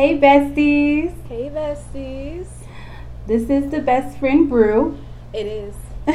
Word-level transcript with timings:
Hey, 0.00 0.18
besties. 0.18 1.12
Hey, 1.26 1.50
besties. 1.50 2.46
This 3.26 3.50
is 3.50 3.70
the 3.70 3.80
Best 3.80 4.16
Friend 4.16 4.48
Brew. 4.48 4.98
It 5.34 5.44
is. 5.44 5.74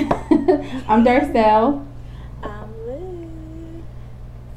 I'm 0.89 1.05
Darcelle. 1.05 1.85
I'm 2.41 2.87
Liv. 2.87 3.83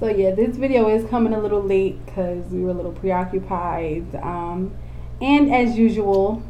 So, 0.00 0.08
yeah, 0.08 0.30
this 0.30 0.56
video 0.56 0.88
is 0.88 1.04
coming 1.10 1.34
a 1.34 1.40
little 1.40 1.62
late 1.62 2.02
because 2.06 2.42
we 2.46 2.60
were 2.60 2.70
a 2.70 2.72
little 2.72 2.92
preoccupied. 2.92 4.14
Um, 4.14 4.74
and 5.20 5.54
as 5.54 5.76
usual, 5.76 6.42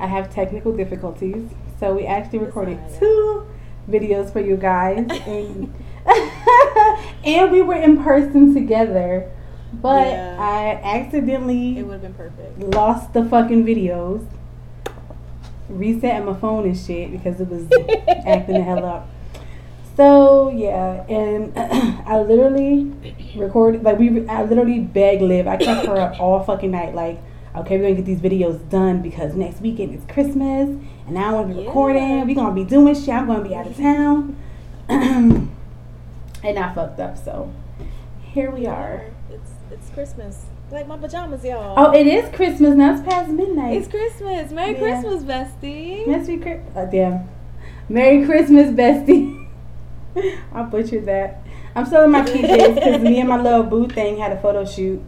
I 0.00 0.08
have 0.08 0.34
technical 0.34 0.76
difficulties. 0.76 1.48
So, 1.78 1.94
we 1.94 2.06
actually 2.06 2.40
recorded 2.40 2.80
two 2.98 3.46
videos 3.88 4.32
for 4.32 4.40
you 4.40 4.56
guys. 4.56 5.06
And, 5.28 5.72
and 7.24 7.52
we 7.52 7.62
were 7.62 7.76
in 7.76 8.02
person 8.02 8.52
together. 8.52 9.30
But 9.72 10.08
Yeah. 10.08 10.36
I 10.38 10.80
accidentally 10.82 11.78
It 11.78 11.82
would 11.84 11.92
have 11.92 12.02
been 12.02 12.14
perfect. 12.14 12.58
lost 12.74 13.12
the 13.12 13.24
fucking 13.24 13.64
videos. 13.64 14.24
Resetting 15.68 16.24
my 16.26 16.34
phone 16.34 16.64
and 16.64 16.76
shit 16.76 17.12
because 17.12 17.40
it 17.40 17.48
was 17.48 17.62
acting 18.26 18.56
the 18.56 18.62
hell 18.62 18.84
up. 18.84 19.08
So 19.96 20.50
yeah, 20.50 21.04
and 21.08 21.52
I 22.06 22.20
literally 22.22 22.90
recorded 23.36 23.84
like 23.84 23.98
we. 23.98 24.26
I 24.28 24.42
literally 24.44 24.80
begged 24.80 25.22
Liv. 25.22 25.46
I 25.46 25.56
kept 25.58 25.86
her 25.86 25.96
up 25.96 26.18
all 26.20 26.42
fucking 26.42 26.70
night. 26.72 26.94
Like, 26.94 27.20
okay, 27.54 27.76
we're 27.76 27.82
gonna 27.84 27.94
get 28.02 28.04
these 28.06 28.20
videos 28.20 28.68
done 28.70 29.00
because 29.02 29.34
next 29.36 29.60
weekend 29.60 29.94
is 29.94 30.02
Christmas, 30.12 30.68
and 30.70 31.10
now 31.10 31.28
I 31.30 31.32
want 31.34 31.48
to 31.50 31.54
be 31.54 31.60
Yeah. 31.60 31.66
recording. 31.68 32.26
We 32.26 32.34
gonna 32.34 32.54
be 32.54 32.64
doing 32.64 32.94
shit. 32.94 33.10
I'm 33.10 33.26
gonna 33.28 33.44
be 33.46 33.54
out 33.54 33.66
of 33.68 33.76
town, 33.76 34.36
and 34.88 35.48
I 36.42 36.74
fucked 36.74 36.98
up. 36.98 37.16
So 37.16 37.52
here 38.22 38.50
we 38.50 38.66
are. 38.66 39.04
It's 39.70 39.90
Christmas. 39.90 40.46
Like 40.70 40.86
my 40.86 40.96
pajamas, 40.96 41.44
y'all. 41.44 41.74
Oh, 41.76 41.92
it 41.92 42.06
is 42.06 42.32
Christmas 42.34 42.74
now. 42.76 42.94
It's 42.94 43.02
past 43.02 43.30
midnight. 43.30 43.76
it's 43.76 43.88
Christmas. 43.88 44.50
Merry 44.52 44.72
Yeah. 44.72 44.78
Christmas, 44.78 45.22
bestie. 45.22 46.06
Merry 46.06 46.38
Christmas. 46.38 46.72
Oh, 46.76 46.88
damn. 46.90 47.28
Merry 47.88 48.24
Christmas, 48.24 48.70
bestie. 48.70 49.48
I 50.52 50.62
butchered 50.62 51.06
that. 51.06 51.42
I'm 51.74 51.86
still 51.86 52.04
in 52.04 52.10
my 52.10 52.22
PJs 52.22 52.74
because 52.74 53.00
me 53.00 53.20
and 53.20 53.28
my 53.28 53.40
little 53.40 53.62
boo 53.64 53.88
thing 53.88 54.18
had 54.18 54.32
a 54.32 54.40
photo 54.40 54.64
shoot 54.64 55.00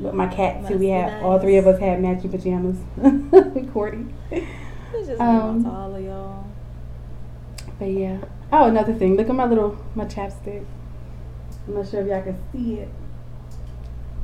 with 0.00 0.14
my 0.14 0.26
cat 0.26 0.56
too. 0.66 0.74
Must 0.74 0.80
We 0.80 0.88
had 0.88 1.12
nice. 1.12 1.22
all 1.22 1.38
three 1.38 1.56
of 1.56 1.66
us 1.66 1.80
had 1.80 2.00
matching 2.02 2.30
pajamas. 2.30 2.76
Recording. 2.96 4.14
It's 4.30 5.06
just 5.08 5.20
um, 5.20 5.64
to 5.64 5.70
all 5.70 5.94
of 5.94 6.02
y'all. 6.04 6.44
But 7.78 7.86
yeah. 7.86 8.18
Oh, 8.52 8.66
another 8.68 8.92
thing. 8.92 9.16
Look 9.16 9.28
at 9.28 9.34
my 9.34 9.46
little 9.46 9.76
my 9.94 10.04
chapstick. 10.04 10.64
I'm 11.66 11.74
not 11.74 11.88
sure 11.88 12.00
if 12.00 12.06
y'all 12.08 12.22
can 12.22 12.38
see 12.52 12.74
it. 12.80 12.88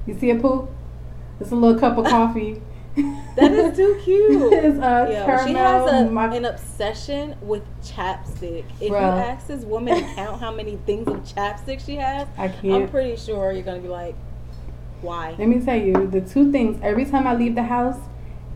You 0.07 0.19
see 0.19 0.31
it, 0.31 0.41
Pooh? 0.43 0.69
It's 1.41 1.51
a 1.51 1.55
little 1.57 1.79
cup 1.79 1.99
of 1.99 2.07
coffee. 2.07 2.61
That 3.37 3.51
is 3.51 3.77
too 3.77 4.01
cute. 4.05 4.53
it's 4.53 4.79
uh, 4.79 5.09
Yo, 5.11 5.25
caramel. 5.27 5.47
she 5.49 5.53
has 5.55 5.91
a, 5.91 6.09
mac- 6.09 6.33
an 6.35 6.45
obsession 6.45 7.35
with 7.43 7.65
chapstick. 7.83 8.65
If 8.81 8.93
Bruh. 8.93 9.01
you 9.01 9.23
ask 9.23 9.49
this 9.49 9.65
woman 9.65 9.97
to 9.97 10.03
count 10.15 10.41
how 10.41 10.53
many 10.53 10.77
things 10.87 11.09
of 11.09 11.17
chapstick 11.25 11.85
she 11.85 11.97
has, 11.97 12.29
I 12.39 12.47
can't. 12.47 12.85
I'm 12.85 12.89
pretty 12.89 13.17
sure 13.17 13.51
you're 13.51 13.65
gonna 13.65 13.81
be 13.81 13.89
like, 13.89 14.15
why? 15.01 15.35
Let 15.37 15.49
me 15.49 15.61
tell 15.61 15.77
you, 15.77 16.07
the 16.07 16.21
two 16.21 16.53
things, 16.53 16.79
every 16.85 17.05
time 17.05 17.27
I 17.27 17.35
leave 17.35 17.57
the 17.57 17.65
house, 17.65 17.99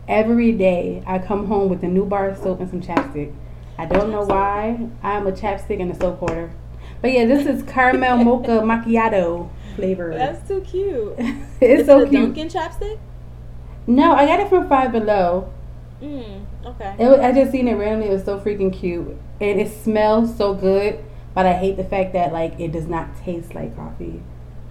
every 0.07 0.53
day 0.53 1.03
I 1.05 1.19
come 1.19 1.47
home 1.47 1.67
with 1.67 1.83
a 1.83 1.87
new 1.89 2.05
bar 2.05 2.29
of 2.29 2.37
soap 2.37 2.61
and 2.61 2.69
some 2.69 2.81
chapstick. 2.81 3.35
I 3.77 3.85
don't 3.85 4.09
know 4.09 4.23
why. 4.23 4.87
I'm 5.03 5.27
a 5.27 5.33
chapstick 5.33 5.81
and 5.81 5.91
a 5.91 5.95
soap 5.95 6.19
hoarder. 6.19 6.51
But 7.01 7.11
yeah, 7.11 7.25
this 7.25 7.45
is 7.45 7.63
caramel 7.63 8.23
mocha 8.23 8.61
macchiato 8.61 9.49
flavor. 9.79 10.13
That's 10.13 10.47
too 10.47 10.61
cute. 10.61 11.13
it's 11.61 11.81
Is 11.81 11.85
so 11.87 12.01
it 12.01 12.09
cute. 12.09 12.21
Dunkin' 12.35 12.49
chapstick? 12.49 12.99
No, 13.87 14.13
I 14.13 14.25
got 14.25 14.39
it 14.39 14.49
from 14.49 14.67
Five 14.69 14.91
Below. 14.91 15.51
Mm, 16.01 16.45
okay. 16.65 16.95
It 16.99 17.07
was, 17.07 17.19
I 17.19 17.31
just 17.31 17.51
seen 17.51 17.67
it 17.67 17.73
randomly. 17.73 18.07
It 18.07 18.13
was 18.13 18.23
so 18.23 18.39
freaking 18.39 18.71
cute, 18.71 19.17
and 19.41 19.59
it 19.59 19.71
smells 19.71 20.35
so 20.37 20.53
good. 20.53 21.03
But 21.33 21.45
I 21.45 21.53
hate 21.53 21.77
the 21.77 21.83
fact 21.83 22.13
that 22.13 22.31
like 22.33 22.59
it 22.59 22.71
does 22.71 22.85
not 22.87 23.07
taste 23.23 23.53
like 23.55 23.75
coffee. 23.75 24.21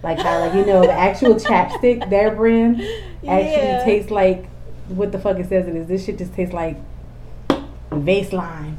Like 0.01 0.19
how 0.19 0.39
like 0.39 0.53
you 0.53 0.65
know 0.65 0.81
the 0.81 0.91
actual 0.93 1.35
chapstick, 1.47 2.09
their 2.09 2.33
brand 2.33 2.77
actually 2.77 3.27
Yeah. 3.27 3.83
tastes 3.83 4.09
like 4.11 4.47
what 4.87 5.11
the 5.11 5.19
fuck 5.19 5.37
it 5.39 5.49
says 5.49 5.67
it 5.67 5.75
is. 5.75 5.87
This 5.87 6.05
shit 6.05 6.17
just 6.17 6.33
tastes 6.33 6.53
like 6.53 6.77
Vaseline. 7.91 8.77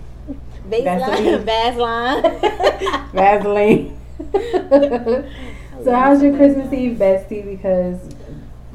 Vaseline. 0.66 1.44
Baseline. 1.44 3.12
Vaseline. 3.12 3.96
So 5.84 5.94
how's 5.94 6.22
your 6.22 6.36
Christmas 6.36 6.72
Eve, 6.72 6.96
bestie? 6.98 7.44
Because 7.44 7.98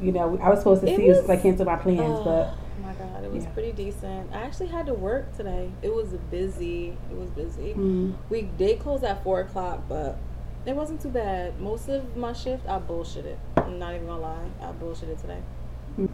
you 0.00 0.12
know 0.12 0.38
I 0.42 0.50
was 0.50 0.58
supposed 0.60 0.82
to 0.82 0.90
It 0.90 0.96
see 0.96 1.06
you 1.06 1.14
since 1.14 1.28
I 1.28 1.36
canceled 1.36 1.66
my 1.68 1.76
plans, 1.76 2.18
Oh, 2.20 2.24
but 2.24 2.54
my 2.82 2.92
god, 2.92 3.24
it 3.24 3.32
was 3.32 3.44
Yeah. 3.44 3.50
pretty 3.50 3.72
decent. 3.72 4.30
I 4.32 4.38
actually 4.42 4.68
had 4.68 4.86
to 4.86 4.94
work 4.94 5.34
today. 5.36 5.70
It 5.82 5.94
was 5.94 6.08
busy. 6.30 6.96
It 7.10 7.16
was 7.18 7.30
busy. 7.30 7.74
mm, 7.74 8.14
We 8.30 8.42
did 8.42 8.78
close 8.80 9.02
at 9.02 9.22
four 9.22 9.40
o'clock, 9.40 9.82
but 9.88 10.18
it 10.66 10.74
wasn't 10.76 11.00
too 11.00 11.08
bad. 11.08 11.60
Most 11.60 11.88
of 11.88 12.16
my 12.16 12.32
shift, 12.32 12.68
I 12.68 12.78
bullshitted. 12.78 13.36
I'm 13.56 13.78
not 13.78 13.94
even 13.94 14.06
gonna 14.06 14.20
lie, 14.20 14.48
I 14.60 14.72
bullshitted 14.72 15.20
today. 15.20 15.40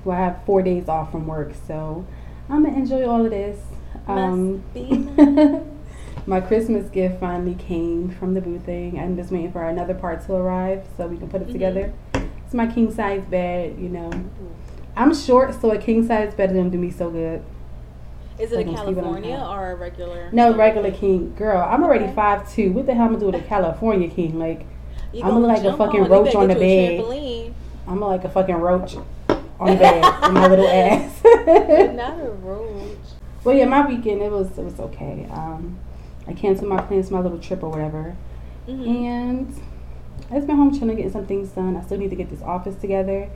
well, 0.05 0.17
I 0.17 0.25
have 0.25 0.45
four 0.47 0.63
days 0.63 0.89
off 0.89 1.11
from 1.11 1.27
work, 1.27 1.53
so 1.67 2.05
I'm 2.49 2.65
gonna 2.65 2.77
enjoy 2.77 3.05
all 3.07 3.25
of 3.25 3.31
this. 3.31 3.59
Um. 4.07 4.63
my 6.27 6.41
Christmas 6.41 6.88
gift 6.91 7.19
finally 7.21 7.55
came 7.55 8.10
from 8.10 8.34
the 8.34 8.41
boo 8.41 8.59
thing. 8.59 8.99
I'm 8.99 9.16
just 9.16 9.31
waiting 9.33 9.53
for 9.53 9.62
another 9.69 9.94
part 9.94 10.25
to 10.27 10.34
arrive 10.34 10.84
so 10.97 11.06
we 11.06 11.16
can 11.16 11.28
put 11.28 11.43
it 11.43 11.49
Mhm. 11.49 11.53
together. 11.53 11.93
It's 12.44 12.55
my 12.55 12.66
king 12.66 12.91
size 12.93 13.25
bed, 13.25 13.77
you 13.78 13.88
know. 13.88 14.10
I'm 14.97 15.15
short, 15.15 15.55
so 15.61 15.71
a 15.71 15.78
king 15.78 16.06
size 16.06 16.34
bed 16.34 16.49
doesn't 16.50 16.71
do 16.71 16.78
me 16.78 16.91
so 16.91 17.11
good. 17.11 17.43
Is 18.38 18.50
it 18.53 18.55
a 18.55 18.62
sleeping 18.62 18.77
on 18.77 18.94
California 18.94 19.47
or 19.50 19.71
a 19.72 19.75
regular? 19.77 20.28
No, 20.32 20.55
regular 20.55 20.91
king. 20.91 21.34
Girl, 21.37 21.59
I'm 21.61 21.82
already 21.82 22.05
Okay. 22.05 22.12
five 22.15 22.50
two. 22.53 22.72
What 22.72 22.87
the 22.87 22.94
hell 22.94 23.06
am 23.06 23.16
I 23.16 23.19
doing 23.19 23.32
with 23.32 23.43
a 23.43 23.47
California 23.47 24.09
king? 24.09 24.38
Like, 24.38 24.65
You 25.12 25.22
I'm 25.25 25.31
gonna 25.34 25.47
like 25.47 25.65
a 25.65 25.77
fucking 25.77 26.05
on, 26.05 26.11
roach 26.11 26.34
on 26.34 26.49
the 26.49 26.55
bed. 26.55 27.00
trampoline. 27.00 27.53
I'm 27.87 28.00
like 28.00 28.25
a 28.25 28.28
fucking 28.28 28.55
roach 28.56 28.97
on 29.61 29.71
the 29.71 29.77
bed 29.77 30.05
with 30.22 30.32
my 30.32 30.47
little 30.49 30.66
ass. 30.69 31.22
Not 31.25 32.21
a 32.21 32.31
roach. 32.43 32.69
Well, 33.44 33.55
yeah, 33.56 33.66
my 33.66 33.87
weekend 33.87 34.22
it 34.22 34.31
was 34.32 34.56
it 34.59 34.65
was 34.65 34.78
okay. 34.81 35.27
Um, 35.32 35.77
I 36.27 36.33
canceled 36.33 36.69
my 36.69 36.81
plans 36.81 37.09
for 37.09 37.15
my 37.15 37.21
little 37.21 37.38
trip 37.38 37.62
or 37.62 37.71
whatever, 37.71 38.15
Mhm. 38.69 39.06
and 39.06 39.55
I 40.31 40.37
just 40.37 40.47
been 40.47 40.56
home 40.56 40.72
chilling, 40.72 40.97
getting 40.97 41.10
some 41.12 41.27
things 41.27 41.50
done. 41.50 41.77
I 41.77 41.81
still 41.83 41.99
need 41.99 42.10
to 42.10 42.16
get 42.16 42.31
this 42.31 42.43
office 42.43 42.77
together. 42.77 43.28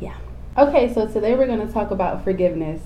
Yeah. 0.00 0.14
Okay, 0.56 0.92
so 0.92 1.06
today 1.06 1.36
we're 1.36 1.46
gonna 1.46 1.70
talk 1.70 1.90
about 1.90 2.24
forgiveness. 2.24 2.80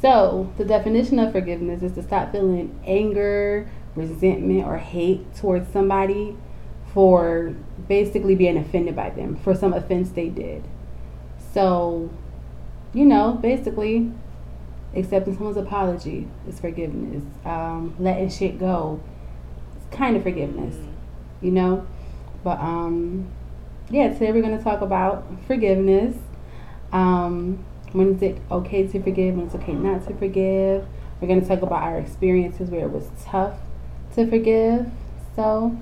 So 0.00 0.48
the 0.56 0.64
definition 0.64 1.18
of 1.18 1.32
forgiveness 1.32 1.82
is 1.82 1.92
to 1.92 2.02
stop 2.02 2.30
feeling 2.30 2.70
anger, 2.86 3.68
resentment, 3.96 4.64
or 4.64 4.76
hate 4.76 5.34
towards 5.34 5.68
somebody 5.68 6.36
for 6.94 7.54
basically 7.88 8.34
being 8.34 8.56
offended 8.56 8.94
by 8.94 9.10
them 9.10 9.36
for 9.36 9.54
some 9.54 9.72
offense 9.72 10.10
they 10.10 10.28
did. 10.28 10.62
So, 11.52 12.10
you 12.92 13.04
know, 13.04 13.38
basically 13.42 14.12
accepting 14.94 15.34
someone's 15.34 15.56
apology 15.56 16.28
is 16.48 16.60
forgiveness. 16.60 17.22
Um, 17.44 17.94
letting 17.98 18.30
shit 18.30 18.58
go 18.58 19.00
is 19.76 19.96
kind 19.96 20.16
of 20.16 20.22
forgiveness, 20.22 20.76
you 21.40 21.50
know. 21.50 21.86
But 22.42 22.58
um, 22.60 23.28
yeah, 23.90 24.12
today 24.12 24.32
we're 24.32 24.42
gonna 24.42 24.62
talk 24.62 24.80
about 24.80 25.26
forgiveness. 25.46 26.16
Um, 26.92 27.64
when 27.92 28.14
is 28.14 28.22
it 28.22 28.38
okay 28.50 28.86
to 28.86 29.02
forgive? 29.02 29.36
When 29.36 29.46
it's 29.46 29.54
okay 29.54 29.72
not 29.72 30.06
to 30.08 30.14
forgive? 30.14 30.86
We're 31.20 31.28
gonna 31.28 31.46
talk 31.46 31.62
about 31.62 31.82
our 31.82 31.98
experiences 31.98 32.70
where 32.70 32.86
it 32.86 32.90
was 32.90 33.10
tough 33.24 33.58
to 34.14 34.26
forgive. 34.26 34.90
So 35.36 35.76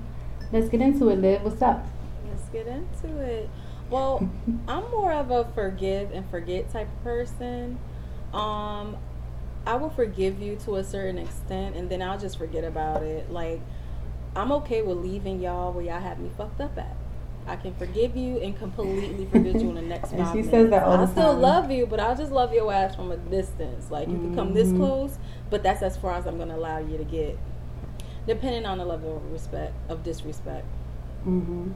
let's 0.51 0.69
get 0.69 0.81
into 0.81 1.09
it. 1.09 1.19
Liv, 1.19 1.43
what's 1.43 1.61
up? 1.61 1.85
Let's 2.29 2.49
get 2.49 2.67
into 2.67 3.17
it. 3.19 3.49
Well, 3.89 4.29
I'm 4.67 4.89
more 4.91 5.13
of 5.13 5.31
a 5.31 5.45
forgive 5.53 6.11
and 6.11 6.29
forget 6.29 6.71
type 6.71 6.87
of 6.87 7.03
person. 7.03 7.79
Um, 8.33 8.97
I 9.65 9.75
will 9.75 9.89
forgive 9.89 10.41
you 10.41 10.55
to 10.65 10.75
a 10.77 10.83
certain 10.83 11.17
extent, 11.17 11.75
and 11.75 11.89
then 11.89 12.01
I'll 12.01 12.19
just 12.19 12.37
forget 12.37 12.63
about 12.63 13.03
it. 13.03 13.31
Like, 13.31 13.61
I'm 14.35 14.51
okay 14.53 14.81
with 14.81 14.97
leaving 14.97 15.41
y'all 15.41 15.71
where 15.73 15.83
y'all 15.83 15.99
have 15.99 16.19
me 16.19 16.29
fucked 16.37 16.61
up 16.61 16.77
at. 16.77 16.95
I 17.47 17.55
can 17.55 17.73
forgive 17.75 18.15
you 18.17 18.37
and 18.39 18.57
completely 18.57 19.25
forget 19.25 19.61
you 19.61 19.69
in 19.69 19.75
the 19.75 19.81
next 19.93 20.11
And 20.11 20.25
five 20.25 20.35
she 20.35 20.41
minutes. 20.43 20.51
says 20.51 20.69
that 20.71 20.83
all 20.83 20.93
I 20.93 21.05
still 21.05 21.31
time. 21.31 21.41
love 21.41 21.71
you, 21.71 21.85
but 21.85 21.99
I'll 21.99 22.15
just 22.15 22.31
love 22.31 22.53
your 22.53 22.71
ass 22.71 22.95
from 22.95 23.11
a 23.11 23.17
distance. 23.17 23.89
Like 23.89 24.09
you 24.09 24.19
can 24.19 24.35
come 24.35 24.53
this 24.53 24.69
Mhm. 24.69 24.77
close, 24.77 25.17
but 25.49 25.63
that's 25.63 25.81
as 25.81 25.95
far 25.97 26.13
as 26.15 26.25
I'm 26.27 26.37
gonna 26.37 26.57
allow 26.57 26.79
you 26.79 26.97
to 26.97 27.05
get, 27.05 27.37
depending 28.25 28.65
on 28.65 28.77
the 28.79 28.85
level 28.85 29.17
of 29.17 29.31
respect 29.31 29.73
of 29.89 30.03
disrespect. 30.03 30.65
hmm 31.23 31.69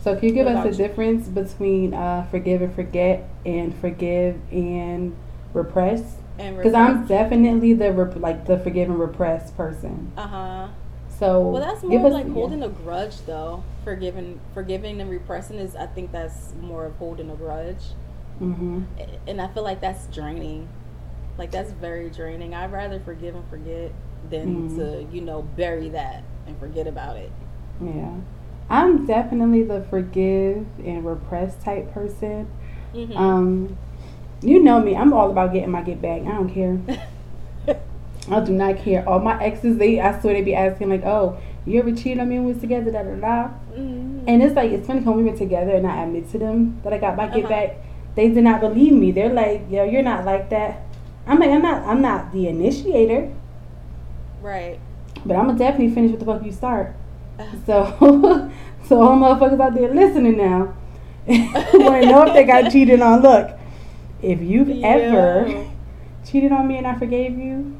So 0.00 0.16
can 0.16 0.30
you 0.30 0.34
give 0.34 0.46
us 0.46 0.64
the 0.64 0.70
you? 0.70 0.76
difference 0.76 1.28
between 1.28 1.92
uh, 1.94 2.26
forgive 2.30 2.62
and 2.62 2.74
forget 2.74 3.28
and 3.44 3.74
forgive 3.74 4.40
and 4.50 5.14
repress? 5.54 6.16
Because 6.36 6.74
I'm 6.74 7.06
definitely 7.06 7.72
the 7.74 7.92
rep- 7.92 8.16
like 8.16 8.44
the 8.46 8.58
forgive 8.58 8.90
and 8.90 8.98
repress 8.98 9.50
person. 9.52 10.12
uh 10.16 10.26
huh. 10.26 10.68
So 11.08 11.48
Well, 11.48 11.62
that's 11.62 11.82
more 11.84 12.06
us- 12.06 12.12
like 12.12 12.26
yeah. 12.26 12.32
holding 12.32 12.62
a 12.62 12.68
grudge, 12.68 13.20
though. 13.24 13.62
Forgiving, 13.84 14.40
forgiving 14.52 15.00
and 15.00 15.08
repressing 15.08 15.58
is, 15.58 15.76
I 15.76 15.86
think, 15.86 16.10
that's 16.10 16.52
more 16.60 16.86
of 16.86 16.96
holding 16.96 17.30
a 17.30 17.36
grudge. 17.36 17.82
Mm-hmm. 18.42 18.82
and 19.28 19.40
I 19.40 19.46
feel 19.46 19.62
like 19.62 19.80
that's 19.80 20.06
draining. 20.08 20.68
Like 21.38 21.52
that's 21.52 21.70
very 21.70 22.10
draining. 22.10 22.52
I'd 22.52 22.72
rather 22.72 22.98
forgive 22.98 23.36
and 23.36 23.48
forget 23.48 23.92
than 24.28 24.70
Mhm. 24.70 24.76
to 24.76 25.14
you 25.14 25.20
know 25.20 25.42
bury 25.56 25.88
that 25.90 26.24
and 26.48 26.58
forget 26.58 26.88
about 26.88 27.16
it. 27.16 27.30
Yeah. 27.80 28.10
I'm 28.68 29.06
definitely 29.06 29.62
the 29.62 29.82
forgive 29.88 30.66
and 30.84 31.04
repress 31.06 31.54
type 31.62 31.92
person. 31.94 32.48
Mhm. 32.92 33.16
Um, 33.16 33.76
you 34.44 34.62
know 34.62 34.80
me. 34.80 34.94
I'm 34.96 35.12
all 35.12 35.30
about 35.30 35.52
getting 35.52 35.70
my 35.70 35.82
get 35.82 36.00
back. 36.02 36.22
I 36.22 36.32
don't 36.32 36.48
care. 36.52 36.78
I 38.30 38.40
do 38.40 38.52
not 38.52 38.78
care. 38.78 39.06
All 39.08 39.18
my 39.20 39.42
exes, 39.42 39.76
they 39.78 40.00
I 40.00 40.18
swear 40.20 40.34
they 40.34 40.42
be 40.42 40.54
asking 40.54 40.88
like, 40.88 41.04
"Oh, 41.04 41.36
you 41.66 41.78
ever 41.80 41.92
cheated 41.92 42.20
on 42.20 42.28
me 42.28 42.36
when 42.36 42.46
we 42.46 42.52
was 42.52 42.60
together?" 42.60 42.90
Da 42.90 43.02
da 43.02 43.14
da. 43.16 43.48
Mhm. 43.76 44.24
And 44.26 44.42
it's 44.42 44.54
like 44.54 44.70
it's 44.70 44.86
funny 44.86 45.00
when 45.00 45.16
we 45.24 45.30
were 45.30 45.36
together 45.36 45.72
and 45.72 45.86
I 45.86 46.02
admit 46.04 46.30
to 46.32 46.38
them 46.38 46.80
that 46.84 46.92
I 46.92 46.98
got 46.98 47.16
my 47.16 47.26
get 47.26 47.44
Uh-huh. 47.44 47.48
back. 47.48 47.76
They 48.14 48.28
did 48.28 48.44
not 48.44 48.60
believe 48.60 48.92
me. 48.92 49.10
They're 49.12 49.32
like, 49.32 49.62
"Yo, 49.70 49.84
you're 49.84 50.02
not 50.02 50.24
like 50.24 50.48
that." 50.50 50.80
I'm 51.26 51.38
like, 51.38 51.50
"I'm 51.50 51.62
not. 51.62 51.82
I'm 51.86 52.00
not 52.00 52.32
the 52.32 52.48
initiator, 52.48 53.30
right. 54.42 54.78
but 55.26 55.36
I'm 55.36 55.46
gonna 55.46 55.58
definitely 55.58 55.90
finish 55.94 56.10
what 56.12 56.20
the 56.20 56.26
fuck 56.26 56.44
you 56.44 56.52
start." 56.52 56.94
So, 57.66 57.84
so 58.88 59.02
all 59.02 59.16
motherfuckers 59.16 59.60
out 59.60 59.74
there 59.74 59.92
listening 59.92 60.36
now, 60.36 60.74
want 61.26 62.02
to 62.02 62.06
know 62.08 62.22
if 62.26 62.32
they 62.34 62.44
got 62.44 62.70
cheated 62.70 63.00
on. 63.00 63.20
Look, 63.22 63.50
if 64.24 64.40
you've 64.42 64.82
ever 64.82 65.66
cheated 66.26 66.52
on 66.52 66.66
me 66.66 66.78
and 66.78 66.86
I 66.86 66.96
forgave 66.98 67.38
you, 67.38 67.76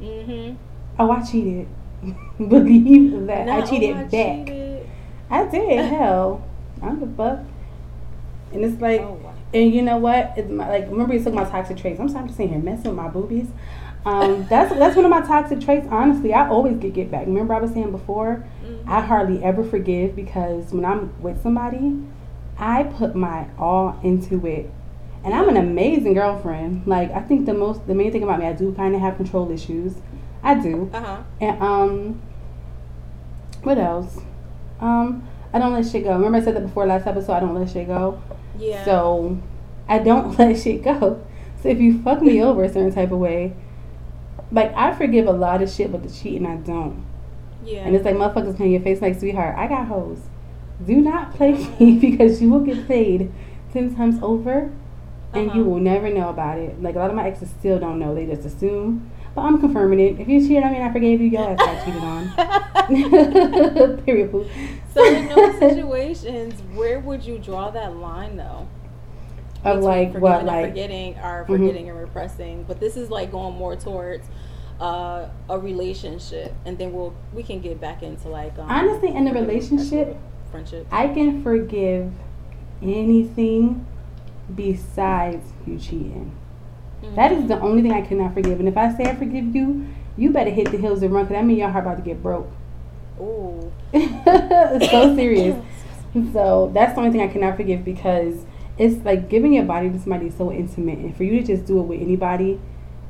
Mhm. 0.00 0.56
oh, 0.98 1.10
I 1.10 1.22
cheated. 1.22 1.68
Believe 2.38 3.26
that 3.26 3.48
I 3.48 3.60
cheated 3.62 3.96
oh, 3.96 4.00
I 4.00 4.02
back. 4.04 4.46
cheated. 4.46 4.86
I 5.30 5.44
did. 5.46 5.84
Hell, 5.92 6.42
I'm 6.82 7.00
the 7.00 7.06
fuck. 7.06 7.40
And 8.52 8.64
it's 8.64 8.80
like, 8.80 9.00
Oh, 9.00 9.18
wow. 9.22 9.32
and 9.52 9.72
you 9.74 9.82
know 9.82 9.96
what? 9.96 10.32
It's 10.36 10.50
my, 10.50 10.68
like, 10.68 10.88
remember 10.90 11.14
you 11.14 11.22
took 11.22 11.34
my 11.34 11.44
toxic 11.44 11.76
traits. 11.76 11.98
I'm 12.00 12.08
just 12.08 12.28
sitting 12.36 12.48
here 12.52 12.58
messing 12.62 12.86
with 12.90 12.96
my 12.96 13.08
boobies. 13.08 13.48
Um, 14.06 14.46
that's 14.50 14.74
that's 14.74 14.94
one 14.96 15.06
of 15.06 15.10
my 15.10 15.22
toxic 15.22 15.60
traits. 15.60 15.86
Honestly, 15.90 16.34
I 16.34 16.48
always 16.48 16.76
get 16.76 16.92
get 16.92 17.10
back. 17.10 17.26
Remember 17.26 17.54
I 17.54 17.58
was 17.60 17.70
saying 17.72 17.90
before, 17.90 18.44
Mhm. 18.64 18.86
I 18.86 19.00
hardly 19.00 19.42
ever 19.42 19.64
forgive 19.64 20.14
because 20.14 20.72
when 20.74 20.84
I'm 20.84 21.10
with 21.22 21.42
somebody, 21.42 21.96
I 22.58 22.82
put 22.84 23.16
my 23.16 23.46
all 23.58 23.96
into 24.02 24.46
it. 24.46 24.70
And 25.24 25.32
I'm 25.32 25.48
an 25.48 25.56
amazing 25.56 26.14
girlfriend. 26.14 26.86
Like 26.86 27.10
I 27.12 27.20
think 27.20 27.46
the 27.46 27.54
most 27.54 27.86
the 27.86 27.94
main 27.94 28.12
thing 28.12 28.22
about 28.22 28.38
me, 28.40 28.46
I 28.46 28.52
do 28.52 28.72
kind 28.74 28.94
of 28.94 29.00
have 29.00 29.16
control 29.16 29.50
issues. 29.50 29.94
I 30.42 30.54
do. 30.60 30.90
Uh-huh. 30.92 31.22
And 31.40 31.62
um 31.62 32.22
what 33.62 33.78
else? 33.78 34.18
Um 34.80 35.26
I 35.52 35.58
don't 35.58 35.72
let 35.72 35.86
shit 35.86 36.04
go. 36.04 36.12
Remember 36.12 36.38
I 36.38 36.42
said 36.42 36.56
that 36.56 36.62
before 36.66 36.86
last 36.86 37.06
episode, 37.06 37.32
I 37.32 37.40
don't 37.40 37.54
let 37.54 37.70
shit 37.70 37.86
go. 37.86 38.20
Yeah. 38.58 38.84
So 38.84 39.38
I 39.88 39.98
don't 39.98 40.38
let 40.38 40.58
shit 40.58 40.82
go. 40.82 41.24
So 41.62 41.68
if 41.70 41.78
you 41.80 42.02
fuck 42.02 42.20
me 42.20 42.42
over 42.42 42.64
a 42.64 42.68
certain 42.68 42.92
type 42.92 43.10
of 43.10 43.18
way, 43.18 43.54
like 44.52 44.74
I 44.76 44.92
forgive 44.94 45.26
a 45.26 45.32
lot 45.32 45.62
of 45.62 45.70
shit, 45.70 45.90
but 45.90 46.02
the 46.02 46.10
cheating 46.10 46.46
I 46.46 46.56
don't. 46.56 47.04
yeah. 47.64 47.86
And 47.86 47.96
it's 47.96 48.04
like 48.04 48.14
motherfuckers 48.16 48.56
playing 48.56 48.72
your 48.72 48.82
face 48.82 49.00
like, 49.00 49.18
sweetheart, 49.18 49.56
I 49.56 49.66
got 49.68 49.86
hoes. 49.86 50.18
Do 50.84 50.96
not 50.96 51.32
play 51.34 51.52
me 51.80 51.98
because 51.98 52.42
you 52.42 52.50
will 52.50 52.60
get 52.60 52.86
paid 52.86 53.32
ten 53.72 53.94
times 53.96 54.16
over 54.22 54.70
and 55.34 55.46
you 55.54 55.60
Uh-huh. 55.62 55.70
will 55.70 55.80
never 55.80 56.08
know 56.10 56.28
about 56.28 56.58
it. 56.58 56.80
Like 56.82 56.94
a 56.96 56.98
lot 56.98 57.10
of 57.10 57.16
my 57.16 57.26
exes 57.26 57.50
still 57.50 57.78
don't 57.78 57.98
know. 57.98 58.14
They 58.14 58.26
just 58.26 58.44
assume. 58.44 59.10
But 59.34 59.42
I'm 59.42 59.58
confirming 59.60 59.98
it. 60.00 60.20
If 60.20 60.28
you 60.28 60.40
cheated 60.40 60.62
on 60.62 60.70
me 60.72 60.78
and 60.78 60.88
I 60.88 60.92
forgave 60.92 61.20
you, 61.20 61.26
your 61.28 61.42
ass 61.42 61.58
got 61.58 61.84
cheated 61.84 62.02
on. 62.04 62.32
Period. 64.04 64.30
So 64.92 65.04
in 65.04 65.26
those 65.28 65.58
situations, 65.58 66.54
where 66.76 67.00
would 67.00 67.24
you 67.24 67.38
draw 67.38 67.70
that 67.70 67.96
line 67.96 68.36
though? 68.36 68.68
Of 69.64 69.82
like 69.82 70.14
what, 70.14 70.44
like 70.44 70.68
forgetting 70.68 71.16
or 71.18 71.44
Mhm. 71.44 71.46
forgetting 71.46 71.88
and 71.88 71.98
repressing. 71.98 72.64
But 72.68 72.78
this 72.80 72.96
is 72.96 73.10
like 73.10 73.32
going 73.32 73.54
more 73.56 73.74
towards 73.76 74.28
uh, 74.78 75.28
a 75.48 75.58
relationship, 75.58 76.52
and 76.66 76.76
then 76.76 76.92
we'll 76.92 77.14
we 77.32 77.42
can 77.42 77.60
get 77.60 77.80
back 77.80 78.02
into 78.02 78.28
like 78.28 78.58
um, 78.58 78.70
honestly 78.70 79.08
in 79.08 79.26
a 79.26 79.32
relationship, 79.32 80.16
friendship. 80.50 80.86
I 80.92 81.08
can 81.08 81.42
forgive 81.42 82.12
anything 82.82 83.86
besides 84.54 85.44
you 85.66 85.78
cheating. 85.78 86.32
That 87.16 87.32
is 87.32 87.46
the 87.48 87.60
only 87.60 87.82
thing 87.82 87.92
I 87.92 88.00
cannot 88.00 88.32
forgive. 88.32 88.58
And 88.60 88.68
if 88.68 88.76
I 88.78 88.94
say 88.96 89.04
I 89.04 89.14
forgive 89.14 89.54
you, 89.54 89.86
you 90.16 90.30
better 90.30 90.50
hit 90.50 90.70
the 90.70 90.78
hills 90.78 91.02
and 91.02 91.12
run, 91.12 91.24
because 91.24 91.36
that 91.38 91.44
means 91.44 91.58
your 91.58 91.68
heart 91.68 91.84
about 91.84 91.96
to 91.98 92.02
get 92.02 92.22
broke. 92.22 92.50
Ooh. 93.20 93.70
it's 93.92 94.90
so 94.90 95.14
serious. 95.14 95.62
So 96.32 96.70
that's 96.72 96.94
the 96.94 97.00
only 97.00 97.10
thing 97.12 97.20
I 97.20 97.28
cannot 97.28 97.56
forgive 97.56 97.84
because 97.84 98.46
it's 98.78 99.04
like 99.04 99.28
giving 99.28 99.52
your 99.52 99.64
body 99.64 99.90
to 99.90 99.98
somebody 99.98 100.28
is 100.28 100.34
so 100.36 100.50
intimate, 100.50 100.98
and 100.98 101.16
for 101.16 101.24
you 101.24 101.40
to 101.40 101.46
just 101.46 101.66
do 101.66 101.78
it 101.80 101.82
with 101.82 102.00
anybody, 102.00 102.58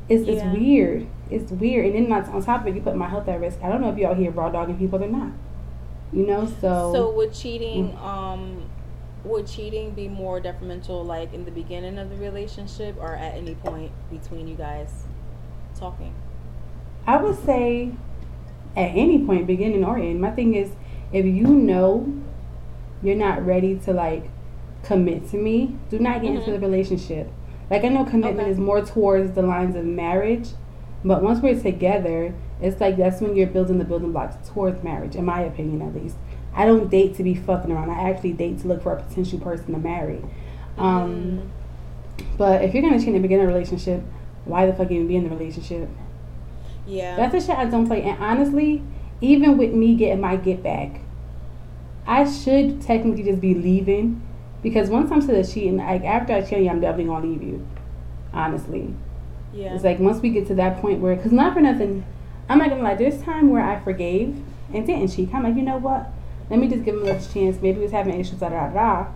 it's 0.08 0.26
it's 0.28 0.42
weird. 0.42 1.06
It's 1.30 1.50
weird, 1.52 1.86
and 1.86 1.94
then 1.94 2.08
not, 2.08 2.28
on 2.28 2.42
top 2.42 2.62
of 2.62 2.66
it, 2.68 2.74
you 2.74 2.82
put 2.82 2.96
my 2.96 3.08
health 3.08 3.28
at 3.28 3.40
risk. 3.40 3.58
I 3.62 3.68
don't 3.68 3.80
know 3.80 3.90
if 3.90 3.96
y'all 3.98 4.14
here 4.14 4.30
raw 4.30 4.50
dogging 4.50 4.76
people 4.76 5.02
or 5.02 5.08
not. 5.08 5.32
You 6.12 6.26
know, 6.26 6.46
so, 6.60 6.92
So 6.92 7.10
with 7.16 7.34
cheating, 7.34 7.92
Mm. 7.92 8.02
um, 8.04 8.62
would 9.24 9.46
cheating 9.46 9.92
be 9.92 10.08
more 10.08 10.40
detrimental, 10.40 11.04
like 11.04 11.32
in 11.32 11.44
the 11.44 11.50
beginning 11.50 11.98
of 11.98 12.10
the 12.10 12.16
relationship, 12.16 12.96
or 13.00 13.14
at 13.14 13.34
any 13.34 13.54
point 13.54 13.90
between 14.10 14.46
you 14.46 14.54
guys 14.54 15.04
talking? 15.78 16.14
I 17.06 17.16
would 17.16 17.42
say 17.44 17.92
at 18.76 18.88
any 18.88 19.24
point, 19.24 19.46
beginning 19.46 19.84
or 19.84 19.96
end. 19.98 20.20
My 20.20 20.30
thing 20.30 20.54
is, 20.54 20.72
if 21.12 21.24
you 21.24 21.46
know 21.46 22.12
you're 23.02 23.16
not 23.16 23.44
ready 23.44 23.76
to 23.80 23.92
like 23.92 24.28
commit 24.82 25.30
to 25.30 25.36
me, 25.36 25.76
do 25.90 25.98
not 25.98 26.22
get 26.22 26.34
into 26.34 26.50
Mhm. 26.50 26.54
the 26.54 26.60
relationship. 26.60 27.30
Like 27.70 27.84
I 27.84 27.88
know 27.88 28.04
commitment 28.04 28.40
Okay. 28.42 28.50
is 28.50 28.58
more 28.58 28.80
towards 28.82 29.32
the 29.32 29.42
lines 29.42 29.76
of 29.76 29.84
marriage, 29.84 30.50
but 31.04 31.22
once 31.22 31.40
we're 31.40 31.58
together, 31.58 32.34
it's 32.60 32.80
like 32.80 32.96
that's 32.96 33.20
when 33.20 33.36
you're 33.36 33.46
building 33.46 33.78
the 33.78 33.84
building 33.84 34.12
blocks 34.12 34.36
towards 34.48 34.82
marriage, 34.82 35.16
in 35.16 35.24
my 35.24 35.40
opinion 35.40 35.82
at 35.82 35.94
least. 35.94 36.16
I 36.54 36.64
don't 36.66 36.88
date 36.90 37.16
to 37.16 37.22
be 37.22 37.34
fucking 37.34 37.70
around. 37.70 37.90
I 37.90 38.10
actually 38.10 38.32
date 38.32 38.60
to 38.60 38.68
look 38.68 38.82
for 38.82 38.92
a 38.92 39.02
potential 39.02 39.38
person 39.40 39.72
to 39.72 39.78
marry. 39.78 40.24
Um, 40.78 41.50
But 42.38 42.62
if 42.62 42.74
you're 42.74 42.82
gonna 42.82 42.98
cheat 42.98 43.08
in 43.08 43.14
the 43.14 43.20
beginning 43.20 43.44
a 43.44 43.48
relationship, 43.48 44.02
why 44.44 44.66
the 44.66 44.72
fuck 44.72 44.90
even 44.90 45.08
be 45.08 45.16
in 45.16 45.24
the 45.24 45.30
relationship? 45.30 45.88
Yeah. 46.86 47.16
That's 47.16 47.32
the 47.32 47.40
shit 47.40 47.58
I 47.58 47.64
don't 47.64 47.86
play. 47.86 48.02
And 48.02 48.22
honestly, 48.22 48.82
even 49.20 49.56
with 49.56 49.72
me 49.72 49.94
getting 49.94 50.20
my 50.20 50.36
get 50.36 50.62
back, 50.62 51.00
I 52.06 52.30
should 52.30 52.82
technically 52.82 53.22
just 53.22 53.40
be 53.40 53.54
leaving 53.54 54.22
because 54.62 54.90
once 54.90 55.10
I'm 55.10 55.20
to 55.20 55.26
the 55.26 55.44
cheating, 55.44 55.78
like 55.78 56.04
after 56.04 56.32
I 56.34 56.42
cheat 56.42 56.60
you, 56.60 56.68
I'm 56.68 56.80
definitely 56.80 57.06
gonna 57.06 57.26
leave 57.26 57.42
you. 57.42 57.66
Honestly, 58.32 58.92
yeah. 59.52 59.74
it's 59.74 59.84
like 59.84 59.98
once 59.98 60.20
we 60.20 60.30
get 60.30 60.46
to 60.48 60.54
that 60.56 60.80
point 60.80 61.00
where, 61.00 61.16
cause 61.16 61.32
not 61.32 61.54
for 61.54 61.60
nothing, 61.60 62.04
I'm 62.48 62.58
not 62.58 62.68
gonna 62.68 62.82
lie. 62.82 62.94
There's 62.94 63.22
time 63.22 63.50
where 63.50 63.62
I 63.62 63.80
forgave 63.80 64.42
and 64.72 64.86
didn't 64.86 65.08
cheat. 65.08 65.32
I'm 65.32 65.44
like, 65.44 65.56
you 65.56 65.62
know 65.62 65.78
what? 65.78 66.10
Let 66.50 66.58
me 66.58 66.68
just 66.68 66.84
give 66.84 66.94
them 66.94 67.04
another 67.04 67.24
chance. 67.32 67.60
Maybe 67.60 67.78
we 67.78 67.82
was 67.84 67.92
having 67.92 68.18
issues, 68.18 68.38
da 68.38 68.48
da 68.50 68.68
da. 68.68 69.06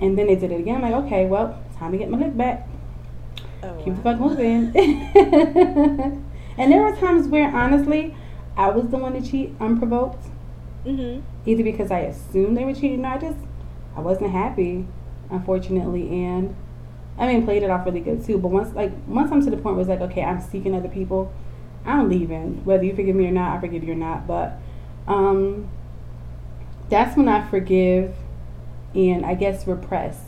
And 0.00 0.16
then 0.18 0.26
they 0.26 0.36
did 0.36 0.50
it 0.52 0.60
again. 0.60 0.76
I'm 0.76 0.82
like, 0.92 1.04
okay, 1.04 1.26
well, 1.26 1.60
time 1.78 1.92
to 1.92 1.98
get 1.98 2.10
my 2.10 2.18
lick 2.18 2.36
back. 2.36 2.68
oh, 3.62 3.80
Keep 3.84 3.96
the 3.96 4.02
fuck 4.02 4.18
moving. 4.20 4.72
and 6.58 6.72
there 6.72 6.82
were 6.82 6.96
times 6.96 7.28
where 7.28 7.54
honestly, 7.54 8.14
I 8.56 8.70
was 8.70 8.88
the 8.90 8.98
one 8.98 9.12
to 9.14 9.22
cheat 9.22 9.54
unprovoked. 9.60 10.26
Mhm. 10.86 11.22
Either 11.46 11.62
because 11.62 11.90
I 11.90 12.00
assumed 12.00 12.56
they 12.56 12.64
were 12.64 12.74
cheating 12.74 13.04
or 13.04 13.08
I 13.08 13.18
just 13.18 13.38
I 13.96 14.00
wasn't 14.00 14.30
happy, 14.30 14.86
unfortunately, 15.30 16.08
and 16.08 16.54
I 17.18 17.26
mean 17.26 17.44
played 17.44 17.62
it 17.62 17.70
off 17.70 17.84
really 17.86 18.00
good 18.00 18.24
too. 18.24 18.38
But 18.38 18.48
once 18.48 18.74
like 18.74 18.92
once 19.06 19.30
I'm 19.30 19.42
to 19.44 19.50
the 19.50 19.56
point 19.56 19.76
where 19.76 19.80
it's 19.82 19.88
like, 19.88 20.00
okay, 20.10 20.22
I'm 20.24 20.40
seeking 20.40 20.74
other 20.74 20.88
people, 20.88 21.32
I'm 21.86 22.08
leaving. 22.08 22.64
Whether 22.64 22.84
you 22.84 22.96
forgive 22.96 23.14
me 23.14 23.26
or 23.26 23.30
not, 23.30 23.56
I 23.56 23.60
forgive 23.60 23.84
you 23.84 23.92
or 23.92 23.96
not. 23.96 24.26
But 24.26 24.58
um 25.06 25.68
that's 26.92 27.16
when 27.16 27.26
I 27.26 27.40
forgive 27.48 28.14
and 28.94 29.24
I 29.24 29.34
guess 29.34 29.66
repress. 29.66 30.26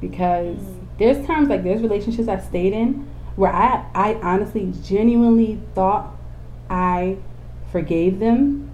Because 0.00 0.56
Mhm. 0.56 0.98
there's 0.98 1.26
times 1.26 1.50
like 1.50 1.62
there's 1.62 1.82
relationships 1.82 2.28
I 2.28 2.38
stayed 2.38 2.72
in 2.72 3.06
where 3.36 3.52
I 3.52 3.84
I 3.94 4.14
honestly 4.22 4.72
genuinely 4.82 5.60
thought 5.74 6.16
I 6.70 7.18
forgave 7.70 8.18
them 8.20 8.70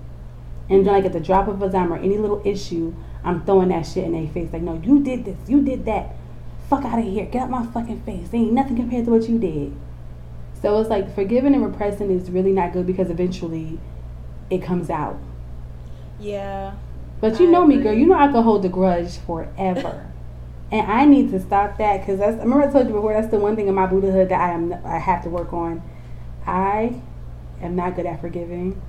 and 0.70 0.86
then 0.86 0.92
like 0.94 1.04
at 1.06 1.12
the 1.12 1.20
drop 1.20 1.48
of 1.48 1.60
a 1.60 1.68
dime 1.68 1.92
or 1.92 1.96
any 1.96 2.18
little 2.18 2.40
issue, 2.44 2.94
I'm 3.24 3.42
throwing 3.44 3.68
that 3.70 3.84
shit 3.84 4.04
in 4.04 4.12
their 4.12 4.28
face. 4.28 4.52
Like, 4.52 4.62
no, 4.62 4.80
you 4.82 5.00
did 5.00 5.24
this, 5.24 5.36
you 5.48 5.60
did 5.62 5.84
that. 5.86 6.14
Fuck 6.70 6.84
out 6.84 6.98
of 7.00 7.04
here. 7.04 7.24
Get 7.26 7.42
out 7.42 7.50
my 7.50 7.66
fucking 7.66 8.02
face. 8.02 8.28
Ain't 8.32 8.52
nothing 8.52 8.76
compared 8.76 9.06
to 9.06 9.10
what 9.10 9.28
you 9.28 9.38
did. 9.38 9.72
So 10.62 10.78
it's 10.80 10.90
like 10.90 11.12
forgiving 11.14 11.54
and 11.54 11.64
repressing 11.64 12.10
is 12.12 12.30
really 12.30 12.52
not 12.52 12.72
good 12.72 12.86
because 12.86 13.10
eventually 13.10 13.80
it 14.50 14.62
comes 14.62 14.88
out. 14.88 15.16
Yeah. 16.20 16.72
But 17.20 17.40
you 17.40 17.48
I 17.48 17.50
know 17.50 17.66
me, 17.66 17.78
girl. 17.78 17.92
You 17.92 18.06
know 18.06 18.14
I 18.18 18.30
can 18.30 18.42
hold 18.42 18.64
a 18.64 18.68
grudge 18.68 19.18
forever. 19.18 20.06
and 20.72 20.90
I 20.90 21.04
need 21.04 21.30
to 21.30 21.40
stop 21.40 21.78
that 21.78 22.00
because 22.00 22.18
that's. 22.18 22.36
I 22.38 22.42
remember 22.44 22.68
I 22.68 22.72
told 22.72 22.86
you 22.88 22.94
before. 22.94 23.12
That's 23.12 23.28
the 23.28 23.38
one 23.38 23.56
thing 23.56 23.68
in 23.68 23.74
my 23.74 23.86
Buddhahood 23.86 24.28
that 24.28 24.40
I 24.40 24.52
am. 24.52 24.74
I 24.84 24.98
have 24.98 25.22
to 25.24 25.30
work 25.30 25.52
on. 25.52 25.82
I 26.46 27.00
am 27.60 27.74
not 27.76 27.96
good 27.96 28.06
at 28.06 28.20
forgiving, 28.20 28.80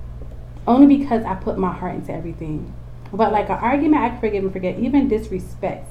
only 0.66 0.86
because 0.98 1.24
I 1.24 1.34
put 1.34 1.58
my 1.58 1.72
heart 1.72 1.94
into 1.96 2.12
everything. 2.12 2.72
But 3.12 3.32
like 3.32 3.48
an 3.50 3.58
argument, 3.58 4.02
I 4.04 4.10
can 4.10 4.20
forgive 4.20 4.44
and 4.44 4.52
forget. 4.52 4.78
Even 4.78 5.08
disrespect, 5.08 5.88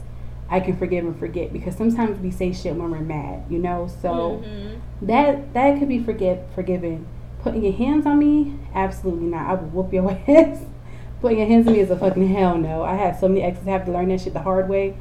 I 0.50 0.62
can 0.62 0.78
forgive 0.78 1.06
and 1.06 1.20
forget 1.20 1.52
because 1.52 1.76
sometimes 1.76 2.20
we 2.20 2.32
say 2.32 2.54
shit 2.54 2.76
when 2.76 2.90
we're 2.92 3.00
mad, 3.02 3.44
you 3.50 3.60
know. 3.60 3.88
So 4.02 4.44
Mhm. 4.46 4.80
that 5.02 5.54
that 5.54 5.80
could 5.80 5.90
be 5.90 6.00
forgive 6.00 6.40
forgiven. 6.56 7.06
Putting 7.42 7.64
your 7.64 7.74
hands 7.74 8.06
on 8.06 8.20
me, 8.20 8.56
absolutely 8.74 9.28
not. 9.28 9.48
I 9.48 9.54
would 9.56 9.74
whoop 9.74 9.92
your 9.94 10.10
ass. 10.28 10.62
Putting 11.22 11.40
your 11.40 11.48
hands 11.48 11.68
on 11.68 11.74
me 11.74 11.80
is 11.80 11.90
a 11.92 11.98
fucking 11.98 12.28
hell 12.34 12.58
no. 12.58 12.84
I 12.84 12.96
had 12.96 13.20
so 13.20 13.28
many 13.28 13.42
exes 13.42 13.66
have 13.66 13.86
to 13.86 13.92
learn 13.92 14.10
that 14.10 14.22
shit 14.22 14.34
the 14.34 14.42
hard 14.42 14.70
way. 14.70 14.96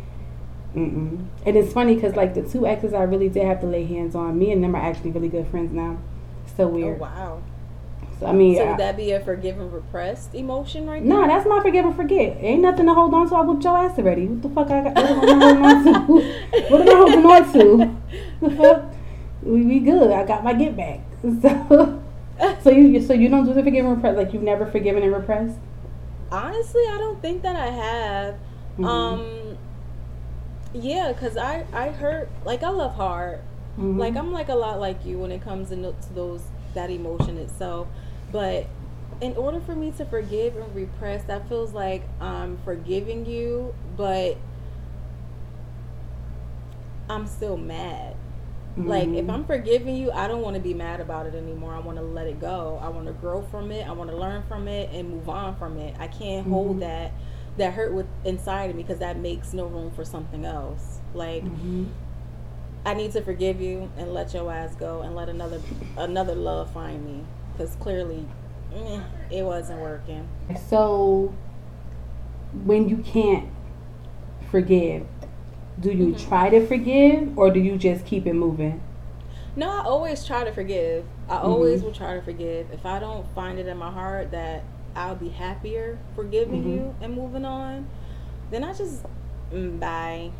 Mm-mm. 0.74 1.26
And 1.46 1.56
it's 1.56 1.72
funny 1.72 1.94
because 1.94 2.14
like 2.16 2.34
the 2.34 2.42
two 2.42 2.66
exes 2.66 2.92
I 2.92 3.02
really 3.04 3.28
did 3.28 3.44
have 3.46 3.60
to 3.60 3.66
lay 3.66 3.84
hands 3.84 4.14
on, 4.14 4.38
me 4.38 4.52
and 4.52 4.62
them 4.62 4.74
are 4.74 4.82
actually 4.82 5.10
really 5.12 5.28
good 5.28 5.46
friends 5.48 5.72
now. 5.72 5.98
So 6.56 6.64
oh, 6.64 6.68
weird. 6.68 6.98
Oh 6.98 7.02
wow. 7.02 7.42
So 8.20 8.26
I 8.26 8.32
mean, 8.32 8.56
So 8.56 8.64
I- 8.64 8.70
would 8.70 8.80
that 8.80 8.96
be 8.96 9.12
a 9.12 9.20
forgive 9.20 9.60
and 9.60 9.72
repressed 9.72 10.34
emotion 10.34 10.88
right 10.88 11.02
Nah, 11.04 11.18
there? 11.20 11.28
that's 11.28 11.48
my 11.48 11.60
forgive 11.62 11.84
and 11.84 11.94
forget. 11.94 12.36
Ain't 12.40 12.62
nothing 12.62 12.86
to 12.86 12.94
hold 12.94 13.14
on 13.14 13.28
to. 13.28 13.36
I 13.36 13.40
whooped 13.42 13.62
your 13.62 13.78
ass 13.78 13.96
already. 13.98 14.26
What 14.26 14.42
the 14.42 14.48
fuck 14.50 14.70
I 14.70 14.82
got? 14.82 14.94
What 14.96 15.28
am 15.28 15.42
I 15.42 15.44
holding 15.44 15.64
on 15.64 15.84
to? 15.84 16.00
What 16.70 16.80
am 16.80 16.88
I 16.88 16.94
holding 16.94 17.26
on 17.26 17.52
to? 17.52 17.96
The 18.40 18.50
fuck? 18.56 18.84
We, 19.42 19.62
we 19.62 19.78
good. 19.78 20.10
I 20.10 20.26
got 20.26 20.42
my 20.44 20.52
get 20.52 20.76
back. 20.76 21.00
So, 22.40 22.60
so 22.62 22.70
you 22.70 23.02
so 23.02 23.12
you 23.14 23.28
don't 23.28 23.44
do 23.46 23.52
the 23.52 23.64
forgive 23.64 23.84
and 23.84 23.96
repress. 23.96 24.16
Like 24.16 24.32
you've 24.32 24.44
never 24.44 24.64
forgiven 24.66 25.02
and 25.02 25.12
repressed. 25.12 25.58
Honestly, 26.30 26.82
I 26.88 26.98
don't 26.98 27.20
think 27.22 27.42
that 27.42 27.56
I 27.56 27.66
have. 27.66 28.34
Mhm. 28.78 28.84
Um, 28.86 29.58
yeah, 30.74 31.12
cause 31.14 31.36
I 31.36 31.64
I 31.72 31.88
hurt 31.90 32.28
like 32.44 32.62
I 32.62 32.70
love 32.70 32.94
hard. 32.94 33.40
Mhm. 33.78 33.98
Like 33.98 34.16
I'm 34.16 34.32
like 34.32 34.48
a 34.48 34.54
lot 34.54 34.80
like 34.80 35.04
you 35.06 35.18
when 35.18 35.32
it 35.32 35.42
comes 35.42 35.70
to 35.70 35.94
those 36.14 36.42
that 36.74 36.90
emotion 36.90 37.38
itself, 37.38 37.88
but 38.30 38.66
in 39.20 39.36
order 39.36 39.58
for 39.60 39.74
me 39.74 39.90
to 39.92 40.04
forgive 40.04 40.56
and 40.56 40.74
repress, 40.74 41.24
that 41.24 41.48
feels 41.48 41.72
like 41.72 42.02
I'm 42.20 42.58
forgiving 42.64 43.26
you, 43.26 43.74
but 43.96 44.36
I'm 47.08 47.26
still 47.26 47.56
mad. 47.56 48.14
Like 48.86 49.08
if 49.08 49.26
Mhm. 49.26 49.30
I'm 49.34 49.44
forgiving 49.44 49.96
you, 49.96 50.12
I 50.12 50.28
don't 50.28 50.40
want 50.42 50.54
to 50.54 50.60
be 50.60 50.72
mad 50.74 51.00
about 51.00 51.26
it 51.26 51.34
anymore. 51.34 51.74
I 51.74 51.80
want 51.80 51.98
to 51.98 52.04
let 52.04 52.26
it 52.26 52.40
go. 52.40 52.78
I 52.82 52.88
want 52.88 53.06
to 53.06 53.12
grow 53.12 53.42
from 53.42 53.72
it. 53.72 53.88
I 53.88 53.92
want 53.92 54.10
to 54.10 54.16
learn 54.16 54.42
from 54.48 54.68
it 54.68 54.90
and 54.92 55.10
move 55.10 55.28
on 55.28 55.56
from 55.56 55.76
it. 55.78 55.94
I 55.98 56.06
can't 56.06 56.46
Mhm. 56.46 56.50
hold 56.50 56.80
that 56.80 57.12
that 57.56 57.72
hurt 57.72 57.92
with 57.92 58.06
inside 58.24 58.70
of 58.70 58.76
me 58.76 58.82
because 58.84 59.00
that 59.00 59.18
makes 59.18 59.52
no 59.52 59.64
room 59.66 59.90
for 59.90 60.04
something 60.04 60.44
else. 60.44 61.00
Like 61.12 61.44
Mhm. 61.44 61.86
I 62.86 62.94
need 62.94 63.10
to 63.12 63.20
forgive 63.20 63.60
you 63.60 63.90
and 63.98 64.14
let 64.14 64.32
your 64.32 64.50
ass 64.52 64.76
go 64.76 65.00
and 65.02 65.16
let 65.16 65.28
another 65.28 65.60
another 65.96 66.34
love 66.36 66.70
find 66.70 67.04
me 67.04 67.24
because 67.52 67.74
clearly 67.76 68.24
eh, 68.72 69.00
it 69.30 69.42
wasn't 69.44 69.80
working. 69.80 70.28
So 70.68 71.32
when 72.64 72.88
you 72.88 72.98
can't 72.98 73.48
forgive, 74.50 75.04
do 75.80 75.90
you 75.92 76.14
Mhm. 76.14 76.28
try 76.28 76.50
to 76.50 76.66
forgive 76.66 77.38
or 77.38 77.50
do 77.50 77.60
you 77.60 77.76
just 77.76 78.04
keep 78.04 78.26
it 78.26 78.34
moving? 78.34 78.80
No, 79.56 79.70
I 79.70 79.82
always 79.84 80.24
try 80.24 80.44
to 80.44 80.52
forgive. 80.52 81.04
I 81.28 81.36
Mhm. 81.36 81.44
always 81.44 81.82
will 81.82 81.92
try 81.92 82.14
to 82.14 82.22
forgive. 82.22 82.70
If 82.72 82.86
I 82.86 82.98
don't 82.98 83.26
find 83.34 83.58
it 83.58 83.66
in 83.66 83.76
my 83.76 83.90
heart 83.90 84.30
that 84.30 84.62
I'll 84.94 85.16
be 85.16 85.28
happier 85.30 85.98
forgiving 86.14 86.64
Mhm. 86.64 86.72
you 86.74 86.94
and 87.00 87.14
moving 87.14 87.44
on, 87.44 87.86
then 88.50 88.64
I 88.64 88.72
just 88.72 89.04
mm, 89.52 89.78
bye. 89.80 90.30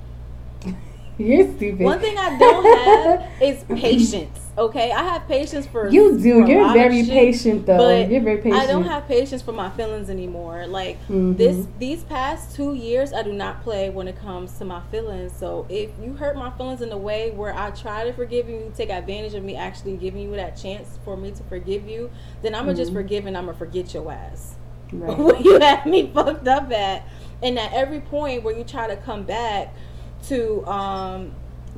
You're 1.19 1.53
stupid. 1.57 1.81
One 1.85 1.99
thing 1.99 2.17
I 2.17 2.39
don't 2.39 2.79
have 2.79 3.43
is 3.43 3.65
patience. 3.65 4.39
Okay, 4.57 4.91
I 4.93 5.03
have 5.03 5.27
patience 5.29 5.67
for 5.67 5.89
You 5.89 6.19
do. 6.19 6.45
a 6.45 6.49
You're 6.49 6.73
very 6.73 7.03
shit, 7.05 7.11
patient, 7.13 7.67
though. 7.67 7.97
You're 8.07 8.21
very 8.23 8.39
patient. 8.39 8.61
I 8.61 8.67
don't 8.67 8.85
have 8.85 9.07
patience 9.07 9.43
for 9.43 9.53
my 9.53 9.69
feelings 9.71 10.11
anymore. 10.11 10.67
Like 10.67 10.97
Mhm. 11.09 11.37
this, 11.37 11.67
these 11.79 12.03
past 12.05 12.55
two 12.57 12.75
years, 12.75 13.13
I 13.13 13.23
do 13.23 13.33
not 13.33 13.63
play 13.63 13.91
when 13.91 14.07
it 14.09 14.17
comes 14.21 14.57
to 14.59 14.65
my 14.65 14.81
feelings. 14.91 15.33
So 15.37 15.67
if 15.69 15.91
you 16.03 16.15
hurt 16.15 16.37
my 16.37 16.51
feelings 16.51 16.83
in 16.83 16.91
a 16.93 16.99
way 16.99 17.31
where 17.31 17.53
I 17.57 17.71
try 17.71 18.05
to 18.05 18.13
forgive 18.13 18.49
you, 18.49 18.57
you 18.57 18.73
take 18.77 18.91
advantage 18.91 19.35
of 19.35 19.43
me 19.45 19.55
actually 19.57 19.97
giving 19.97 20.23
you 20.23 20.35
that 20.37 20.57
chance 20.57 20.99
for 21.05 21.17
me 21.17 21.31
to 21.33 21.43
forgive 21.45 21.89
you, 21.89 22.11
then 22.43 22.55
I'm 22.55 22.65
gonna 22.65 22.77
just 22.77 22.91
Mhm. 22.93 22.97
forgive 22.97 23.27
and 23.27 23.37
I'm 23.37 23.47
gonna 23.47 23.57
forget 23.59 23.93
your 23.95 24.11
ass. 24.11 24.55
Right. 24.93 25.19
you 25.45 25.59
had 25.61 25.85
me 25.87 26.11
fucked 26.15 26.49
up 26.49 26.73
at, 26.73 27.05
and 27.43 27.59
at 27.59 27.73
every 27.73 28.01
point 28.01 28.43
where 28.43 28.57
you 28.57 28.65
try 28.65 28.89
to 28.89 28.97
come 28.97 29.23
back 29.25 29.73
to 30.27 30.67
um 30.67 31.33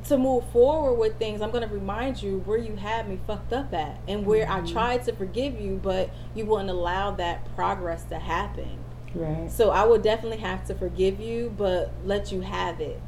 to 0.07 0.17
move 0.17 0.43
forward 0.45 0.95
with 0.95 1.17
things, 1.19 1.41
I'm 1.41 1.51
gonna 1.51 1.67
remind 1.67 2.23
you 2.23 2.39
where 2.45 2.57
you 2.57 2.75
had 2.75 3.07
me 3.07 3.19
fucked 3.27 3.53
up 3.53 3.71
at, 3.73 3.97
and 4.07 4.25
where 4.25 4.49
I 4.49 4.61
Mhm. 4.61 4.71
tried 4.71 5.03
to 5.05 5.13
forgive 5.13 5.59
you, 5.61 5.79
but 5.81 6.09
you 6.33 6.45
wouldn't 6.47 6.71
allow 6.71 7.11
that 7.11 7.45
progress 7.55 8.03
to 8.05 8.17
happen. 8.17 8.79
Right. 9.13 9.51
So 9.51 9.69
I 9.69 9.85
would 9.85 10.01
definitely 10.01 10.39
have 10.39 10.65
to 10.67 10.73
forgive 10.73 11.19
you, 11.19 11.53
but 11.55 11.91
let 12.05 12.31
you 12.31 12.41
have 12.41 12.81
it. 12.81 12.99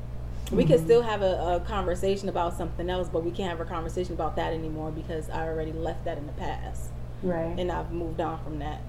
We 0.52 0.66
could 0.66 0.82
Mhm. 0.82 0.84
still 0.84 1.02
have 1.02 1.24
a, 1.24 1.56
a 1.56 1.60
conversation 1.68 2.30
about 2.30 2.54
something 2.56 2.90
else, 2.90 3.10
but 3.12 3.24
we 3.24 3.32
can't 3.32 3.50
have 3.50 3.66
a 3.66 3.66
conversation 3.70 4.14
about 4.14 4.36
that 4.36 4.54
anymore 4.54 4.92
because 4.92 5.30
I 5.32 5.48
already 5.48 5.72
left 5.72 6.06
that 6.06 6.18
in 6.20 6.28
the 6.28 6.34
past 6.34 6.92
Right. 7.24 7.56
and 7.58 7.72
I've 7.72 7.92
moved 7.92 8.22
on 8.22 8.38
from 8.44 8.60
that. 8.60 8.82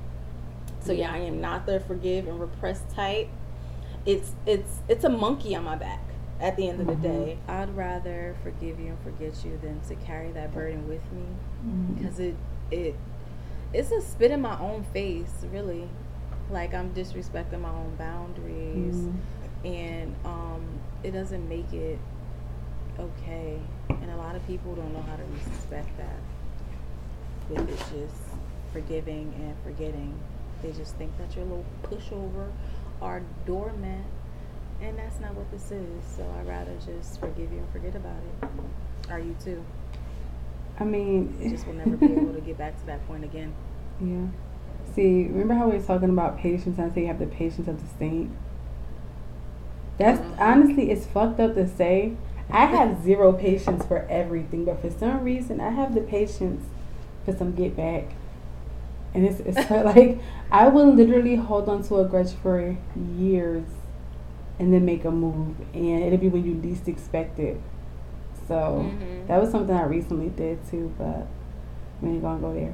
So 0.80 0.92
yeah, 0.92 1.10
I 1.10 1.18
am 1.18 1.40
not 1.40 1.64
the 1.64 1.80
forgive 1.80 2.26
and 2.28 2.38
repress 2.38 2.82
type. 2.94 3.28
It's 4.04 4.32
it's 4.44 4.80
it's 4.88 5.04
a 5.04 5.08
monkey 5.08 5.56
on 5.56 5.64
my 5.64 5.76
back 5.76 6.00
at 6.40 6.56
the 6.56 6.68
end 6.68 6.80
of 6.80 6.86
the 6.86 6.94
Mhm. 6.94 7.02
day. 7.02 7.38
I'd 7.48 7.76
rather 7.76 8.34
forgive 8.42 8.78
you 8.80 8.88
and 8.88 8.98
forget 9.00 9.44
you 9.44 9.58
than 9.62 9.80
to 9.88 9.94
carry 10.04 10.30
that 10.32 10.52
burden 10.52 10.88
with 10.88 11.02
me 11.12 11.24
because 11.94 12.18
it 12.20 12.34
it 12.70 12.94
it's 13.72 13.90
a 13.90 14.00
spit 14.00 14.30
in 14.30 14.40
my 14.40 14.58
own 14.60 14.84
face, 14.92 15.44
really. 15.52 15.88
Like 16.50 16.74
I'm 16.74 16.92
disrespecting 16.94 17.60
my 17.60 17.70
own 17.70 17.94
boundaries 17.96 18.96
Mhm. 18.96 19.14
and 19.64 20.14
um 20.24 20.62
it 21.02 21.12
doesn't 21.12 21.48
make 21.48 21.72
it 21.72 21.98
okay. 22.98 23.58
And 23.88 24.10
a 24.10 24.16
lot 24.16 24.36
of 24.36 24.46
people 24.46 24.74
don't 24.74 24.92
know 24.92 25.02
how 25.02 25.16
to 25.16 25.24
respect 25.24 25.88
that. 25.98 26.18
With 27.48 27.68
it 27.68 27.78
just 27.78 28.16
forgiving 28.72 29.32
and 29.38 29.54
forgetting. 29.64 30.14
They 30.62 30.72
just 30.72 30.96
think 30.96 31.16
that 31.18 31.34
you're 31.36 31.44
a 31.44 31.48
little 31.48 31.64
pushover 31.82 32.50
or 33.00 33.22
doormat. 33.46 34.04
And 34.86 34.98
that's 34.98 35.18
not 35.18 35.34
what 35.34 35.50
this 35.50 35.70
is. 35.70 36.04
So 36.16 36.22
I'd 36.38 36.46
rather 36.46 36.72
just 36.84 37.18
forgive 37.18 37.50
you 37.50 37.58
and 37.58 37.70
forget 37.72 37.96
about 37.96 38.16
it. 38.42 39.10
Are 39.10 39.18
you 39.18 39.34
too? 39.42 39.64
I 40.78 40.84
mean, 40.84 41.34
You 41.40 41.50
just 41.50 41.66
will 41.66 41.74
never 41.74 41.96
be 41.96 42.06
able 42.12 42.34
to 42.34 42.40
get 42.40 42.58
back 42.58 42.78
to 42.80 42.86
that 42.86 43.06
point 43.06 43.24
again. 43.24 43.52
Yeah. 44.00 44.26
See, 44.94 45.28
remember 45.28 45.54
how 45.54 45.68
we 45.68 45.78
were 45.78 45.82
talking 45.84 46.10
about 46.10 46.36
patience? 46.38 46.78
I 46.80 46.90
say 46.90 47.02
you 47.02 47.06
have 47.06 47.20
the 47.20 47.26
patience 47.26 47.68
of 47.68 47.80
the 47.80 47.98
saint. 47.98 48.30
That's 49.98 50.20
Mhm. 50.20 50.40
honestly, 50.40 50.90
it's 50.90 51.06
fucked 51.06 51.38
up 51.40 51.54
to 51.54 51.66
say. 51.68 52.14
I 52.50 52.66
have 52.66 53.02
zero 53.02 53.32
patience 53.32 53.84
for 53.86 54.04
everything, 54.10 54.64
but 54.64 54.80
for 54.80 54.90
some 54.90 55.22
reason, 55.22 55.60
I 55.60 55.70
have 55.70 55.94
the 55.94 56.00
patience 56.00 56.64
for 57.24 57.32
some 57.32 57.52
get 57.54 57.76
back. 57.76 58.14
And 59.14 59.24
it's, 59.24 59.38
it's 59.40 59.70
like 59.70 60.18
I 60.50 60.66
will 60.68 60.92
literally 60.92 61.36
hold 61.36 61.68
on 61.68 61.84
to 61.84 62.00
a 62.00 62.04
grudge 62.04 62.32
for 62.32 62.76
years, 63.16 63.64
and 64.58 64.72
then 64.72 64.84
make 64.84 65.04
a 65.04 65.10
move, 65.10 65.56
and 65.72 66.04
it'll 66.04 66.18
be 66.18 66.28
when 66.28 66.44
you 66.44 66.54
least 66.54 66.88
expect 66.88 67.38
it. 67.38 67.60
So 68.46 68.92
Mhm. 68.92 69.26
that 69.28 69.40
was 69.40 69.50
something 69.50 69.74
I 69.74 69.84
recently 69.84 70.28
did 70.28 70.58
too, 70.70 70.92
but 70.98 71.26
we 72.02 72.10
ain't 72.10 72.22
gonna 72.22 72.40
go 72.40 72.52
there. 72.54 72.72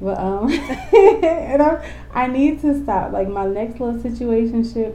But 0.00 0.18
um, 0.18 0.50
and 0.92 1.62
I 1.62 1.84
I 2.12 2.26
need 2.26 2.60
to 2.62 2.82
stop. 2.82 3.12
Like 3.12 3.28
my 3.28 3.46
next 3.46 3.80
little 3.80 4.00
situationship, 4.00 4.94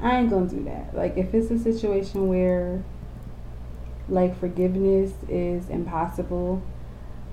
I 0.00 0.18
ain't 0.20 0.30
gonna 0.30 0.46
do 0.46 0.62
that. 0.64 0.94
Like 0.96 1.16
if 1.16 1.34
it's 1.34 1.50
a 1.50 1.58
situation 1.58 2.28
where 2.28 2.82
like 4.08 4.38
forgiveness 4.38 5.12
is 5.28 5.68
impossible, 5.68 6.62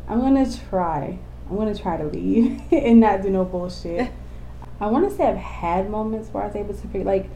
I'm 0.09 0.19
gonna 0.19 0.45
try. 0.69 1.17
I'm 1.49 1.55
gonna 1.57 1.75
try 1.75 1.95
to 1.97 2.05
leave 2.05 2.61
and 2.71 2.99
not 2.99 3.21
do 3.21 3.29
no 3.29 3.45
bullshit. 3.45 4.11
I 4.81 4.87
want 4.87 5.09
to 5.09 5.15
say 5.15 5.25
I've 5.25 5.37
had 5.37 5.89
moments 5.89 6.29
where 6.33 6.43
I 6.43 6.47
was 6.47 6.55
able 6.55 6.73
to 6.73 6.81
forget, 6.87 7.05
like 7.05 7.29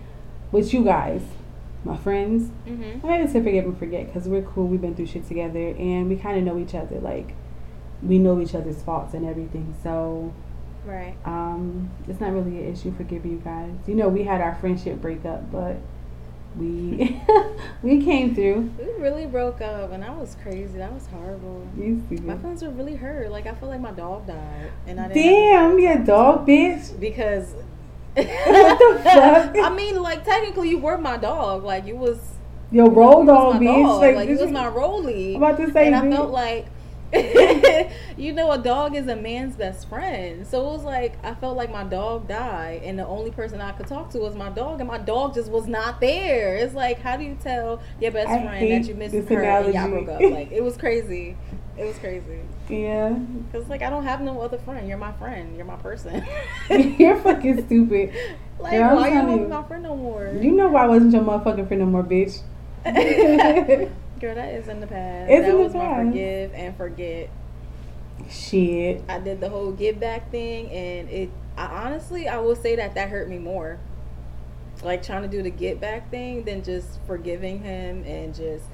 with 0.52 0.74
you 0.74 0.84
guys, 0.84 1.22
my 1.84 1.96
friends. 1.98 2.50
Mm-hmm. 2.68 3.06
I'm 3.06 3.12
able 3.22 3.32
to 3.34 3.44
forgive 3.44 3.66
and 3.66 3.78
forget 3.78 4.08
because 4.08 4.28
we're 4.28 4.42
cool. 4.42 4.68
We've 4.68 4.82
been 4.82 4.96
through 4.96 5.08
shit 5.08 5.28
together, 5.28 5.70
and 5.78 6.10
we 6.10 6.16
kind 6.16 6.38
of 6.38 6.44
know 6.44 6.60
each 6.60 6.76
other. 6.76 7.00
Like 7.00 7.34
we 8.02 8.18
know 8.18 8.40
each 8.42 8.56
other's 8.56 8.82
faults 8.82 9.14
and 9.14 9.26
everything. 9.26 9.76
So 9.84 10.34
Right. 10.86 11.16
um, 11.26 11.90
it's 12.08 12.20
not 12.22 12.32
really 12.32 12.58
an 12.64 12.74
issue 12.74 12.96
forgiving 12.96 13.32
you 13.32 13.38
guys. 13.40 13.72
You 13.86 13.96
know, 13.96 14.08
we 14.10 14.24
had 14.24 14.40
our 14.42 14.56
friendship 14.56 15.02
breakup, 15.02 15.52
but 15.52 15.76
we 16.58 17.22
we 17.84 18.04
came 18.04 18.34
through. 18.34 18.72
We 18.80 18.86
really 19.04 19.26
broke 19.28 19.62
up, 19.62 19.92
and 19.92 20.02
that 20.02 20.18
was 20.18 20.36
crazy. 20.42 20.78
That 20.80 20.92
was 20.94 21.06
horrible. 21.08 21.68
My 21.76 22.36
feelings 22.38 22.64
were 22.64 22.70
really 22.72 22.96
hurt. 22.96 23.30
Like 23.30 23.46
I 23.46 23.54
feel 23.54 23.70
like 23.70 23.82
my 23.82 23.92
dog 23.92 24.26
died, 24.26 24.72
and 24.88 25.00
I 25.00 25.10
didn't 25.10 25.24
Damn, 25.24 25.80
you 25.80 25.92
a 25.94 26.00
dog 26.00 26.48
bitch. 26.48 27.00
because. 27.00 27.54
What 28.16 28.80
the 28.80 29.02
fuck? 29.04 29.56
I 29.58 29.74
mean, 29.76 30.02
like 30.02 30.24
technically, 30.26 30.70
you 30.70 30.80
were 30.80 30.98
my 30.98 31.18
dog. 31.18 31.64
Like 31.64 31.86
you 31.86 31.96
was 31.96 32.20
your 32.72 32.90
roll 32.90 33.26
dog 33.26 33.62
bitch. 33.62 33.66
dog. 33.66 34.02
Like, 34.02 34.16
Like, 34.16 34.28
this 34.30 34.40
you 34.40 34.46
was 34.46 34.54
my 34.54 34.68
rolly. 34.68 35.36
I'm 35.36 35.44
about 35.44 35.58
to 35.58 35.72
say, 35.72 35.88
and 35.88 35.96
I 35.96 36.02
bitch. 36.02 36.16
felt 36.16 36.32
like 36.32 36.68
you 38.18 38.32
know, 38.34 38.52
a 38.52 38.58
dog 38.60 38.96
is 38.96 39.08
a 39.08 39.16
man's 39.16 39.56
best 39.56 39.90
friend. 39.90 40.46
So 40.46 40.62
it 40.70 40.74
was 40.74 40.84
like 40.84 41.14
I 41.26 41.34
felt 41.34 41.58
like 41.58 41.72
my 41.72 41.84
dog 41.84 42.28
died, 42.28 42.82
and 42.84 43.00
the 43.00 43.08
only 43.08 43.32
person 43.32 43.62
I 43.62 43.72
could 43.72 43.88
talk 43.88 44.12
to 44.12 44.20
was 44.20 44.36
my 44.36 44.50
dog, 44.50 44.80
and 44.80 44.88
my 44.88 45.00
dog 45.00 45.34
just 45.34 45.50
was 45.50 45.66
not 45.68 46.00
there. 46.02 46.56
It's 46.58 46.76
like, 46.76 47.00
how 47.02 47.18
do 47.18 47.24
you 47.24 47.36
tell 47.42 47.82
your 48.00 48.12
best 48.12 48.30
I 48.30 48.44
friend 48.44 48.72
that 48.72 48.88
you 48.88 48.94
miss 48.96 49.12
her 49.14 49.40
analogy. 49.40 49.76
and 49.78 49.92
y'all 49.92 50.04
broke 50.04 50.10
up? 50.10 50.32
Like 50.32 50.52
it 50.52 50.64
was 50.64 50.78
crazy. 50.78 51.36
It 51.80 51.86
was 51.86 51.98
crazy. 51.98 52.42
Yeah. 52.68 53.18
Cause 53.54 53.70
like 53.70 53.82
I 53.82 53.90
don't 53.90 54.04
have 54.04 54.20
no 54.20 54.42
other 54.42 54.58
friend. 54.58 54.86
You're 54.86 54.98
my 54.98 55.14
friend. 55.14 55.56
You're 55.56 55.66
my 55.66 55.78
person. 55.78 56.26
You're 56.70 57.18
fucking 57.22 57.66
stupid. 57.68 58.14
like 58.60 58.74
Girl, 58.74 58.98
why 58.98 59.08
you 59.08 59.14
telling 59.14 59.36
not 59.38 59.42
you. 59.42 59.48
my 59.48 59.64
friend 59.64 59.84
no 59.84 59.96
more? 59.96 60.38
You 60.42 60.52
know 60.52 60.68
why 60.68 60.84
I 60.84 60.88
wasn't 60.88 61.14
your 61.14 61.24
motherfucking 61.24 61.68
friend 61.70 61.80
no 61.80 61.86
more, 61.86 62.04
bitch. 62.04 62.42
Girl, 64.20 64.36
that 64.36 64.54
is 64.56 64.68
in 64.68 64.82
the 64.82 64.88
past. 64.88 65.32
It's 65.32 65.48
that 65.48 65.58
was 65.58 65.74
my 65.74 65.80
past. 65.80 66.08
forgive 66.08 66.54
and 66.54 66.76
forget. 66.76 67.30
Shit. 68.30 69.04
I 69.08 69.20
did 69.20 69.40
the 69.40 69.50
whole 69.50 69.72
give 69.72 70.02
back 70.02 70.30
thing, 70.30 70.70
and 70.72 71.10
it. 71.10 71.30
I 71.56 71.86
honestly, 71.86 72.28
I 72.28 72.40
will 72.40 72.58
say 72.58 72.76
that 72.76 72.96
that 72.96 73.08
hurt 73.08 73.30
me 73.30 73.38
more. 73.38 73.80
Like 74.84 75.02
trying 75.02 75.22
to 75.22 75.30
do 75.30 75.42
the 75.42 75.50
get 75.50 75.80
back 75.80 76.12
thing 76.12 76.44
than 76.44 76.62
just 76.62 77.00
forgiving 77.08 77.64
him 77.64 78.04
and 78.06 78.36
just 78.36 78.66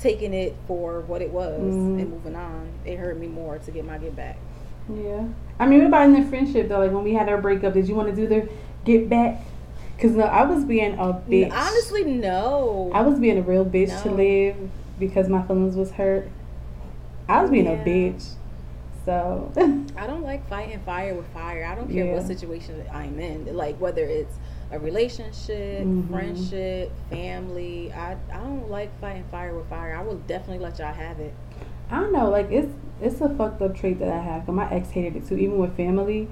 taking 0.00 0.32
it 0.32 0.56
for 0.66 1.00
what 1.02 1.20
it 1.22 1.30
was 1.30 1.62
Mhm. 1.62 2.00
and 2.00 2.10
moving 2.10 2.34
on. 2.34 2.68
It 2.84 2.96
hurt 2.96 3.18
me 3.18 3.26
more 3.28 3.58
to 3.58 3.70
get 3.70 3.84
my 3.84 3.98
get 3.98 4.16
back. 4.16 4.36
Yeah. 4.88 5.24
I 5.58 5.66
mean, 5.66 5.80
what 5.80 5.88
about 5.88 6.06
in 6.06 6.14
the 6.14 6.22
friendship 6.28 6.68
though? 6.68 6.78
Like 6.78 6.92
when 6.92 7.04
we 7.04 7.12
had 7.14 7.28
our 7.28 7.40
breakup, 7.40 7.74
did 7.74 7.86
you 7.88 7.94
want 7.94 8.08
to 8.08 8.16
do 8.16 8.26
the 8.26 8.48
get 8.84 9.08
back? 9.08 9.40
Cause 9.98 10.12
no, 10.12 10.24
I 10.24 10.44
was 10.44 10.64
being 10.64 10.94
a 10.94 11.20
bitch. 11.28 11.52
Honestly, 11.52 12.04
no. 12.04 12.90
I 12.94 13.02
was 13.02 13.18
being 13.20 13.36
a 13.38 13.42
real 13.42 13.66
bitch 13.66 14.02
to 14.02 14.08
No. 14.10 14.14
Liv 14.16 14.56
because 14.98 15.28
my 15.28 15.42
feelings 15.42 15.76
was 15.76 15.90
hurt. 15.92 16.28
I 17.28 17.42
was 17.42 17.50
being 17.50 17.66
Yeah. 17.66 17.72
a 17.72 17.84
bitch. 17.84 18.30
So 19.04 19.50
I 19.98 20.06
don't 20.06 20.22
like 20.22 20.46
fighting 20.48 20.78
fire 20.80 21.14
with 21.14 21.26
fire. 21.28 21.66
I 21.70 21.74
don't 21.74 21.90
care 21.90 22.14
what 22.14 22.26
situation 22.26 22.82
I'm 22.92 23.18
in. 23.20 23.54
Like 23.54 23.78
whether 23.78 24.04
it's 24.04 24.34
a 24.72 24.78
relationship, 24.78 25.86
Mhm. 25.86 26.08
friendship, 26.10 26.92
family. 27.10 27.92
I 27.92 28.12
I 28.32 28.36
don't 28.38 28.70
like 28.70 28.90
fighting 29.00 29.24
fire 29.30 29.54
with 29.54 29.68
fire. 29.68 29.94
I 29.96 30.02
will 30.02 30.20
definitely 30.26 30.62
let 30.64 30.78
y'all 30.78 30.92
have 30.92 31.18
it. 31.20 31.34
I 31.90 32.00
don't 32.00 32.12
know, 32.12 32.30
like 32.30 32.50
it's 32.50 32.72
it's 33.02 33.20
a 33.20 33.28
fucked 33.30 33.60
up 33.62 33.74
trait 33.76 33.98
that 33.98 34.08
I 34.08 34.18
have. 34.18 34.46
'cause 34.46 34.54
my 34.54 34.70
ex 34.70 34.90
hated 34.90 35.16
it 35.16 35.26
too, 35.28 35.36
even 35.36 35.58
with 35.58 35.76
family. 35.76 36.28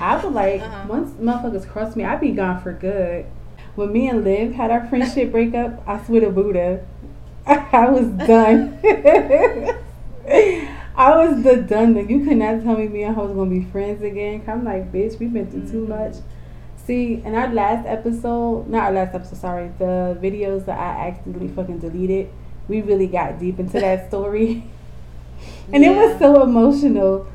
I 0.00 0.16
would 0.24 0.32
like 0.42 0.62
Uh-huh. 0.62 0.86
once 0.88 1.10
motherfuckers 1.20 1.66
cross 1.68 1.96
me, 1.96 2.04
I'd 2.04 2.20
be 2.20 2.30
gone 2.32 2.60
for 2.60 2.72
good. 2.72 3.26
When 3.74 3.92
me 3.92 4.08
and 4.08 4.24
Liv 4.24 4.52
had 4.52 4.70
our 4.70 4.86
friendship 4.86 5.30
breakup, 5.30 5.82
I 5.86 6.02
swear 6.02 6.22
to 6.22 6.30
Buddha, 6.30 6.80
I 7.46 7.90
was 7.90 8.06
done. 8.26 8.78
I 10.98 11.14
was 11.14 11.42
the 11.42 11.56
done. 11.58 11.92
That 11.94 12.08
you 12.08 12.24
could 12.24 12.38
not 12.38 12.62
tell 12.62 12.76
me 12.76 12.88
me 12.88 13.02
and 13.02 13.14
her 13.14 13.22
was 13.22 13.32
gonna 13.32 13.50
be 13.50 13.64
friends 13.64 14.02
again. 14.02 14.42
I'm 14.48 14.64
like, 14.64 14.90
bitch, 14.92 15.18
we've 15.18 15.32
been 15.32 15.50
through 15.50 15.68
too 15.70 15.84
Mhm. 15.86 15.88
much. 15.88 16.14
See, 16.86 17.20
in 17.24 17.34
our 17.34 17.52
last 17.52 17.84
episode, 17.84 18.68
not 18.68 18.84
our 18.84 18.92
last 18.92 19.12
episode, 19.12 19.38
sorry, 19.38 19.72
the 19.78 20.16
videos 20.22 20.66
that 20.66 20.78
I 20.78 21.08
accidentally 21.08 21.48
fucking 21.48 21.80
deleted, 21.80 22.30
we 22.68 22.80
really 22.80 23.08
got 23.08 23.40
deep 23.40 23.58
into 23.58 23.80
that 23.80 24.08
story. 24.08 24.62
and 25.72 25.84
it 25.84 25.90
was 25.90 26.16
so 26.20 26.44
emotional. 26.44 27.26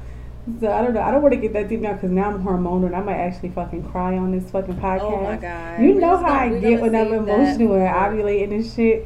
So 0.62 0.72
I 0.72 0.82
don't 0.82 0.94
know. 0.94 1.02
I 1.02 1.12
don't 1.12 1.22
want 1.22 1.34
to 1.34 1.40
get 1.40 1.52
that 1.54 1.68
deep 1.68 1.82
now 1.82 1.94
because 1.94 2.12
now 2.12 2.30
I'm 2.30 2.44
hormonal 2.44 2.86
and 2.86 2.96
I 2.96 3.02
might 3.02 3.18
actually 3.18 3.50
fucking 3.50 3.92
cry 3.92 4.18
on 4.18 4.32
this 4.32 4.50
fucking 4.52 4.78
podcast. 4.78 5.02
Oh 5.02 5.22
my 5.22 5.36
god. 5.36 5.82
You 5.82 5.96
know 5.96 6.16
how 6.16 6.28
gonna- 6.28 6.56
I 6.56 6.60
get 6.60 6.82
when 6.82 6.96
I'm 6.96 7.14
emotional 7.14 7.74
and 7.76 7.94
ovulating 7.94 8.54
and 8.54 8.66
shit, 8.66 9.06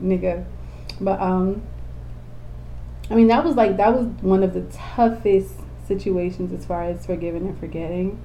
nigga. 0.00 0.44
But 1.00 1.20
um, 1.20 1.62
I 3.10 3.16
mean 3.16 3.26
that 3.26 3.44
was 3.44 3.56
like 3.56 3.76
that 3.78 3.92
was 3.92 4.06
one 4.22 4.44
of 4.44 4.54
the 4.54 4.62
toughest 4.72 5.54
situations 5.86 6.52
as 6.52 6.64
far 6.64 6.84
as 6.84 7.04
forgiving 7.04 7.46
and 7.46 7.58
forgetting. 7.58 8.18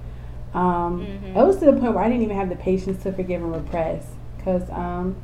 Um, 0.55 1.05
Mhm. 1.35 1.37
it 1.41 1.45
was 1.45 1.57
to 1.57 1.65
the 1.65 1.73
point 1.73 1.93
where 1.93 2.03
I 2.03 2.07
didn't 2.07 2.23
even 2.23 2.37
have 2.37 2.49
the 2.49 2.55
patience 2.55 3.03
to 3.03 3.11
forgive 3.11 3.43
and 3.43 3.53
repress 3.53 4.05
because 4.37 4.63
um, 4.71 5.15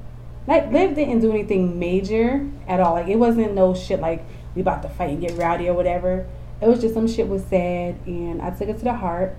like 0.48 0.72
Liv 0.72 0.94
didn't 0.96 1.22
do 1.22 1.32
anything 1.32 1.80
major 1.80 2.46
at 2.68 2.80
all. 2.80 2.94
Like 2.94 3.08
it 3.08 3.18
wasn't 3.18 3.56
no 3.56 3.74
shit 3.74 4.02
like 4.02 4.24
we 4.56 4.62
about 4.62 4.82
to 4.84 4.90
fight 4.90 5.10
and 5.12 5.22
get 5.22 5.38
rowdy 5.38 5.70
or 5.70 5.74
whatever. 5.74 6.26
It 6.62 6.68
was 6.68 6.82
just 6.82 6.94
some 6.94 7.08
shit 7.08 7.28
was 7.28 7.44
said 7.46 7.96
and 8.06 8.42
I 8.42 8.50
took 8.52 8.68
it 8.68 8.78
to 8.80 8.84
the 8.84 8.94
heart. 8.94 9.36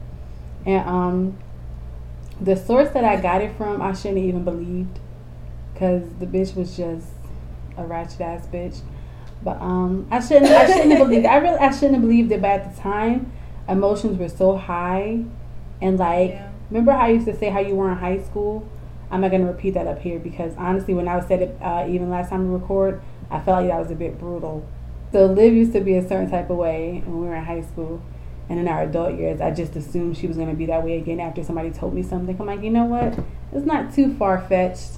And 0.64 0.88
um, 0.88 1.37
the 2.40 2.57
source 2.57 2.90
that 2.90 3.05
I 3.05 3.16
got 3.21 3.43
it 3.43 3.55
from, 3.57 3.83
I 3.83 3.93
shouldn't 3.93 4.19
have 4.19 4.27
even 4.27 4.45
believed 4.45 4.99
because 5.75 6.05
the 6.21 6.27
bitch 6.27 6.57
was 6.57 6.77
just 6.77 7.09
a 7.77 7.85
ratchet 7.85 8.21
ass 8.21 8.47
bitch. 8.47 8.81
But 9.45 9.61
um, 9.61 10.07
I 10.11 10.21
shouldn't. 10.21 10.47
I 10.47 10.66
shouldn't 10.69 10.90
have 10.93 10.99
believed. 10.99 11.25
It. 11.25 11.29
I 11.29 11.37
really. 11.38 11.59
I 11.59 11.71
shouldn't 11.73 11.95
have 11.95 12.03
believed 12.03 12.31
it. 12.31 12.40
But 12.40 12.51
at 12.51 12.75
the 12.77 12.81
time, 12.81 13.33
emotions 13.69 14.16
were 14.19 14.29
so 14.29 14.57
high, 14.57 15.25
and 15.83 15.99
like, 15.99 16.31
Yeah. 16.31 16.49
remember 16.71 16.92
how 16.92 17.01
I 17.07 17.09
used 17.09 17.27
to 17.27 17.37
say 17.37 17.51
how 17.51 17.61
you 17.61 17.75
were 17.75 17.90
in 17.90 17.99
high 17.99 18.21
school? 18.21 18.64
I'm 19.11 19.21
not 19.21 19.31
gonna 19.31 19.45
repeat 19.47 19.75
that 19.75 19.87
up 19.87 20.01
here 20.01 20.18
because 20.18 20.55
honestly, 20.57 20.95
when 20.95 21.07
I 21.09 21.21
said 21.21 21.42
it, 21.42 21.57
uh, 21.61 21.85
even 21.88 22.09
last 22.11 22.31
time 22.31 22.49
we 22.49 22.55
record, 22.55 23.03
I 23.31 23.40
felt 23.40 23.61
like 23.62 23.68
that 23.71 23.79
was 23.79 23.90
a 23.90 23.95
bit 23.95 24.18
brutal. 24.18 24.64
So 25.12 25.27
Liv 25.27 25.53
used 25.53 25.73
to 25.75 25.81
be 25.81 25.97
a 25.97 26.03
certain 26.09 26.31
type 26.31 26.49
of 26.49 26.57
way 26.57 27.03
when 27.05 27.21
we 27.21 27.27
were 27.29 27.35
in 27.35 27.45
high 27.45 27.61
school, 27.61 28.01
and 28.49 28.59
in 28.59 28.66
our 28.68 28.83
adult 28.83 29.18
years, 29.18 29.40
I 29.42 29.51
just 29.51 29.77
assumed 29.77 30.16
she 30.16 30.27
was 30.27 30.38
gonna 30.38 30.55
be 30.55 30.64
that 30.66 30.83
way 30.83 30.97
again 30.97 31.21
after 31.21 31.45
somebody 31.45 31.71
told 31.71 31.92
me 31.92 32.03
something. 32.03 32.35
I'm 32.40 32.47
like, 32.47 32.62
you 32.62 32.71
know 32.71 32.85
what? 32.87 33.18
It's 33.53 33.66
not 33.66 33.92
too 33.92 34.14
far 34.14 34.40
fetched. 34.40 34.92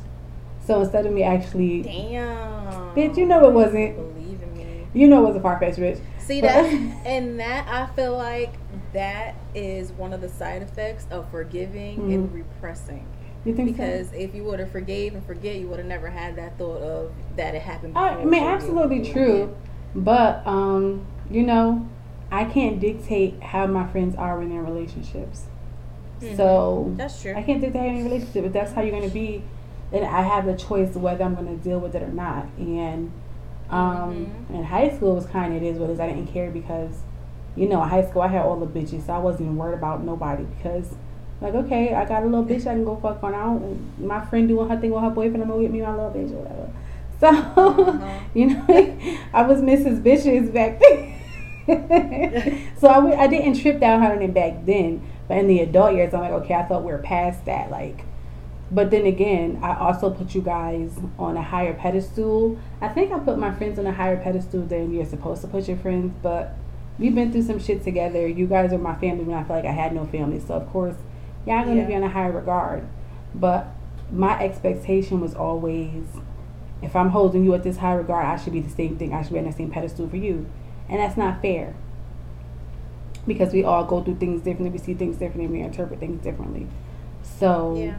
So 0.64 0.80
instead 0.80 1.04
of 1.06 1.12
me 1.12 1.24
actually, 1.24 1.82
Damn. 1.82 2.94
Bitch, 2.94 3.16
you 3.16 3.26
know 3.26 3.44
it 3.48 3.52
wasn't. 3.52 3.96
Believe 3.96 4.40
in 4.42 4.54
me. 4.56 4.86
you 4.94 5.08
know, 5.08 5.24
it 5.24 5.26
was 5.26 5.36
a 5.36 5.40
far 5.40 5.58
fetched 5.58 5.78
bitch. 5.78 5.98
See 6.18 6.40
But- 6.40 6.52
that, 6.52 6.64
and 7.04 7.38
that 7.40 7.66
I 7.68 7.86
feel 7.96 8.16
like 8.16 8.54
that 8.94 9.34
is 9.54 9.92
one 9.92 10.12
of 10.12 10.20
the 10.20 10.28
side 10.28 10.62
effects 10.62 11.06
of 11.10 11.30
forgiving 11.30 12.12
and 12.12 12.32
repressing. 12.32 13.06
You 13.44 13.54
think 13.54 13.72
Because 13.76 14.10
if 14.14 14.34
you 14.34 14.42
would 14.44 14.58
have 14.58 14.70
forgave 14.70 15.14
and 15.14 15.24
forget, 15.26 15.56
you 15.56 15.68
would 15.68 15.78
have 15.78 15.86
never 15.86 16.08
had 16.08 16.36
that 16.36 16.56
thought 16.56 16.80
of 16.80 17.12
that 17.36 17.54
it 17.54 17.60
happened. 17.62 17.92
Before 17.92 18.08
I 18.08 18.24
mean, 18.24 18.42
absolutely 18.42 19.04
true. 19.04 19.54
But 19.94 20.46
um, 20.46 21.06
you 21.30 21.42
know, 21.42 21.86
I 22.30 22.44
can't 22.44 22.80
dictate 22.80 23.42
how 23.42 23.66
my 23.66 23.86
friends 23.86 24.16
are 24.16 24.40
in 24.40 24.48
their 24.48 24.62
relationships. 24.62 25.44
Mhm. 26.22 26.36
So 26.36 26.92
That's 26.96 27.20
true. 27.20 27.34
I 27.36 27.42
can't 27.42 27.60
dictate 27.60 27.82
any 27.82 28.02
relationship. 28.02 28.44
If 28.46 28.52
that's 28.52 28.72
how 28.72 28.80
you're 28.80 28.98
gonna 28.98 29.12
be, 29.12 29.42
then 29.90 30.04
I 30.04 30.22
have 30.22 30.46
the 30.46 30.54
choice 30.54 30.94
whether 30.94 31.22
I'm 31.22 31.34
gonna 31.34 31.56
deal 31.56 31.80
with 31.80 31.94
it 31.94 32.02
or 32.02 32.08
not. 32.12 32.46
And 32.58 33.12
um, 33.70 34.30
Mhm. 34.50 34.56
in 34.56 34.64
high 34.64 34.90
school, 34.90 35.12
it 35.12 35.14
was 35.16 35.26
kind 35.26 35.54
of 35.54 35.62
it 35.62 35.66
is 35.66 35.78
what 35.78 35.90
it 35.90 35.94
is. 35.94 36.00
I 36.00 36.08
didn't 36.08 36.28
care 36.28 36.50
because, 36.50 37.02
you 37.56 37.68
know, 37.68 37.82
in 37.82 37.88
high 37.88 38.04
school 38.08 38.22
I 38.22 38.28
had 38.28 38.42
all 38.44 38.58
the 38.58 38.66
bitches, 38.66 39.06
so 39.06 39.12
I 39.12 39.18
wasn't 39.18 39.42
even 39.42 39.56
worried 39.56 39.74
about 39.78 40.02
nobody 40.04 40.44
because. 40.44 40.94
Like 41.40 41.54
okay, 41.54 41.92
I 41.92 42.06
got 42.06 42.22
a 42.22 42.26
little 42.26 42.44
bitch 42.44 42.60
I 42.60 42.72
can 42.74 42.84
go 42.84 42.96
fuck 42.96 43.22
on 43.22 43.34
I 43.34 43.42
don't 43.42 44.00
My 44.06 44.24
friend 44.24 44.48
doing 44.48 44.66
her 44.68 44.80
thing 44.80 44.92
with 44.92 45.02
her 45.02 45.10
boyfriend, 45.10 45.42
I'm 45.42 45.48
gonna 45.50 45.62
get 45.62 45.72
me 45.72 45.82
my 45.82 45.90
little 45.90 46.10
bitch 46.10 46.30
or 46.32 46.36
whatever. 46.42 46.72
So, 47.20 47.28
Uh-huh. 47.28 48.20
you 48.34 48.46
know, 48.46 48.64
I 49.32 49.42
was 49.42 49.60
Mrs. 49.60 50.00
Bitches 50.02 50.52
back 50.54 50.80
then. 50.80 51.10
so 52.78 52.88
I, 52.88 52.94
w- 52.94 53.14
I 53.14 53.26
didn't 53.26 53.60
trip 53.60 53.80
down 53.80 54.02
on 54.02 54.22
it 54.22 54.32
back 54.32 54.64
then. 54.64 55.02
But 55.28 55.38
in 55.38 55.46
the 55.48 55.60
adult 55.60 55.94
years, 55.94 56.14
I'm 56.14 56.20
like, 56.20 56.32
okay, 56.32 56.54
I 56.54 56.62
thought 56.64 56.82
we 56.84 56.92
were 56.92 56.98
past 56.98 57.44
that. 57.46 57.70
Like, 57.70 58.04
but 58.70 58.90
then 58.90 59.04
again, 59.06 59.60
I 59.62 59.76
also 59.78 60.10
put 60.10 60.34
you 60.34 60.40
guys 60.42 60.98
on 61.18 61.36
a 61.36 61.42
higher 61.42 61.74
pedestal. 61.74 62.58
I 62.80 62.88
think 62.88 63.12
I 63.12 63.18
put 63.18 63.38
my 63.38 63.52
friends 63.52 63.78
on 63.78 63.86
a 63.86 63.92
higher 63.92 64.16
pedestal 64.16 64.62
than 64.62 64.92
you're 64.94 65.04
supposed 65.06 65.40
to 65.42 65.48
put 65.48 65.68
your 65.68 65.76
friends. 65.78 66.14
But 66.22 66.54
we've 66.98 67.14
been 67.14 67.32
through 67.32 67.42
some 67.42 67.58
shit 67.58 67.82
together. 67.84 68.26
You 68.26 68.46
guys 68.46 68.72
are 68.72 68.78
my 68.78 68.94
family 68.94 69.24
when 69.24 69.36
I 69.36 69.44
feel 69.44 69.56
like 69.56 69.64
I 69.64 69.72
had 69.72 69.94
no 69.94 70.04
family. 70.06 70.40
So 70.40 70.54
of 70.54 70.68
course, 70.70 70.94
y'all 71.46 71.64
gonna 71.64 71.76
Yeah. 71.82 71.86
be 71.86 71.94
on 71.94 72.02
a 72.02 72.08
higher 72.08 72.32
regard. 72.32 72.84
But 73.34 73.66
my 74.12 74.38
expectation 74.40 75.20
was 75.20 75.34
always 75.34 76.04
if 76.82 76.94
I'm 76.94 77.10
holding 77.10 77.44
you 77.44 77.54
at 77.54 77.62
this 77.62 77.78
high 77.78 77.94
regard, 77.94 78.26
I 78.26 78.36
should 78.36 78.52
be 78.52 78.60
the 78.60 78.68
same 78.68 78.96
thing. 78.96 79.14
I 79.14 79.22
should 79.22 79.32
be 79.32 79.38
on 79.38 79.46
the 79.46 79.52
same 79.52 79.70
pedestal 79.70 80.06
for 80.06 80.16
you. 80.18 80.44
And 80.88 81.00
that's 81.00 81.16
not 81.16 81.40
fair. 81.40 81.72
Because 83.26 83.54
we 83.54 83.64
all 83.64 83.84
go 83.84 84.02
through 84.02 84.16
things 84.16 84.42
differently, 84.42 84.68
we 84.70 84.78
see 84.78 84.92
things 84.92 85.16
differently, 85.16 85.46
we 85.46 85.60
interpret 85.62 85.98
things 85.98 86.22
differently. 86.22 86.66
So, 87.22 87.74
Yeah. 87.78 87.94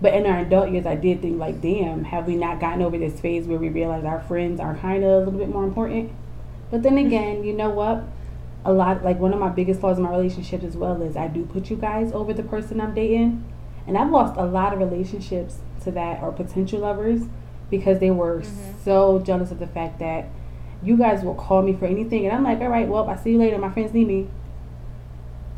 but 0.00 0.14
in 0.14 0.24
our 0.24 0.38
adult 0.38 0.70
years, 0.70 0.86
I 0.86 0.94
did 0.96 1.20
think, 1.20 1.38
like, 1.38 1.60
damn, 1.60 2.04
have 2.04 2.26
we 2.26 2.36
not 2.36 2.58
gotten 2.58 2.80
over 2.80 2.96
this 2.96 3.20
phase 3.20 3.46
where 3.46 3.58
we 3.58 3.68
realize 3.68 4.02
our 4.04 4.20
friends 4.20 4.60
are 4.60 4.74
kind 4.76 5.04
of 5.04 5.10
a 5.10 5.18
little 5.18 5.38
bit 5.38 5.52
more 5.52 5.64
important? 5.64 6.10
But 6.70 6.82
then 6.82 6.96
again, 7.06 7.44
you 7.44 7.52
know 7.52 7.68
what? 7.68 8.02
A 8.64 8.72
lot, 8.72 9.02
like, 9.04 9.18
one 9.18 9.32
of 9.32 9.40
my 9.40 9.48
biggest 9.48 9.80
flaws 9.80 9.98
in 9.98 10.04
my 10.04 10.10
relationships 10.10 10.64
as 10.64 10.76
well 10.76 11.00
is 11.02 11.16
I 11.16 11.26
do 11.28 11.44
put 11.44 11.68
you 11.70 11.76
guys 11.76 12.12
over 12.12 12.32
the 12.32 12.44
person 12.44 12.80
I'm 12.80 12.94
dating. 12.94 13.44
And 13.86 13.98
I've 13.98 14.10
lost 14.10 14.36
a 14.36 14.44
lot 14.44 14.72
of 14.72 14.78
relationships 14.78 15.58
to 15.82 15.90
that 15.92 16.22
or 16.22 16.30
potential 16.30 16.80
lovers 16.80 17.22
because 17.70 17.98
they 17.98 18.10
were 18.12 18.40
Mhm. 18.42 18.44
so 18.84 19.18
jealous 19.18 19.50
of 19.50 19.58
the 19.58 19.66
fact 19.66 19.98
that 19.98 20.26
you 20.82 20.96
guys 20.96 21.24
will 21.24 21.34
call 21.34 21.62
me 21.62 21.72
for 21.72 21.86
anything. 21.86 22.24
And 22.26 22.34
I'm 22.34 22.44
like, 22.44 22.60
all 22.60 22.68
right, 22.68 22.88
well, 22.88 23.08
I 23.08 23.16
see 23.16 23.32
you 23.32 23.38
later. 23.38 23.58
My 23.58 23.70
friends 23.70 23.92
need 23.92 24.06
me. 24.06 24.28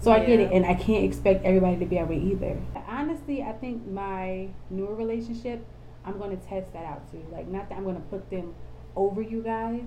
So 0.01 0.13
I 0.13 0.21
get 0.25 0.39
it. 0.41 0.53
And 0.53 0.65
I 0.67 0.75
can't 0.75 1.05
expect 1.05 1.45
everybody 1.45 1.77
to 1.79 1.87
be 1.87 1.97
that 1.97 2.09
way 2.09 2.19
either. 2.19 2.57
Honestly, 2.89 3.43
I 3.43 3.53
think 3.53 3.87
my 3.91 4.49
newer 4.71 4.95
relationship, 4.95 5.65
I'm 6.07 6.19
going 6.19 6.31
to 6.31 6.47
test 6.47 6.73
that 6.75 6.85
out 6.85 7.11
too. 7.11 7.23
Like, 7.33 7.49
not 7.49 7.69
that 7.69 7.79
I'm 7.79 7.85
going 7.85 7.97
to 7.97 8.03
put 8.03 8.31
them 8.31 8.55
over 8.97 9.21
you 9.23 9.43
guys, 9.43 9.83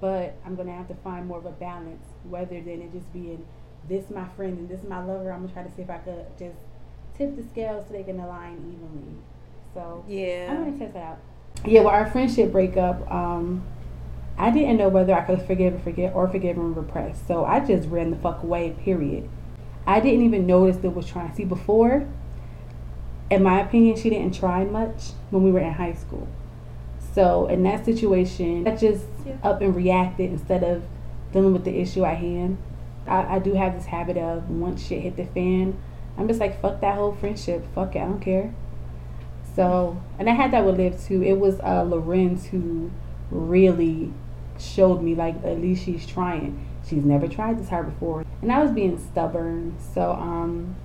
but 0.00 0.34
I'm 0.44 0.54
gonna 0.56 0.72
have 0.72 0.88
to 0.88 0.94
find 0.94 1.26
more 1.26 1.38
of 1.38 1.46
a 1.46 1.50
balance, 1.50 2.04
rather 2.24 2.60
than 2.60 2.82
it 2.82 2.92
just 2.92 3.12
being 3.12 3.44
this 3.88 4.10
my 4.10 4.26
friend 4.36 4.58
and 4.58 4.68
this 4.68 4.80
my 4.88 5.04
lover. 5.04 5.32
I'm 5.32 5.42
gonna 5.42 5.52
try 5.52 5.62
to 5.62 5.74
see 5.74 5.82
if 5.82 5.90
I 5.90 5.98
could 5.98 6.26
just 6.38 6.58
tip 7.16 7.36
the 7.36 7.42
scales 7.42 7.86
so 7.86 7.92
they 7.92 8.02
can 8.02 8.20
align 8.20 8.54
evenly. 8.54 9.14
So 9.74 10.04
Yeah. 10.06 10.48
I'm 10.50 10.64
gonna 10.64 10.78
test 10.78 10.94
that 10.94 11.02
out. 11.02 11.18
Yeah, 11.66 11.80
well, 11.80 11.90
our 11.90 12.06
friendship 12.10 12.52
breakup, 12.52 13.10
um, 13.10 13.62
I 14.38 14.50
didn't 14.50 14.78
know 14.78 14.88
whether 14.88 15.12
I 15.12 15.20
could 15.22 15.42
forgive 15.42 15.74
and 15.74 15.82
forget 15.82 16.14
or 16.14 16.26
forgive 16.28 16.56
and 16.56 16.74
repress. 16.76 17.22
So 17.26 17.44
I 17.44 17.60
just 17.60 17.88
ran 17.88 18.10
the 18.10 18.16
fuck 18.16 18.42
away. 18.42 18.70
Period. 18.82 19.28
I 19.86 20.00
didn't 20.00 20.22
even 20.22 20.46
notice 20.46 20.76
that 20.78 20.90
was 20.90 21.06
trying. 21.06 21.34
See, 21.34 21.44
before, 21.44 22.06
in 23.30 23.42
my 23.42 23.60
opinion, 23.60 23.96
she 23.96 24.08
didn't 24.10 24.34
try 24.34 24.64
much 24.64 25.10
when 25.30 25.42
we 25.42 25.52
were 25.52 25.60
in 25.60 25.72
high 25.72 25.92
school. 25.94 26.26
So 27.14 27.46
in 27.46 27.62
that 27.64 27.84
situation, 27.84 28.66
I 28.66 28.76
just 28.76 29.04
Yeah. 29.26 29.34
up 29.42 29.60
and 29.60 29.74
reacted 29.74 30.30
instead 30.30 30.62
of 30.62 30.82
dealing 31.32 31.52
with 31.52 31.64
the 31.64 31.78
issue 31.78 32.04
at 32.04 32.18
hand. 32.18 32.58
I, 33.06 33.36
I 33.36 33.38
do 33.38 33.54
have 33.54 33.74
this 33.74 33.86
habit 33.86 34.16
of 34.16 34.48
once 34.50 34.86
shit 34.86 35.02
hit 35.02 35.16
the 35.16 35.24
fan, 35.24 35.76
I'm 36.18 36.28
just 36.28 36.40
like 36.40 36.60
fuck 36.60 36.80
that 36.80 36.96
whole 36.96 37.12
friendship. 37.12 37.64
Fuck 37.74 37.96
it, 37.96 38.00
I 38.00 38.04
don't 38.04 38.20
care. 38.20 38.52
So, 39.56 40.00
and 40.18 40.28
I 40.28 40.32
had 40.32 40.52
that 40.52 40.64
with 40.64 40.76
Liv 40.76 41.00
too. 41.02 41.22
It 41.22 41.38
was 41.38 41.58
uh, 41.60 41.82
Lorenz 41.82 42.46
who 42.46 42.90
really 43.30 44.12
showed 44.58 45.02
me 45.02 45.14
like 45.14 45.36
at 45.44 45.60
least 45.60 45.84
she's 45.84 46.06
trying. 46.06 46.66
She's 46.86 47.04
never 47.04 47.26
tried 47.28 47.58
this 47.58 47.68
hard 47.68 47.86
before, 47.92 48.24
and 48.42 48.50
I 48.52 48.62
was 48.62 48.70
being 48.70 48.98
stubborn. 48.98 49.76
So, 49.94 50.12
um, 50.12 50.76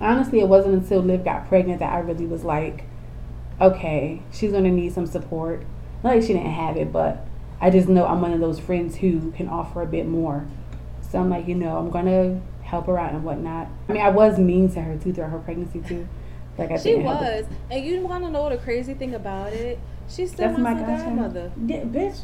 honestly, 0.00 0.40
it 0.40 0.48
wasn't 0.48 0.74
until 0.74 1.00
Liv 1.00 1.24
got 1.24 1.48
pregnant 1.48 1.80
that 1.80 1.92
I 1.92 1.98
really 2.00 2.26
was 2.26 2.44
like, 2.44 2.84
okay, 3.60 4.22
she's 4.32 4.52
gonna 4.52 4.70
need 4.70 4.92
some 4.92 5.06
support. 5.06 5.64
Not 6.02 6.14
like 6.16 6.22
she 6.22 6.28
didn't 6.34 6.50
have 6.52 6.76
it, 6.76 6.92
but 6.92 7.26
I 7.60 7.70
just 7.70 7.88
know 7.88 8.06
I'm 8.06 8.20
one 8.20 8.32
of 8.32 8.40
those 8.40 8.58
friends 8.60 8.96
who 8.96 9.30
can 9.32 9.48
offer 9.48 9.82
a 9.82 9.86
bit 9.86 10.06
more. 10.06 10.46
So 11.00 11.18
I'm 11.20 11.30
like, 11.30 11.46
you 11.48 11.54
know, 11.54 11.78
I'm 11.78 11.90
gonna 11.90 12.40
help 12.62 12.86
her 12.86 12.98
out 12.98 13.12
and 13.12 13.24
whatnot. 13.24 13.68
I 13.88 13.92
mean, 13.92 14.02
I 14.02 14.10
was 14.10 14.38
mean 14.38 14.70
to 14.72 14.80
her 14.82 14.96
too 14.96 15.12
throughout 15.12 15.30
her 15.30 15.38
pregnancy 15.38 15.80
too. 15.80 16.06
Like 16.58 16.70
I 16.72 16.76
She 16.78 16.90
didn't 16.90 17.06
help 17.06 17.20
her. 17.20 17.42
was. 17.42 17.46
And 17.70 17.84
you 17.84 18.00
want 18.00 18.24
to 18.24 18.30
know 18.30 18.48
the 18.48 18.58
crazy 18.58 18.94
thing 18.94 19.14
about 19.14 19.52
it? 19.52 19.78
She's 20.08 20.32
still 20.32 20.48
That's 20.48 20.60
my, 20.60 20.74
my 20.74 20.80
godmother. 20.80 21.52
Yeah, 21.66 21.82
bitch. 21.84 22.20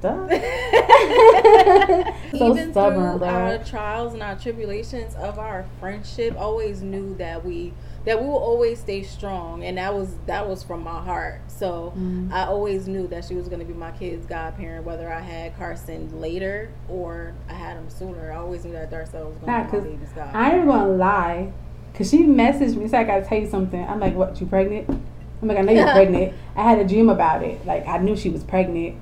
Duh. 0.00 0.28
so 2.38 2.50
Even 2.52 2.70
stubborn, 2.72 3.10
through 3.12 3.18
bro. 3.20 3.28
our 3.28 3.58
trials 3.64 4.12
and 4.12 4.22
our 4.22 4.36
tribulations 4.36 5.14
of 5.16 5.38
our 5.38 5.64
friendship, 5.80 6.36
always 6.38 6.82
knew 6.82 7.14
that 7.16 7.44
we 7.44 7.72
that 8.04 8.20
we 8.20 8.26
will 8.28 8.36
always 8.36 8.78
stay 8.80 9.02
strong, 9.02 9.64
and 9.64 9.78
that 9.78 9.94
was 9.94 10.14
that 10.26 10.46
was 10.48 10.62
from 10.62 10.82
my 10.84 11.00
heart. 11.00 11.40
So 11.46 11.92
Mhm. 11.96 12.32
I 12.32 12.44
always 12.44 12.86
knew 12.86 13.06
that 13.08 13.24
she 13.24 13.34
was 13.34 13.48
going 13.48 13.60
to 13.60 13.64
be 13.64 13.72
my 13.72 13.92
kid's 13.92 14.26
godparent, 14.26 14.84
whether 14.84 15.10
I 15.10 15.20
had 15.20 15.56
Carson 15.56 16.20
later 16.20 16.68
or 16.88 17.32
I 17.48 17.54
had 17.54 17.76
him 17.76 17.88
sooner. 17.88 18.32
I 18.32 18.36
always 18.36 18.64
knew 18.64 18.72
that 18.72 18.90
Darcelle 18.90 19.28
was 19.30 19.38
going 19.38 19.52
Nah, 19.52 19.64
to 19.64 19.72
be 19.72 19.78
my 19.78 19.84
baby's 19.84 20.08
godparent. 20.10 20.36
I 20.36 20.56
ain't 20.58 20.66
gonna 20.66 20.92
lie, 20.92 21.52
cause 21.94 22.10
she 22.10 22.24
messaged 22.24 22.76
me. 22.76 22.88
Said 22.88 23.00
I 23.00 23.04
gotta 23.04 23.24
tell 23.24 23.38
you 23.38 23.48
something. 23.48 23.82
I'm 23.88 24.00
like, 24.00 24.14
what? 24.14 24.38
You 24.40 24.46
pregnant? 24.46 24.88
I'm 24.90 25.48
like, 25.48 25.58
I 25.58 25.62
know 25.62 25.72
you're 25.72 25.90
pregnant. 25.92 26.34
I 26.56 26.62
had 26.62 26.78
a 26.78 26.84
dream 26.86 27.08
about 27.08 27.42
it. 27.42 27.64
Like 27.66 27.86
I 27.86 27.98
knew 27.98 28.16
she 28.16 28.28
was 28.28 28.44
pregnant, 28.44 28.96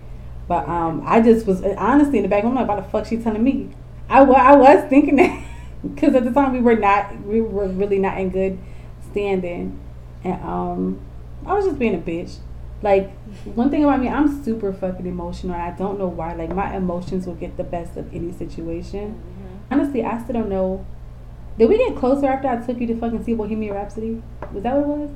but 0.47 0.69
um, 0.69 1.03
I 1.05 1.21
just 1.21 1.47
was 1.47 1.63
honestly 1.63 2.19
in 2.19 2.23
the 2.23 2.29
back. 2.29 2.45
I'm 2.45 2.55
like, 2.55 2.69
why 2.69 2.77
the 2.77 2.83
fuck 2.83 3.07
she 3.07 3.17
telling 3.17 3.43
me? 3.43 3.71
I 4.09 4.21
I 4.21 4.55
was 4.57 4.89
thinking 4.89 5.17
that, 5.17 5.43
cause 5.97 6.15
at 6.15 6.23
the 6.25 6.31
time 6.33 6.53
we 6.53 6.61
were 6.61 6.77
not, 6.77 7.19
we 7.25 7.41
were 7.41 7.67
really 7.67 7.99
not 7.99 8.19
in 8.19 8.31
good 8.31 8.59
standing, 9.13 9.79
and 10.25 10.43
um, 10.43 11.01
I 11.47 11.55
was 11.55 11.65
just 11.67 11.79
being 11.79 11.95
a 11.95 11.99
bitch. 11.99 12.39
Like 12.83 13.11
one 13.55 13.71
thing 13.71 13.85
about 13.85 14.01
me, 14.01 14.09
I'm 14.09 14.43
super 14.45 14.73
fucking 14.73 15.07
emotional. 15.07 15.55
I 15.55 15.71
don't 15.71 15.99
know 15.99 16.09
why. 16.09 16.35
Like 16.35 16.51
my 16.51 16.75
emotions 16.77 17.27
will 17.27 17.37
get 17.37 17.57
the 17.57 17.65
best 17.65 17.97
of 17.97 18.13
any 18.13 18.33
situation. 18.33 19.15
Mhm. 19.15 19.59
Honestly, 19.73 20.05
I 20.05 20.21
still 20.23 20.35
don't 20.35 20.49
know. 20.49 20.85
Did 21.59 21.69
we 21.69 21.79
get 21.79 21.97
closer 21.97 22.27
after 22.27 22.49
I 22.49 22.57
took 22.57 22.81
you 22.81 22.87
to 22.89 22.97
fucking 22.97 23.23
see 23.25 23.35
Bohemian 23.35 23.75
Rhapsody? 23.75 24.21
Was 24.53 24.63
that 24.65 24.75
what 24.77 24.83
it 24.83 24.87
was? 25.01 25.11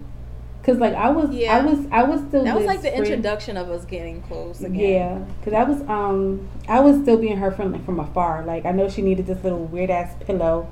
Cause 0.62 0.78
like 0.78 0.94
I 0.94 1.10
was, 1.10 1.30
Yeah. 1.30 1.56
I 1.58 1.64
was, 1.64 1.86
I 1.92 2.02
was 2.02 2.20
still. 2.22 2.42
That 2.44 2.56
was 2.56 2.66
like 2.66 2.82
the 2.82 2.88
friend. 2.90 3.04
introduction 3.06 3.56
of 3.56 3.70
us 3.70 3.84
getting 3.84 4.20
close 4.22 4.60
again. 4.62 4.74
Yeah, 4.80 5.18
cause 5.44 5.52
I 5.52 5.62
was, 5.62 5.80
um, 5.88 6.48
I 6.68 6.80
was 6.80 7.00
still 7.02 7.16
being 7.18 7.36
her 7.36 7.50
friend 7.52 7.72
like 7.72 7.84
from 7.84 8.00
afar. 8.00 8.44
Like 8.44 8.64
I 8.66 8.72
know 8.72 8.88
she 8.88 9.00
needed 9.02 9.26
this 9.26 9.42
little 9.44 9.64
weird 9.64 9.90
ass 9.90 10.14
pillow. 10.26 10.68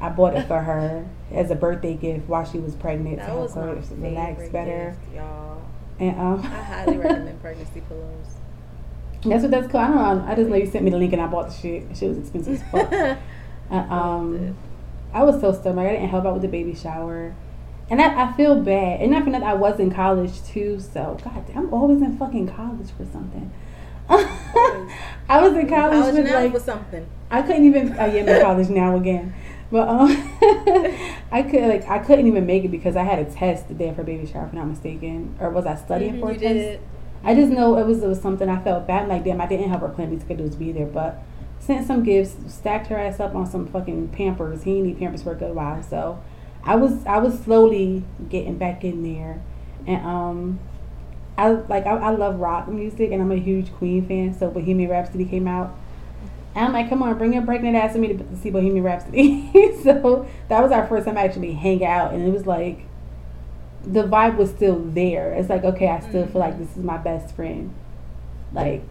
I 0.00 0.10
bought 0.10 0.34
it 0.36 0.46
for 0.46 0.60
her 0.60 1.06
as 1.32 1.50
a 1.50 1.54
birthday 1.54 1.94
gift 1.94 2.28
while 2.28 2.44
she 2.44 2.58
was 2.58 2.74
pregnant 2.74 3.16
to 3.18 3.24
That 3.24 3.28
help 3.28 3.40
was 3.42 3.54
her 3.54 3.74
relax 3.96 4.48
better. 4.50 4.96
gift, 5.00 5.14
y'all. 5.16 5.62
And 5.98 6.20
um, 6.20 6.40
I 6.40 6.62
highly 6.62 6.96
recommend 6.98 7.40
pregnancy 7.40 7.80
pillows. 7.88 8.26
that's 9.24 9.42
what 9.42 9.50
that's 9.50 9.68
cool. 9.72 9.80
I 9.80 9.88
don't 9.88 9.96
know. 9.96 10.24
I 10.30 10.34
just 10.34 10.50
know 10.50 10.56
you 10.56 10.66
sent 10.66 10.84
me 10.84 10.90
the 10.90 10.98
link 10.98 11.12
and 11.14 11.22
I 11.22 11.26
bought 11.26 11.48
the 11.48 11.54
shit. 11.54 11.96
Shit 11.96 12.08
was 12.10 12.18
expensive 12.18 12.54
as 12.54 12.62
fuck. 12.70 13.18
And, 13.68 13.90
um, 13.90 14.56
I 15.12 15.24
was 15.24 15.40
so 15.40 15.52
stubborn. 15.52 15.76
Like, 15.76 15.88
I 15.88 15.92
didn't 15.94 16.10
help 16.10 16.24
out 16.24 16.34
with 16.34 16.42
the 16.42 16.48
baby 16.48 16.72
shower. 16.72 17.34
And 17.90 18.00
I, 18.00 18.28
I 18.28 18.32
feel 18.34 18.60
bad. 18.62 19.00
And 19.00 19.12
I 19.12 19.22
feel 19.22 19.32
like 19.32 19.42
I 19.42 19.54
was 19.54 19.80
in 19.80 19.90
college 19.90 20.40
too. 20.44 20.78
So, 20.78 21.18
God, 21.24 21.44
I'm 21.52 21.74
always 21.74 22.00
in 22.00 22.16
fucking 22.16 22.46
college 22.48 22.90
for 22.96 23.04
something. 23.06 23.50
I 24.08 25.40
was 25.40 25.54
in 25.54 25.68
college, 25.68 26.00
College 26.00 26.14
with 26.14 26.26
now 26.26 26.34
like, 26.34 26.52
for 26.52 26.60
something. 26.60 27.06
I 27.30 27.42
couldn't 27.42 27.64
even, 27.66 27.92
oh 27.98 28.06
yeah, 28.06 28.22
I'm 28.22 28.28
in 28.28 28.40
college 28.42 28.68
now 28.68 28.96
again. 28.96 29.34
But 29.70 29.88
um, 29.88 30.08
I 31.32 31.42
could 31.48 31.62
like 31.68 31.88
I 31.88 31.98
couldn't 31.98 32.26
even 32.26 32.46
make 32.46 32.64
it 32.64 32.68
because 32.70 32.96
I 32.96 33.02
had 33.02 33.18
a 33.18 33.24
test 33.24 33.68
the 33.68 33.74
day 33.74 33.88
of 33.88 33.96
her 33.96 34.04
baby 34.04 34.26
shower, 34.26 34.44
if 34.46 34.52
I'm 34.52 34.58
not 34.58 34.68
mistaken, 34.68 35.36
or 35.40 35.50
was 35.50 35.66
I 35.66 35.74
studying 35.74 36.14
Mhm, 36.14 36.20
for 36.20 36.30
a 36.30 36.34
test? 36.34 36.42
did. 36.42 36.80
I 37.24 37.34
just 37.34 37.50
know 37.50 37.76
it 37.76 37.86
was 37.86 38.02
it 38.02 38.06
was 38.06 38.20
something 38.20 38.48
I 38.48 38.60
felt 38.62 38.86
bad. 38.86 39.08
Like 39.08 39.24
damn, 39.24 39.40
I 39.40 39.46
didn't 39.46 39.68
have 39.70 39.80
her 39.80 39.88
plan. 39.88 40.18
Could 40.20 40.40
was 40.40 40.54
be 40.54 40.70
there, 40.72 40.86
but 40.86 41.22
sent 41.58 41.86
some 41.86 42.04
gifts, 42.04 42.36
stacked 42.46 42.86
her 42.88 42.96
ass 42.96 43.18
up 43.18 43.34
on 43.34 43.46
some 43.46 43.66
fucking 43.66 44.08
Pampers. 44.08 44.62
He 44.62 44.80
need 44.80 44.98
Pampers 44.98 45.22
for 45.24 45.32
a 45.32 45.34
good 45.36 45.54
while, 45.54 45.82
so 45.82 46.22
I 46.62 46.76
was 46.76 47.04
I 47.06 47.18
was 47.18 47.38
slowly 47.40 48.04
getting 48.28 48.56
back 48.58 48.84
in 48.84 49.02
there, 49.02 49.40
and 49.86 50.06
um, 50.06 50.60
I 51.36 51.50
like 51.50 51.86
I, 51.86 51.96
I 51.96 52.10
love 52.10 52.38
rock 52.38 52.68
music, 52.68 53.10
and 53.10 53.20
I'm 53.20 53.32
a 53.32 53.36
huge 53.36 53.72
Queen 53.72 54.06
fan. 54.06 54.32
So 54.38 54.48
Bohemian 54.48 54.90
Rhapsody 54.90 55.24
came 55.24 55.48
out. 55.48 55.74
I'm 56.64 56.72
like, 56.72 56.88
come 56.88 57.02
on, 57.02 57.18
bring 57.18 57.34
your 57.34 57.42
pregnant 57.42 57.76
ass 57.76 57.92
to 57.92 57.98
me 57.98 58.16
to, 58.16 58.36
see 58.36 58.50
Bohemian 58.50 58.82
Rhapsody. 58.82 59.50
so 59.82 60.26
that 60.48 60.62
was 60.62 60.72
our 60.72 60.86
first 60.86 61.06
time 61.06 61.18
actually 61.18 61.52
hang 61.52 61.84
out, 61.84 62.14
and 62.14 62.26
it 62.26 62.32
was 62.32 62.46
like 62.46 62.86
the 63.82 64.02
vibe 64.02 64.36
was 64.36 64.50
still 64.50 64.80
there. 64.80 65.32
It's 65.32 65.48
like, 65.48 65.64
okay, 65.64 65.88
I 65.88 66.00
still 66.00 66.26
feel 66.26 66.40
like 66.40 66.58
this 66.58 66.70
is 66.76 66.82
my 66.82 66.96
best 66.96 67.34
friend. 67.36 67.74
Like, 68.52 68.82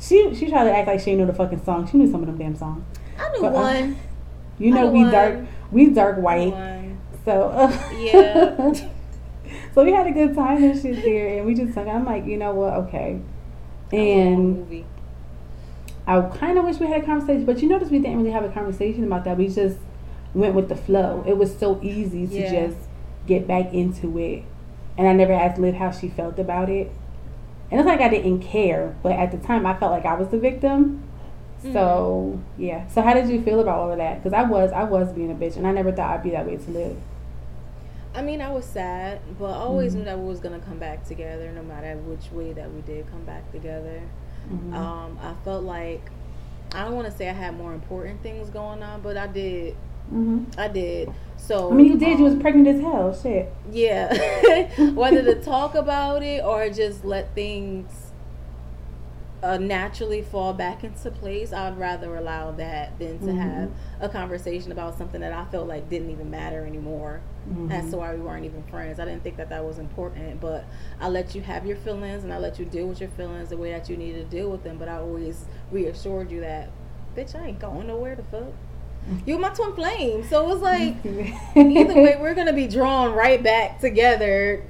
she 0.00 0.34
she 0.34 0.48
tried 0.48 0.64
to 0.64 0.76
act 0.76 0.88
like 0.88 1.00
she 1.00 1.12
didn't 1.12 1.28
the 1.28 1.34
fucking 1.34 1.64
song. 1.64 1.88
She 1.88 1.96
knew 1.96 2.10
some 2.10 2.20
of 2.20 2.26
them 2.26 2.36
damn 2.36 2.56
songs. 2.56 2.84
I 3.18 3.30
knew 3.30 3.40
But, 3.40 3.54
uh, 3.54 3.60
one. 3.60 3.96
You 4.56 4.70
know, 4.70 4.86
we 4.86 5.02
one. 5.02 5.10
dark, 5.10 5.46
we 5.72 5.90
dark 5.90 6.16
white. 6.18 6.52
one. 6.52 7.00
So 7.24 7.48
uh, 7.48 7.90
Yeah. 7.98 8.72
so 9.74 9.84
we 9.84 9.92
had 9.92 10.06
a 10.06 10.12
good 10.12 10.34
time 10.34 10.62
and 10.62 10.80
shit 10.80 11.02
there, 11.02 11.38
and 11.38 11.46
we 11.46 11.54
just 11.54 11.74
hung. 11.74 11.88
I'm 11.88 12.04
like, 12.04 12.24
you 12.24 12.36
know 12.36 12.54
what? 12.54 12.74
Okay. 12.84 13.20
That 13.90 13.96
was 13.96 14.06
a 14.06 14.12
And. 14.12 14.84
I 16.06 16.20
kind 16.20 16.58
of 16.58 16.64
wish 16.64 16.78
we 16.78 16.86
had 16.86 17.02
a 17.02 17.06
conversation, 17.06 17.44
but 17.46 17.62
you 17.62 17.68
notice 17.68 17.90
we 17.90 17.98
didn't 17.98 18.18
really 18.18 18.30
have 18.30 18.44
a 18.44 18.50
conversation 18.50 19.04
about 19.04 19.24
that. 19.24 19.38
We 19.38 19.48
just 19.48 19.78
went 20.34 20.54
with 20.54 20.68
the 20.68 20.76
flow. 20.76 21.24
It 21.26 21.38
was 21.38 21.56
so 21.56 21.80
easy 21.82 22.26
to 22.26 22.34
Yeah. 22.34 22.66
just 22.66 22.76
get 23.26 23.46
back 23.46 23.72
into 23.72 24.18
it, 24.18 24.42
and 24.98 25.08
I 25.08 25.12
never 25.14 25.32
asked 25.32 25.58
Liv 25.58 25.74
how 25.76 25.90
she 25.90 26.08
felt 26.08 26.38
about 26.38 26.68
it. 26.68 26.90
And 27.70 27.80
it's 27.80 27.86
like 27.86 28.00
I 28.00 28.08
didn't 28.10 28.40
care, 28.40 28.94
but 29.02 29.12
at 29.12 29.30
the 29.32 29.38
time 29.38 29.64
I 29.64 29.74
felt 29.74 29.92
like 29.92 30.04
I 30.04 30.14
was 30.14 30.28
the 30.28 30.38
victim. 30.38 31.02
So 31.72 32.38
yeah. 32.58 32.86
So 32.88 33.00
how 33.00 33.14
did 33.14 33.28
you 33.30 33.40
feel 33.40 33.58
about 33.60 33.78
all 33.78 33.90
of 33.90 33.96
that? 33.96 34.22
Because 34.22 34.34
I 34.34 34.42
was, 34.42 34.70
I 34.72 34.84
was 34.84 35.10
being 35.12 35.30
a 35.30 35.34
bitch, 35.34 35.56
and 35.56 35.66
I 35.66 35.72
never 35.72 35.90
thought 35.92 36.10
I'd 36.10 36.22
be 36.22 36.30
that 36.30 36.46
way 36.46 36.56
to 36.58 36.70
Liv. 36.70 36.96
I 38.14 38.20
mean, 38.22 38.42
I 38.42 38.52
was 38.52 38.66
sad, 38.66 39.20
but 39.38 39.46
I 39.46 39.54
always 39.56 39.94
Mhm. 39.94 39.98
knew 40.00 40.04
that 40.04 40.18
we 40.18 40.26
was 40.28 40.40
gonna 40.40 40.58
come 40.60 40.78
back 40.78 41.04
together, 41.06 41.50
no 41.54 41.62
matter 41.62 41.96
which 42.06 42.30
way 42.32 42.52
that 42.52 42.70
we 42.72 42.82
did 42.82 43.10
come 43.10 43.24
back 43.24 43.50
together. 43.50 44.00
Mhm. 44.52 44.74
Um, 44.74 45.18
I 45.22 45.32
felt 45.44 45.64
like 45.64 46.10
I 46.74 46.84
don't 46.84 46.94
want 46.94 47.06
to 47.06 47.12
say 47.16 47.28
I 47.28 47.32
had 47.32 47.56
more 47.56 47.72
important 47.72 48.22
things 48.22 48.50
going 48.50 48.82
on, 48.82 49.00
but 49.00 49.16
I 49.16 49.26
did. 49.28 49.76
Mhm. 50.12 50.46
I 50.58 50.68
did. 50.68 51.10
So 51.36 51.70
I 51.70 51.74
mean, 51.74 51.86
you 51.86 51.96
did. 51.98 52.18
You 52.18 52.24
was 52.24 52.34
um, 52.34 52.40
pregnant 52.40 52.68
as 52.68 52.80
hell. 52.80 53.14
Shit. 53.14 53.52
Yeah. 53.70 54.12
Whether 54.94 55.22
to 55.22 55.42
talk 55.42 55.74
about 55.74 56.22
it 56.22 56.42
or 56.44 56.68
just 56.70 57.04
let 57.04 57.34
things 57.34 57.90
uh, 59.42 59.58
naturally 59.58 60.22
fall 60.22 60.54
back 60.54 60.84
into 60.84 61.10
place, 61.10 61.52
I'd 61.52 61.76
rather 61.78 62.16
allow 62.16 62.50
that 62.52 62.98
than 62.98 63.18
to 63.20 63.26
Mhm. 63.26 63.38
have 63.38 63.70
a 64.00 64.08
conversation 64.08 64.72
about 64.72 64.96
something 64.96 65.20
that 65.20 65.32
I 65.34 65.44
felt 65.46 65.68
like 65.68 65.90
didn't 65.90 66.10
even 66.10 66.30
matter 66.30 66.64
anymore. 66.64 67.20
Mhm. 67.48 67.70
As 67.70 67.90
to 67.90 67.98
why 67.98 68.14
we 68.14 68.20
weren't 68.20 68.44
even 68.46 68.62
friends. 68.64 68.98
I 68.98 69.04
didn't 69.04 69.22
think 69.22 69.36
that 69.36 69.50
that 69.50 69.64
was 69.64 69.78
important, 69.78 70.40
but 70.40 70.64
I 71.00 71.08
let 71.08 71.34
you 71.34 71.42
have 71.42 71.66
your 71.66 71.76
feelings 71.76 72.24
and 72.24 72.32
I 72.32 72.38
let 72.38 72.58
you 72.58 72.64
deal 72.64 72.86
with 72.86 73.00
your 73.00 73.10
feelings 73.10 73.50
the 73.50 73.56
way 73.58 73.70
that 73.72 73.90
you 73.90 73.96
needed 73.98 74.30
to 74.30 74.36
deal 74.36 74.50
with 74.50 74.62
them. 74.64 74.78
But 74.78 74.88
I 74.88 74.96
always 74.96 75.44
reassured 75.70 76.30
you 76.30 76.40
that, 76.40 76.70
bitch, 77.16 77.34
I 77.38 77.48
ain't 77.48 77.58
going 77.58 77.86
nowhere. 77.86 78.16
The 78.16 78.22
fuck. 78.24 78.52
You're 79.26 79.38
my 79.38 79.50
twin 79.50 79.74
flame, 79.74 80.24
so 80.24 80.42
it 80.48 80.54
was 80.54 80.62
like 80.62 80.94
either 81.56 81.94
way, 81.94 82.16
we're 82.18 82.34
gonna 82.34 82.54
be 82.54 82.66
drawn 82.66 83.12
right 83.12 83.42
back 83.42 83.78
together 83.80 84.62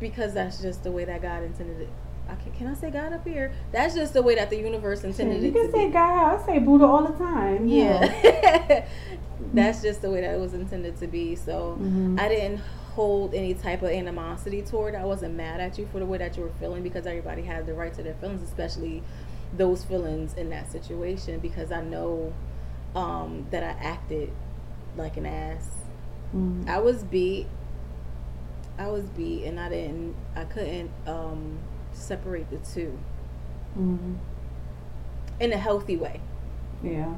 because 0.00 0.34
that's 0.34 0.60
just 0.60 0.82
the 0.82 0.90
way 0.90 1.04
that 1.04 1.22
God 1.22 1.42
intended 1.44 1.82
it. 1.82 1.88
I 2.28 2.34
can, 2.34 2.52
can 2.52 2.66
I 2.66 2.74
say 2.74 2.90
God 2.90 3.12
up 3.12 3.24
here? 3.24 3.52
That's 3.70 3.94
just 3.94 4.12
the 4.12 4.22
way 4.22 4.34
that 4.34 4.50
the 4.50 4.56
universe 4.56 5.04
intended 5.04 5.42
you 5.42 5.50
it 5.50 5.52
You 5.54 5.60
can 5.60 5.66
to 5.66 5.72
say 5.72 5.86
be. 5.86 5.92
God. 5.92 6.40
I 6.40 6.46
say 6.46 6.58
Buddha 6.58 6.84
all 6.84 7.04
the 7.04 7.16
time. 7.16 7.68
Yeah. 7.68 8.84
That's 9.52 9.82
just 9.82 10.02
the 10.02 10.10
way 10.10 10.20
that 10.22 10.34
it 10.34 10.40
was 10.40 10.54
intended 10.54 10.96
to 10.98 11.06
be. 11.06 11.34
So 11.36 11.78
Mhm. 11.80 12.18
I 12.20 12.28
didn't 12.28 12.60
hold 12.94 13.34
any 13.34 13.52
type 13.54 13.82
of 13.82 13.90
animosity 13.90 14.62
toward. 14.62 14.94
I 14.94 15.04
wasn't 15.04 15.34
mad 15.34 15.60
at 15.60 15.78
you 15.78 15.86
for 15.92 15.98
the 15.98 16.06
way 16.06 16.16
that 16.18 16.36
you 16.36 16.42
were 16.42 16.52
feeling 16.60 16.82
because 16.82 17.06
everybody 17.06 17.42
had 17.42 17.66
the 17.66 17.74
right 17.74 17.92
to 17.94 18.02
their 18.02 18.14
feelings, 18.14 18.42
especially 18.42 19.02
those 19.56 19.84
feelings 19.84 20.34
in 20.34 20.48
that 20.50 20.70
situation 20.72 21.38
because 21.40 21.70
I 21.70 21.82
know 21.82 22.32
um, 22.94 23.46
that 23.50 23.62
I 23.62 23.76
acted 23.84 24.30
like 24.96 25.18
an 25.18 25.26
ass. 25.26 25.68
Mhm. 26.34 26.66
I 26.68 26.78
was 26.80 27.04
beat. 27.04 27.46
I 28.78 28.88
was 28.88 29.04
beat 29.10 29.44
and 29.44 29.60
I 29.60 29.68
didn't 29.68 30.14
I 30.34 30.44
couldn't 30.44 30.90
um, 31.06 31.58
separate 31.92 32.48
the 32.50 32.56
two 32.58 32.96
Mhm. 33.78 34.14
in 35.40 35.52
a 35.52 35.56
healthy 35.58 35.96
way. 35.98 36.20
Yeah. 36.82 37.14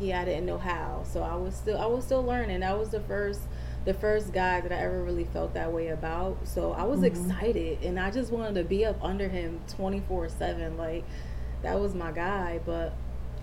Yeah, 0.00 0.20
I 0.22 0.24
didn't 0.24 0.46
know 0.46 0.58
how. 0.58 1.02
So 1.04 1.22
I 1.22 1.34
was 1.36 1.54
still 1.54 1.78
I 1.78 1.86
was 1.86 2.04
still 2.04 2.22
learning. 2.22 2.60
That 2.60 2.78
was 2.78 2.90
the 2.90 3.00
first 3.00 3.40
the 3.84 3.94
first 3.94 4.32
guy 4.32 4.60
that 4.60 4.72
I 4.72 4.76
ever 4.76 5.02
really 5.02 5.24
felt 5.24 5.54
that 5.54 5.72
way 5.72 5.88
about. 5.88 6.36
So 6.44 6.72
I 6.72 6.84
was 6.84 7.00
Mhm. 7.00 7.04
excited 7.06 7.78
and 7.82 7.98
I 7.98 8.10
just 8.10 8.30
wanted 8.32 8.54
to 8.56 8.64
be 8.64 8.84
up 8.84 9.02
under 9.02 9.28
him 9.28 9.60
24/7 9.68 10.76
like 10.76 11.04
that 11.62 11.78
was 11.80 11.94
my 11.94 12.10
guy, 12.12 12.60
but 12.64 12.92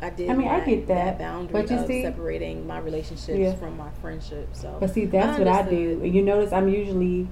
I 0.01 0.11
did 0.11 0.29
I 0.29 0.33
mean, 0.33 0.47
I 0.47 0.59
get 0.63 0.87
that, 0.87 1.17
boundary 1.17 1.53
but 1.61 1.71
you 1.71 1.77
of 1.77 1.87
see- 1.87 2.03
separating 2.03 2.67
my 2.67 2.77
relationships 2.79 3.37
Yeah. 3.39 3.53
from 3.55 3.77
my 3.77 3.89
friendship. 4.01 4.49
So 4.53 4.77
But 4.79 4.91
see, 4.91 5.05
that's 5.05 5.39
what 5.39 5.47
I 5.47 5.63
do. 5.63 5.99
And 6.03 6.13
you 6.13 6.21
notice 6.21 6.51
I'm 6.53 6.67
usually, 6.67 7.27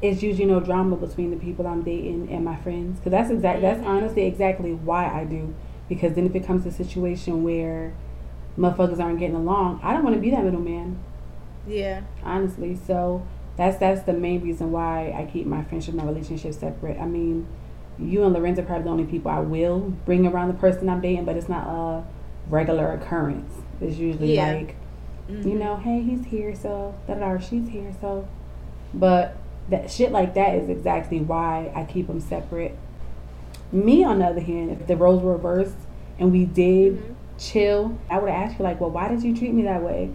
it's 0.00 0.22
usually 0.22 0.46
no 0.46 0.60
drama 0.60 0.96
between 0.96 1.30
the 1.30 1.36
people 1.36 1.66
I'm 1.66 1.82
dating 1.82 2.28
and 2.30 2.44
my 2.46 2.56
friends. 2.56 2.98
Because 2.98 3.10
that's 3.12 3.30
exact. 3.30 3.60
That's 3.60 3.80
Mhm. 3.82 3.86
honestly 3.86 4.24
exactly 4.24 4.72
why 4.72 5.04
I 5.06 5.24
do. 5.24 5.54
Because 5.88 6.14
then 6.14 6.24
if 6.24 6.34
it 6.34 6.44
comes 6.46 6.62
to 6.62 6.70
a 6.70 6.72
situation 6.72 7.42
where 7.44 7.92
motherfuckers 8.58 8.98
aren't 8.98 9.18
getting 9.20 9.36
along, 9.36 9.80
I 9.82 9.92
don't 9.92 10.02
want 10.02 10.16
to 10.16 10.20
be 10.20 10.30
that 10.30 10.42
middleman. 10.44 10.98
Yeah. 11.66 12.02
Honestly, 12.24 12.74
so 12.86 13.22
that's 13.56 13.76
that's 13.78 14.02
the 14.02 14.12
main 14.12 14.40
reason 14.42 14.72
why 14.72 15.12
I 15.16 15.28
keep 15.30 15.46
my 15.46 15.62
friendship, 15.64 15.94
my 15.94 16.04
relationship 16.04 16.54
separate. 16.54 16.98
I 16.98 17.06
mean, 17.06 17.46
you 17.98 18.24
and 18.24 18.32
Lorenzo 18.32 18.62
are 18.62 18.64
probably 18.64 18.84
the 18.84 18.90
only 18.90 19.04
people 19.04 19.30
I 19.30 19.40
will 19.40 19.80
bring 20.06 20.26
around 20.26 20.48
the 20.48 20.54
person 20.54 20.88
I'm 20.88 21.00
dating, 21.00 21.24
but 21.24 21.36
it's 21.36 21.48
not 21.48 21.66
a 21.66 22.04
regular 22.48 22.92
occurrence. 22.92 23.52
It's 23.80 23.96
usually 23.98 24.34
Yeah. 24.36 24.52
like 24.52 24.76
Mhm. 25.30 25.44
you 25.44 25.54
know, 25.58 25.76
hey, 25.76 26.00
he's 26.00 26.24
here, 26.26 26.54
so 26.54 26.94
da 27.06 27.14
da 27.14 27.32
da, 27.34 27.38
she's 27.38 27.68
here, 27.68 27.92
so. 28.00 28.26
But 28.94 29.36
that 29.68 29.90
shit 29.90 30.10
like 30.10 30.32
that 30.34 30.54
is 30.54 30.70
exactly 30.70 31.20
why 31.20 31.70
I 31.74 31.84
keep 31.84 32.06
them 32.06 32.20
separate. 32.20 32.74
Me, 33.70 34.02
on 34.02 34.20
the 34.20 34.24
other 34.26 34.40
hand, 34.40 34.70
if 34.70 34.86
the 34.86 34.96
roles 34.96 35.22
were 35.22 35.32
reversed 35.32 35.76
and 36.18 36.32
we 36.32 36.46
did 36.46 36.96
Mhm. 36.96 37.14
Chill, 37.38 37.98
I 38.10 38.18
would 38.18 38.30
ask 38.30 38.58
you 38.58 38.64
like, 38.64 38.80
well, 38.80 38.90
why 38.90 39.08
did 39.08 39.22
you 39.22 39.36
treat 39.36 39.52
me 39.52 39.62
that 39.62 39.82
way? 39.82 40.10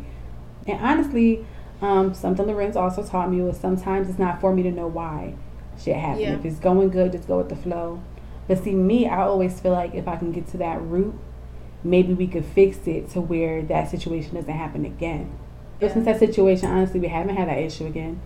And 0.67 0.79
honestly, 0.79 1.45
um, 1.81 2.13
something 2.13 2.45
Lorenz 2.45 2.75
also 2.75 3.03
taught 3.03 3.31
me 3.31 3.41
was 3.41 3.57
sometimes 3.57 4.09
it's 4.09 4.19
not 4.19 4.39
for 4.39 4.53
me 4.53 4.63
to 4.63 4.71
know 4.71 4.87
why 4.87 5.35
shit 5.81 5.95
happened. 5.95 6.21
Yeah. 6.21 6.33
If 6.35 6.45
it's 6.45 6.59
going 6.59 6.89
good, 6.89 7.11
just 7.11 7.27
go 7.27 7.37
with 7.37 7.49
the 7.49 7.55
flow. 7.55 8.01
But 8.47 8.63
see, 8.63 8.73
me, 8.73 9.07
I 9.07 9.21
always 9.21 9.59
feel 9.59 9.71
like 9.71 9.93
if 9.93 10.07
I 10.07 10.15
can 10.17 10.31
get 10.31 10.47
to 10.49 10.57
that 10.57 10.81
root, 10.81 11.15
maybe 11.83 12.13
we 12.13 12.27
could 12.27 12.45
fix 12.45 12.77
it 12.87 13.09
to 13.11 13.21
where 13.21 13.61
that 13.63 13.89
situation 13.89 14.35
doesn't 14.35 14.53
happen 14.53 14.85
again. 14.85 15.37
But 15.79 15.91
since 15.91 16.05
that 16.05 16.19
situation, 16.19 16.69
honestly, 16.69 16.99
we 16.99 17.07
haven't 17.07 17.35
had 17.35 17.47
that 17.47 17.57
issue 17.57 17.85
again. 17.85 18.21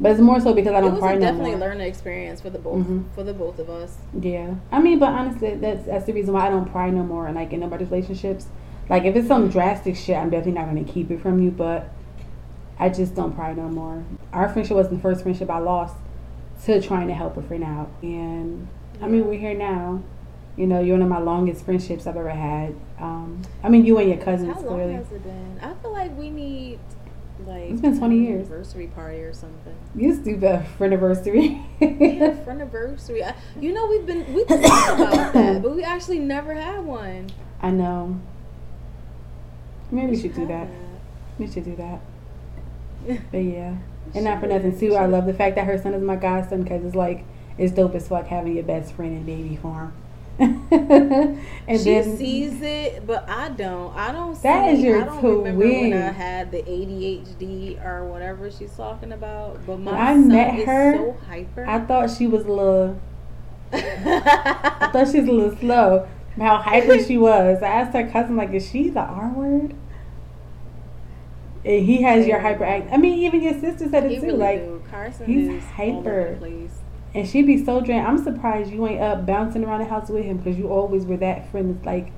But 0.00 0.12
it's 0.12 0.20
more 0.20 0.40
so 0.40 0.54
because 0.54 0.72
I 0.72 0.80
don't 0.80 0.92
was 0.92 1.00
cry 1.00 1.12
a 1.12 1.14
no 1.16 1.20
definitely 1.20 1.52
a 1.52 1.58
learning 1.58 1.86
experience 1.86 2.40
for 2.40 2.48
the 2.48 2.58
both 2.58 2.86
Mhm. 2.86 3.04
for 3.14 3.22
the 3.22 3.34
both 3.34 3.58
of 3.58 3.68
us. 3.68 3.98
Yeah, 4.18 4.54
I 4.72 4.80
mean, 4.80 4.98
but 4.98 5.10
honestly, 5.10 5.54
that's 5.56 5.84
that's 5.84 6.06
the 6.06 6.14
reason 6.14 6.32
why 6.32 6.46
I 6.46 6.50
don't 6.50 6.64
pry 6.70 6.88
no 6.90 7.02
more. 7.02 7.26
And 7.26 7.36
like 7.36 7.52
in 7.52 7.60
nobody's 7.60 7.90
relationships, 7.90 8.48
like 8.88 9.04
if 9.04 9.14
it's 9.14 9.28
some 9.28 9.48
drastic 9.48 9.96
shit, 9.96 10.16
I'm 10.16 10.30
definitely 10.30 10.52
not 10.60 10.66
gonna 10.68 10.84
keep 10.84 11.10
it 11.10 11.20
from 11.20 11.42
you. 11.42 11.50
But 11.50 11.90
I 12.78 12.88
just 12.88 13.14
don't 13.14 13.34
pry 13.36 13.52
no 13.52 13.68
more. 13.68 14.02
Our 14.32 14.48
friendship 14.48 14.74
was 14.76 14.88
the 14.88 14.98
first 14.98 15.22
friendship 15.22 15.50
I 15.50 15.58
lost 15.58 15.96
to 16.64 16.80
trying 16.80 17.08
to 17.08 17.14
help 17.14 17.36
a 17.36 17.42
friend 17.42 17.62
out, 17.62 17.90
and 18.02 18.68
I 19.02 19.06
mean 19.08 19.26
we're 19.26 19.38
here 19.38 19.54
now. 19.54 20.00
You 20.56 20.66
know, 20.66 20.80
you're 20.80 20.96
one 20.96 21.02
of 21.02 21.08
my 21.08 21.20
longest 21.20 21.64
friendships 21.64 22.06
I've 22.06 22.16
ever 22.16 22.28
had. 22.30 22.74
Um, 23.00 23.40
I 23.62 23.68
mean, 23.68 23.84
you 23.86 23.96
and 23.98 24.08
your 24.08 24.18
cousins 24.18 24.52
How 24.54 24.60
long 24.60 24.74
clearly. 24.74 24.92
has 24.94 25.10
it 25.12 25.22
been? 25.22 25.58
I 25.62 25.72
feel 25.74 25.92
like 25.92 26.18
we 26.18 26.28
need 26.28 26.78
like 27.46 27.70
It's 27.70 27.80
been 27.80 27.98
20 27.98 28.16
an 28.16 28.24
years. 28.24 28.46
anniversary 28.48 28.86
party 28.88 29.18
or 29.18 29.32
something. 29.32 29.74
You 29.94 30.14
stupid 30.14 30.66
for 30.76 30.84
anniversary. 30.86 31.60
Yeah, 31.80 32.34
for 32.44 32.50
anniversary. 32.56 33.24
I, 33.24 33.34
you 33.60 33.72
know, 33.72 33.86
we've 33.86 34.06
been 34.06 34.32
we 34.32 34.44
talked 34.44 34.62
about 35.00 35.32
that, 35.34 35.62
but 35.62 35.74
we 35.74 35.82
actually 35.82 36.18
never 36.18 36.54
had 36.54 36.84
one. 36.84 37.30
I 37.62 37.70
know. 37.70 38.20
Maybe 39.90 40.12
we 40.12 40.20
should 40.20 40.34
do 40.34 40.40
have 40.46 40.48
that. 40.48 40.68
We 41.38 41.50
should 41.50 41.64
do 41.64 41.76
that. 41.76 42.00
that. 43.06 43.20
But 43.32 43.38
yeah, 43.38 43.76
and 44.14 44.24
not 44.24 44.40
for 44.40 44.46
nothing 44.46 44.78
too. 44.78 44.94
I 44.94 45.06
love 45.06 45.26
the 45.26 45.34
fact 45.34 45.56
that 45.56 45.66
her 45.66 45.78
son 45.78 45.94
is 45.94 46.02
my 46.02 46.16
godson 46.16 46.62
because 46.62 46.84
it's 46.84 46.94
like 46.94 47.24
it's 47.58 47.72
dope 47.72 47.94
as 47.94 48.08
fuck 48.08 48.26
having 48.26 48.54
your 48.54 48.64
best 48.64 48.92
friend 48.94 49.16
in 49.16 49.24
baby 49.24 49.56
form. 49.56 49.92
and 50.40 51.38
she 51.68 51.84
then 51.84 52.16
sees 52.16 52.62
it, 52.62 53.06
but 53.06 53.28
I 53.28 53.50
don't. 53.50 53.94
I 53.94 54.10
don't. 54.10 54.40
That 54.42 54.68
see, 54.68 54.72
is 54.72 54.80
your 54.82 55.02
I 55.02 55.04
don't 55.04 55.22
remember 55.22 55.66
when 55.66 55.92
I 55.92 56.12
had 56.12 56.50
the 56.50 56.62
ADHD 56.62 57.84
or 57.84 58.06
whatever 58.06 58.50
she's 58.50 58.74
talking 58.74 59.12
about. 59.12 59.66
But 59.66 59.80
my 59.80 59.92
When 59.92 60.00
I 60.00 60.14
son 60.14 60.28
met 60.28 60.58
is 60.60 60.66
her, 60.66 60.96
so 60.96 61.16
hyper. 61.26 61.66
I 61.66 61.80
thought 61.80 62.10
she 62.10 62.26
was 62.26 62.46
a 62.46 62.48
little. 62.48 63.00
I 63.72 64.88
thought 64.92 65.08
she 65.12 65.20
was 65.20 65.28
a 65.28 65.32
little 65.32 65.56
slow. 65.58 66.08
How 66.38 66.56
hyper 66.56 67.02
she 67.02 67.18
was. 67.18 67.62
I 67.62 67.68
asked 67.68 67.92
her 67.94 68.08
cousin 68.08 68.36
like, 68.36 68.52
"Is 68.54 68.70
she 68.70 68.88
the 68.88 69.00
R 69.00 69.28
word?" 69.28 69.74
And 71.66 71.84
he 71.84 72.00
has 72.00 72.26
your 72.26 72.40
hyper 72.40 72.64
act. 72.64 72.88
I 72.90 72.96
mean, 72.96 73.18
even 73.18 73.42
your 73.42 73.60
sister 73.60 73.90
said 73.90 74.10
it 74.10 74.20
too. 74.20 74.26
really 74.28 74.38
like, 74.38 74.60
do. 74.60 74.82
Carson 74.90 75.26
he's 75.26 75.64
hyper. 75.64 76.38
Over 77.14 77.22
the 77.22 77.24
place. 77.24 77.24
And 77.24 77.28
she 77.28 77.42
be 77.42 77.64
so 77.64 77.80
drained. 77.80 78.06
I'm 78.06 78.18
surprised 78.22 78.70
you 78.72 78.86
ain't 78.86 79.00
up 79.00 79.26
bouncing 79.26 79.64
around 79.64 79.80
the 79.80 79.86
house 79.86 80.08
with 80.08 80.24
him 80.24 80.38
because 80.38 80.58
you 80.58 80.68
always 80.68 81.04
were 81.04 81.16
that 81.18 81.50
friend 81.50 81.74
that's 81.74 81.86
like 81.86 82.12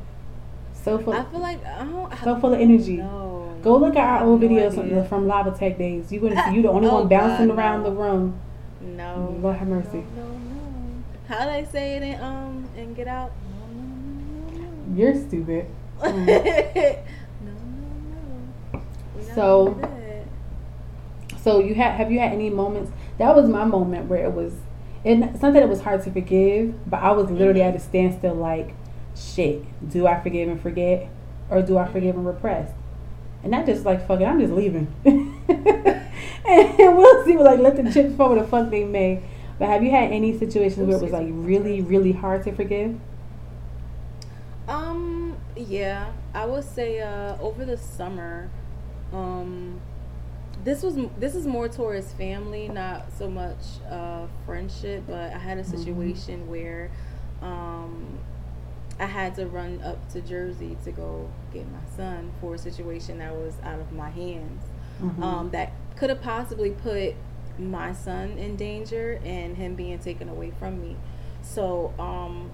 so 0.75 0.99
full. 0.99 1.13
I 1.15 1.25
feel 1.25 1.41
like 1.41 1.65
I 1.65 1.85
don't. 1.85 2.13
So 2.25 2.39
full 2.41 2.53
of 2.55 2.61
energy. 2.61 2.97
No. 2.97 3.31
Go 3.63 3.77
look 3.77 3.95
at 3.97 4.05
our 4.23 4.27
old 4.27 4.41
no 4.41 4.49
videos 4.49 4.77
idea. 4.79 5.01
from, 5.03 5.09
from 5.09 5.27
Lava 5.29 5.53
Tech 5.57 5.79
days. 5.79 6.11
You 6.13 6.21
gonna 6.21 6.43
see 6.49 6.55
you 6.57 6.63
the 6.63 6.69
only 6.71 6.89
Oh, 6.89 6.95
one 7.01 7.09
bouncing 7.09 7.49
God, 7.49 7.59
around 7.59 7.83
no. 7.85 7.91
the 7.91 7.97
room. 7.97 8.41
No. 8.81 9.37
Lord 9.41 9.57
have 9.57 9.69
mercy. 9.69 10.05
No, 10.17 10.23
no, 10.25 10.29
no. 10.29 11.03
How 11.29 11.47
they 11.47 11.65
say 11.71 11.97
it 11.97 12.03
in 12.03 12.21
um 12.21 12.69
and 12.77 12.97
Get 12.97 13.07
Out? 13.09 13.33
No, 13.63 14.59
no, 14.59 14.61
no, 14.61 14.69
no, 14.89 14.97
You're 14.97 15.15
stupid. 15.15 15.67
no. 16.03 16.09
Mm. 16.09 16.27
no, 17.45 17.53
no, 18.73 18.81
no. 18.81 19.35
So- 19.35 19.67
gonna 19.81 19.87
do 19.87 20.03
that. 21.31 21.39
So 21.41 21.61
you 21.61 21.75
had 21.75 21.93
have 21.95 22.11
you 22.13 22.19
had 22.19 22.33
any 22.33 22.51
moments? 22.51 22.91
That 23.19 23.35
was 23.37 23.49
my 23.49 23.65
moment 23.65 24.09
where 24.09 24.25
it 24.25 24.33
was. 24.33 24.53
It, 25.05 25.19
it's 25.21 25.43
not 25.43 25.53
that 25.55 25.63
it 25.63 25.69
was 25.69 25.81
hard 25.81 26.03
to 26.05 26.11
forgive, 26.11 26.75
but 26.89 27.03
I 27.03 27.11
was 27.13 27.31
literally 27.31 27.61
Mhm. 27.61 27.69
at 27.71 27.77
a 27.77 27.81
standstill. 27.81 28.35
Like, 28.35 28.75
shit. 29.17 29.65
Do 29.91 30.07
I 30.07 30.21
forgive 30.21 30.49
and 30.49 30.61
forget, 30.61 31.09
or 31.51 31.61
do 31.63 31.77
I 31.79 31.87
forgive 31.89 32.15
and 32.17 32.25
repress? 32.27 32.71
And 33.45 33.55
I 33.55 33.65
just 33.65 33.85
like 33.85 34.07
fuck 34.07 34.21
it. 34.21 34.25
I'm 34.25 34.39
just 34.41 34.53
leaving. 34.53 34.87
and 35.05 36.97
we'll 36.97 37.25
see. 37.25 37.37
Like 37.37 37.59
let 37.59 37.77
the 37.77 37.91
chips 37.93 38.15
fall 38.15 38.31
where 38.31 38.41
the 38.43 38.47
fuck 38.49 38.71
they 38.71 38.85
may. 38.85 39.21
But 39.59 39.69
have 39.69 39.83
you 39.83 39.91
had 39.91 40.13
any 40.13 40.37
situations 40.39 40.87
where 40.87 40.97
it 40.97 41.03
was 41.03 41.13
like 41.13 41.27
really, 41.31 41.81
really 41.83 42.13
hard 42.13 42.45
to 42.45 42.53
forgive? 42.53 42.99
Um, 44.69 45.37
yeah, 45.57 46.13
I 46.35 46.47
would 46.47 46.65
say 46.65 47.01
uh 47.01 47.37
over 47.41 47.65
the 47.65 47.77
summer, 47.77 48.49
um, 49.13 49.81
this 50.65 50.83
was 50.83 50.97
this 51.19 51.35
is 51.35 51.47
more 51.47 51.69
towards 51.69 52.13
family, 52.13 52.69
not 52.69 53.07
so 53.19 53.29
much 53.29 53.59
uh 53.91 54.27
friendship. 54.47 55.05
But 55.07 55.33
I 55.33 55.39
had 55.39 55.59
a 55.59 55.63
Mhm. 55.63 55.67
situation 55.77 56.49
where, 56.51 56.91
um, 57.41 58.19
I 59.01 59.07
had 59.07 59.35
to 59.37 59.47
run 59.47 59.81
up 59.83 60.09
to 60.13 60.21
Jersey 60.21 60.77
to 60.85 60.93
go 60.93 61.29
get 61.53 61.67
my 61.71 61.79
son 61.97 62.31
for 62.41 62.55
a 62.55 62.59
situation 62.59 63.19
that 63.19 63.35
was 63.35 63.55
out 63.65 63.81
of 63.81 63.93
my 63.93 64.11
hands. 64.11 64.63
Mhm. 65.03 65.23
Um, 65.23 65.51
that 65.51 65.73
could 65.97 66.11
have 66.11 66.21
possibly 66.23 66.71
put 66.71 67.15
my 67.59 67.93
son 67.93 68.39
in 68.39 68.57
danger 68.57 69.21
and 69.25 69.57
him 69.57 69.75
being 69.75 69.99
taken 69.99 70.29
away 70.29 70.53
from 70.59 70.81
me. 70.81 70.97
So, 71.43 71.93
um, 71.99 72.51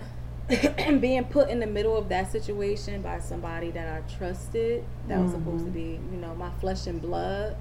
being 1.00 1.24
put 1.26 1.50
in 1.50 1.60
the 1.60 1.66
middle 1.66 1.96
of 1.96 2.08
that 2.08 2.32
situation 2.32 3.02
by 3.02 3.18
somebody 3.20 3.70
that 3.72 3.86
I 3.88 4.00
trusted, 4.16 4.84
that 5.08 5.20
was 5.20 5.32
supposed 5.32 5.64
to 5.66 5.70
Mhm. 5.70 5.74
be, 5.74 6.00
you 6.10 6.18
know, 6.18 6.34
my 6.34 6.50
flesh 6.60 6.86
and 6.86 7.00
blood, 7.02 7.56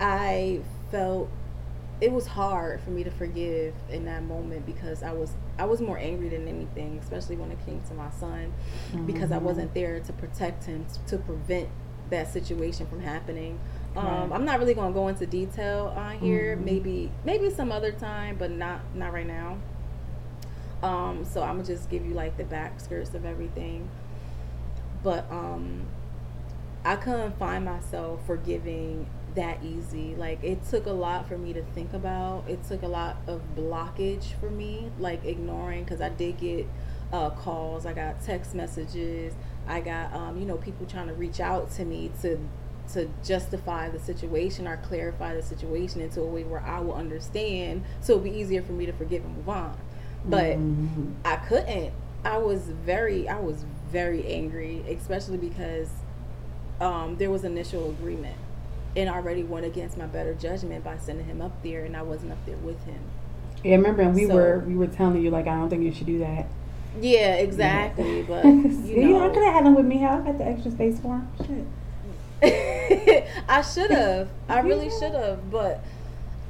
I 0.00 0.60
felt 0.90 1.28
it 2.00 2.10
was 2.10 2.26
hard 2.26 2.80
for 2.80 2.90
me 2.90 3.04
to 3.04 3.10
forgive 3.10 3.74
in 3.90 4.06
that 4.06 4.22
moment 4.22 4.64
because 4.64 5.02
I 5.02 5.12
was 5.12 5.32
I 5.58 5.66
was 5.66 5.80
more 5.82 5.98
angry 5.98 6.30
than 6.30 6.48
anything, 6.48 6.98
especially 7.02 7.36
when 7.36 7.50
it 7.52 7.58
came 7.66 7.82
to 7.88 7.94
my 7.94 8.10
son, 8.10 8.52
because 9.06 9.30
I 9.30 9.38
Mhm. 9.38 9.42
wasn't 9.42 9.74
there 9.74 10.00
to 10.00 10.12
protect 10.14 10.64
him 10.64 10.86
to 11.08 11.18
prevent 11.18 11.68
that 12.08 12.32
situation 12.32 12.86
from 12.86 13.00
happening. 13.00 13.58
Um, 13.94 14.06
Right. 14.06 14.32
I'm 14.32 14.44
not 14.46 14.58
really 14.58 14.72
gonna 14.74 14.94
go 14.94 15.08
into 15.08 15.26
detail 15.26 15.92
on 15.96 16.16
here. 16.18 16.56
Mhm. 16.56 16.64
Maybe 16.64 17.10
maybe 17.24 17.50
some 17.50 17.70
other 17.70 17.92
time, 17.92 18.36
but 18.38 18.50
not 18.50 18.80
not 18.94 19.12
right 19.12 19.26
now. 19.26 19.58
Um, 20.82 21.24
so 21.26 21.42
I'm 21.42 21.56
gonna 21.56 21.64
just 21.64 21.90
give 21.90 22.06
you 22.06 22.14
like 22.14 22.38
the 22.38 22.44
back 22.44 22.80
skirts 22.80 23.12
of 23.14 23.26
everything. 23.26 23.88
But 25.02 25.30
um, 25.30 25.82
I 26.84 26.96
couldn't 26.96 27.38
find 27.38 27.64
myself 27.66 28.24
forgiving 28.26 29.06
that 29.34 29.62
easy. 29.62 30.14
Like 30.16 30.42
it 30.42 30.64
took 30.68 30.86
a 30.86 30.92
lot 30.92 31.28
for 31.28 31.38
me 31.38 31.52
to 31.52 31.62
think 31.74 31.92
about. 31.92 32.44
It 32.48 32.62
took 32.66 32.82
a 32.82 32.88
lot 32.88 33.16
of 33.26 33.40
blockage 33.56 34.38
for 34.40 34.50
me, 34.50 34.90
like 34.98 35.24
ignoring 35.24 35.84
because 35.84 36.00
I 36.00 36.08
did 36.08 36.38
get 36.38 36.66
uh, 37.12 37.30
calls, 37.30 37.86
I 37.86 37.92
got 37.92 38.22
text 38.22 38.54
messages, 38.54 39.34
I 39.66 39.80
got 39.80 40.12
um, 40.12 40.38
you 40.38 40.46
know 40.46 40.56
people 40.56 40.86
trying 40.86 41.08
to 41.08 41.14
reach 41.14 41.40
out 41.40 41.70
to 41.72 41.84
me 41.84 42.10
to 42.22 42.38
to 42.92 43.08
justify 43.24 43.88
the 43.88 44.00
situation 44.00 44.66
or 44.66 44.76
clarify 44.78 45.34
the 45.34 45.42
situation 45.42 46.00
into 46.00 46.20
a 46.20 46.26
way 46.26 46.42
where 46.42 46.60
I 46.60 46.80
will 46.80 46.94
understand, 46.94 47.84
so 48.00 48.14
it'll 48.14 48.24
be 48.24 48.36
easier 48.36 48.62
for 48.62 48.72
me 48.72 48.86
to 48.86 48.92
forgive 48.92 49.24
and 49.24 49.36
move 49.36 49.48
on. 49.48 49.78
But 50.24 50.58
mm-hmm. 50.58 51.12
I 51.24 51.36
couldn't. 51.36 51.92
I 52.24 52.38
was 52.38 52.62
very, 52.84 53.28
I 53.28 53.38
was 53.38 53.64
very 53.90 54.26
angry, 54.26 54.84
especially 54.88 55.38
because 55.38 55.88
um, 56.80 57.16
there 57.16 57.30
was 57.30 57.44
initial 57.44 57.90
agreement 57.90 58.36
and 58.96 59.08
already 59.08 59.42
went 59.42 59.66
against 59.66 59.96
my 59.96 60.06
better 60.06 60.34
judgment 60.34 60.84
by 60.84 60.98
sending 60.98 61.26
him 61.26 61.40
up 61.40 61.62
there, 61.62 61.84
and 61.84 61.96
I 61.96 62.02
wasn't 62.02 62.32
up 62.32 62.44
there 62.46 62.56
with 62.56 62.82
him. 62.84 63.00
Yeah, 63.62 63.76
remember 63.76 64.08
we 64.08 64.26
so, 64.26 64.34
were 64.34 64.64
we 64.66 64.74
were 64.74 64.86
telling 64.86 65.22
you 65.22 65.30
like 65.30 65.46
I 65.46 65.54
don't 65.54 65.68
think 65.68 65.82
you 65.82 65.92
should 65.92 66.06
do 66.06 66.18
that. 66.20 66.46
Yeah, 67.00 67.36
exactly. 67.36 68.22
But 68.28 68.44
you 68.44 69.08
know, 69.08 69.28
I 69.28 69.32
could 69.32 69.42
have 69.42 69.54
had 69.54 69.66
him 69.66 69.74
with 69.74 69.86
me. 69.86 69.98
How 69.98 70.18
I 70.18 70.20
got 70.22 70.38
the 70.38 70.44
extra 70.44 70.70
space 70.70 70.98
for 71.00 71.18
him. 71.18 71.28
Shit. 71.46 71.66
I 73.48 73.62
should 73.62 73.90
have. 73.90 74.28
I 74.48 74.60
really 74.64 74.86
yeah. 74.86 74.98
should 74.98 75.12
have, 75.12 75.50
but 75.50 75.84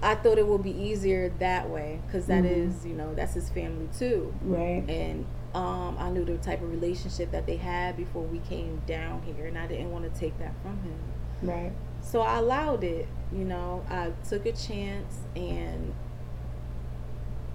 I 0.03 0.15
thought 0.15 0.39
it 0.39 0.47
would 0.47 0.63
be 0.63 0.71
easier 0.71 1.33
that 1.41 1.69
way 1.69 2.01
because 2.07 2.27
that 2.27 2.45
mm-hmm. 2.45 2.71
is, 2.71 2.87
you 2.87 2.95
know, 2.95 3.15
that's 3.15 3.35
his 3.35 3.51
family 3.51 3.89
too. 3.99 4.33
Right. 4.43 4.85
And 4.89 5.27
um, 5.55 5.97
I 5.99 6.11
knew 6.11 6.25
the 6.25 6.39
type 6.39 6.63
of 6.63 6.71
relationship 6.71 7.33
that 7.33 7.47
they 7.47 7.57
had 7.57 7.97
before 7.97 8.23
we 8.23 8.39
came 8.39 8.83
down 8.87 9.23
here, 9.23 9.47
and 9.47 9.59
I 9.59 9.67
didn't 9.67 9.91
want 9.91 10.13
to 10.13 10.21
take 10.21 10.39
that 10.39 10.55
from 10.63 10.79
him. 10.83 10.99
Right. 11.43 11.73
So 12.03 12.21
I 12.21 12.39
allowed 12.39 12.85
it. 12.85 13.09
You 13.33 13.45
know, 13.45 13.85
I 13.89 14.13
took 14.29 14.47
a 14.47 14.53
chance 14.53 15.19
and 15.37 15.95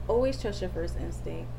always 0.08 0.42
trust 0.42 0.62
your 0.62 0.70
first 0.70 0.98
instinct. 0.98 1.50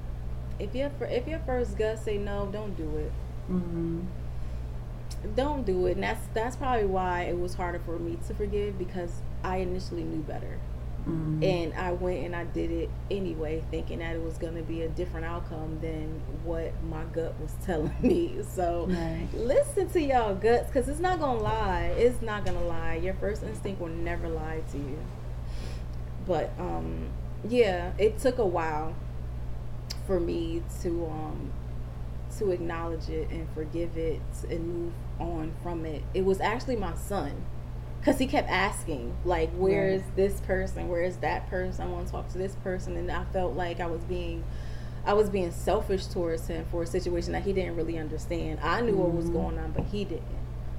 If 0.58 0.74
your 0.74 0.90
if 1.02 1.26
your 1.26 1.40
first 1.40 1.76
gut 1.76 1.98
say 1.98 2.16
no, 2.16 2.48
don't 2.50 2.76
do 2.76 2.96
it. 2.96 3.12
Mm-hmm. 3.50 4.00
Don't 5.34 5.66
do 5.66 5.86
it, 5.86 5.92
and 5.92 6.02
that's 6.02 6.26
that's 6.32 6.56
probably 6.56 6.86
why 6.86 7.22
it 7.22 7.38
was 7.38 7.54
harder 7.54 7.78
for 7.80 7.98
me 7.98 8.18
to 8.26 8.34
forgive 8.34 8.78
because 8.78 9.20
I 9.42 9.58
initially 9.58 10.04
knew 10.04 10.22
better. 10.22 10.58
Mm-hmm. 11.08 11.44
And 11.44 11.74
I 11.74 11.92
went 11.92 12.24
and 12.24 12.34
I 12.34 12.44
did 12.44 12.70
it 12.72 12.90
anyway, 13.12 13.62
thinking 13.70 14.00
that 14.00 14.16
it 14.16 14.22
was 14.22 14.38
going 14.38 14.56
to 14.56 14.62
be 14.62 14.82
a 14.82 14.88
different 14.88 15.24
outcome 15.24 15.78
than 15.80 16.20
what 16.42 16.72
my 16.84 17.04
gut 17.04 17.38
was 17.40 17.52
telling 17.64 17.94
me. 18.00 18.40
So 18.42 18.86
right. 18.88 19.28
listen 19.32 19.88
to 19.90 20.00
y'all 20.02 20.34
guts 20.34 20.66
because 20.66 20.88
it's 20.88 20.98
not 21.00 21.20
going 21.20 21.38
to 21.38 21.44
lie. 21.44 21.94
It's 21.96 22.20
not 22.22 22.44
going 22.44 22.58
to 22.58 22.64
lie. 22.64 22.96
Your 22.96 23.14
first 23.14 23.44
instinct 23.44 23.80
will 23.80 23.88
never 23.88 24.28
lie 24.28 24.62
to 24.72 24.78
you. 24.78 24.98
But 26.26 26.52
um, 26.58 27.10
yeah, 27.48 27.92
it 27.98 28.18
took 28.18 28.38
a 28.38 28.46
while 28.46 28.94
for 30.08 30.18
me 30.18 30.62
to 30.82 31.06
um, 31.06 31.52
to 32.38 32.50
acknowledge 32.50 33.08
it 33.08 33.30
and 33.30 33.48
forgive 33.54 33.96
it 33.96 34.20
and 34.50 34.66
move 34.66 34.92
on 35.20 35.54
from 35.62 35.86
it. 35.86 36.02
It 36.14 36.24
was 36.24 36.40
actually 36.40 36.76
my 36.76 36.94
son 36.94 37.44
because 38.06 38.20
he 38.20 38.26
kept 38.28 38.48
asking 38.48 39.12
like 39.24 39.50
where's 39.56 40.00
this 40.14 40.40
person 40.42 40.88
where's 40.88 41.16
that 41.16 41.50
person 41.50 41.84
i 41.84 41.90
want 41.90 42.06
to 42.06 42.12
talk 42.12 42.28
to 42.28 42.38
this 42.38 42.54
person 42.62 42.96
and 42.96 43.10
i 43.10 43.24
felt 43.32 43.54
like 43.54 43.80
i 43.80 43.86
was 43.86 44.00
being 44.04 44.44
i 45.04 45.12
was 45.12 45.28
being 45.28 45.50
selfish 45.50 46.06
towards 46.06 46.46
him 46.46 46.64
for 46.70 46.84
a 46.84 46.86
situation 46.86 47.32
that 47.32 47.42
he 47.42 47.52
didn't 47.52 47.74
really 47.74 47.98
understand 47.98 48.60
i 48.62 48.80
knew 48.80 48.92
mm-hmm. 48.92 49.00
what 49.00 49.12
was 49.12 49.24
mm-hmm. 49.24 49.34
going 49.34 49.58
on 49.58 49.72
but 49.72 49.84
he 49.86 50.04
didn't 50.04 50.22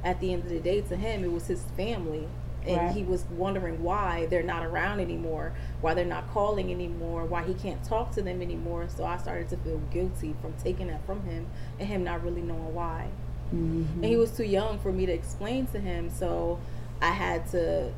at 0.06 0.22
the 0.22 0.32
end 0.32 0.42
of 0.44 0.50
the 0.50 0.60
day 0.60 0.80
to 0.80 0.96
him 0.96 1.26
it 1.26 1.32
was 1.32 1.48
his 1.48 1.64
family 1.76 2.26
and 2.66 2.78
right. 2.78 2.96
he 2.96 3.04
was 3.04 3.26
wondering 3.32 3.84
why 3.84 4.26
they're 4.28 4.42
not 4.42 4.66
around 4.66 5.02
anymore 5.02 5.54
why 5.82 5.94
they're 5.94 6.06
not 6.06 6.30
calling 6.32 6.72
anymore 6.72 7.26
why 7.26 7.44
he 7.44 7.54
can't 7.56 7.84
talk 7.84 8.10
to 8.10 8.22
them 8.22 8.42
anymore 8.42 8.88
so 8.88 9.04
i 9.04 9.18
started 9.18 9.50
to 9.50 9.58
feel 9.58 9.80
guilty 9.92 10.34
from 10.42 10.54
taking 10.64 10.88
that 10.88 11.06
from 11.06 11.22
him 11.26 11.46
and 11.78 11.90
him 11.90 12.06
not 12.06 12.24
really 12.24 12.42
knowing 12.42 12.74
why 12.74 13.06
mm-hmm. 13.54 13.96
and 13.96 14.06
he 14.06 14.16
was 14.16 14.32
too 14.32 14.46
young 14.46 14.80
for 14.80 14.94
me 14.94 15.06
to 15.06 15.12
explain 15.12 15.68
to 15.68 15.78
him 15.78 16.10
so 16.10 16.58
I 17.02 17.12
had 17.12 17.50
to 17.52 17.94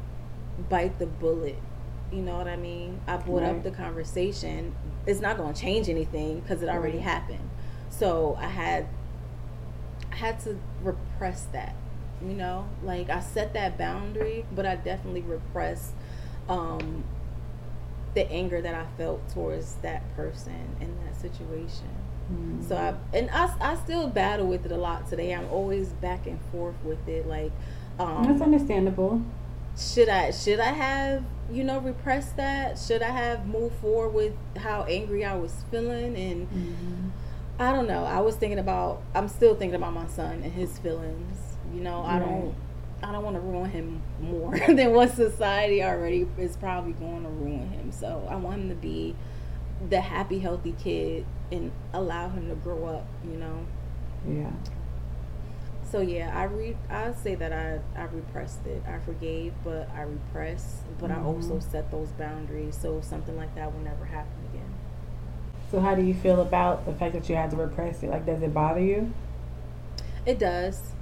bite 0.69 0.99
the 0.99 1.05
bullet. 1.05 1.57
You 2.11 2.21
know 2.21 2.37
what 2.37 2.47
I 2.47 2.55
mean? 2.55 3.01
I 3.07 3.17
brought 3.17 3.43
right. 3.43 3.51
up 3.51 3.63
the 3.63 3.71
conversation. 3.71 4.75
It's 5.05 5.21
not 5.21 5.37
going 5.37 5.53
to 5.53 5.59
change 5.59 5.89
anything 5.89 6.39
because 6.39 6.61
it 6.61 6.69
already 6.69 6.97
right. 6.97 7.07
happened. 7.07 7.49
So 7.89 8.35
I 8.39 8.47
had 8.47 8.87
I 10.11 10.15
had 10.15 10.39
to 10.41 10.57
repress 10.83 11.43
that. 11.53 11.75
You 12.21 12.33
know, 12.33 12.67
like 12.83 13.09
I 13.09 13.21
set 13.21 13.53
that 13.53 13.77
boundary, 13.77 14.45
but 14.53 14.65
I 14.65 14.75
definitely 14.75 15.21
repressed 15.21 15.93
um, 16.49 17.05
the 18.13 18.29
anger 18.29 18.61
that 18.61 18.75
I 18.75 18.85
felt 18.97 19.29
towards 19.29 19.75
that 19.75 20.15
person 20.15 20.75
in 20.81 20.97
that 21.05 21.15
situation. 21.15 21.87
Mm-hmm. 22.31 22.67
So 22.67 22.75
I 22.75 22.95
and 23.15 23.29
I, 23.31 23.53
I 23.61 23.75
still 23.75 24.07
battle 24.07 24.47
with 24.47 24.65
it 24.65 24.71
a 24.71 24.77
lot 24.77 25.07
today. 25.07 25.33
I'm 25.33 25.47
always 25.49 25.89
back 25.89 26.27
and 26.27 26.39
forth 26.51 26.75
with 26.83 27.07
it. 27.07 27.27
Like 27.27 27.51
um, 27.99 28.23
That's 28.23 28.41
understandable. 28.41 29.21
Should 29.77 30.09
I 30.09 30.31
should 30.31 30.59
I 30.59 30.71
have 30.71 31.23
you 31.51 31.63
know 31.63 31.79
repressed 31.79 32.37
that? 32.37 32.79
Should 32.79 33.01
I 33.01 33.09
have 33.09 33.45
moved 33.47 33.75
forward 33.75 34.13
with 34.13 34.33
how 34.57 34.83
angry 34.83 35.25
I 35.25 35.35
was 35.35 35.53
feeling? 35.69 36.15
And 36.15 36.47
mm-hmm. 36.47 37.09
I 37.59 37.73
don't 37.73 37.87
know. 37.87 38.05
I 38.05 38.21
was 38.21 38.35
thinking 38.35 38.59
about. 38.59 39.01
I'm 39.13 39.27
still 39.27 39.53
thinking 39.53 39.75
about 39.75 39.93
my 39.93 40.07
son 40.07 40.41
and 40.43 40.53
his 40.53 40.79
feelings. 40.79 41.37
You 41.73 41.81
know, 41.81 42.01
I 42.01 42.19
don't. 42.19 42.55
I 43.03 43.11
don't 43.11 43.23
want 43.23 43.35
to 43.35 43.41
ruin 43.41 43.69
him 43.69 44.01
more 44.19 44.57
than 44.67 44.93
what 44.93 45.13
society 45.15 45.83
already 45.83 46.27
is 46.37 46.57
probably 46.57 46.93
going 46.93 47.23
to 47.23 47.29
ruin 47.29 47.69
him. 47.69 47.91
So 47.91 48.27
I 48.29 48.35
want 48.35 48.61
him 48.61 48.69
to 48.69 48.75
be 48.75 49.15
the 49.89 50.01
happy, 50.01 50.39
healthy 50.39 50.75
kid 50.77 51.25
and 51.51 51.71
allow 51.93 52.29
him 52.29 52.49
to 52.49 52.55
grow 52.55 52.85
up. 52.85 53.05
You 53.25 53.37
know. 53.37 53.65
Yeah. 54.27 54.51
So 55.91 56.01
yeah, 56.01 56.31
I 56.37 56.43
re 56.43 56.77
I 56.89 57.13
say 57.13 57.35
that 57.35 57.51
I 57.51 57.79
I 57.99 58.05
repressed 58.05 58.65
it. 58.67 58.83
I 58.87 58.99
forgave, 58.99 59.53
but 59.63 59.89
I 59.95 60.03
repressed, 60.03 60.83
but 60.99 61.09
mm-hmm. 61.09 61.21
I 61.21 61.25
also 61.25 61.59
set 61.59 61.89
those 61.89 62.09
boundaries 62.09 62.77
so 62.79 63.01
something 63.01 63.35
like 63.35 63.55
that 63.55 63.73
will 63.73 63.81
never 63.81 64.05
happen 64.05 64.33
again. 64.51 64.71
So 65.71 65.79
how 65.79 65.95
do 65.95 66.03
you 66.03 66.13
feel 66.13 66.41
about 66.41 66.85
the 66.85 66.93
fact 66.93 67.13
that 67.13 67.27
you 67.29 67.35
had 67.35 67.51
to 67.51 67.57
repress 67.57 68.03
it? 68.03 68.09
Like, 68.09 68.25
does 68.25 68.41
it 68.41 68.53
bother 68.53 68.81
you? 68.81 69.13
It 70.25 70.37
does. 70.39 70.93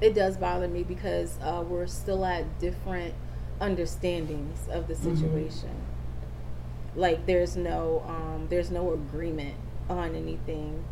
It 0.00 0.14
does 0.14 0.36
bother 0.36 0.68
me 0.68 0.82
because 0.82 1.38
uh, 1.42 1.62
we're 1.66 1.86
still 1.86 2.24
at 2.24 2.58
different 2.58 3.14
understandings 3.60 4.68
of 4.70 4.88
the 4.88 4.94
mm-hmm. 4.94 5.16
situation. 5.16 5.68
Mm-hmm. 5.68 7.00
Like, 7.00 7.26
there's 7.26 7.56
no 7.56 8.04
um, 8.06 8.46
there's 8.48 8.70
no 8.70 8.92
agreement 8.92 9.56
on 9.88 10.14
anything 10.14 10.84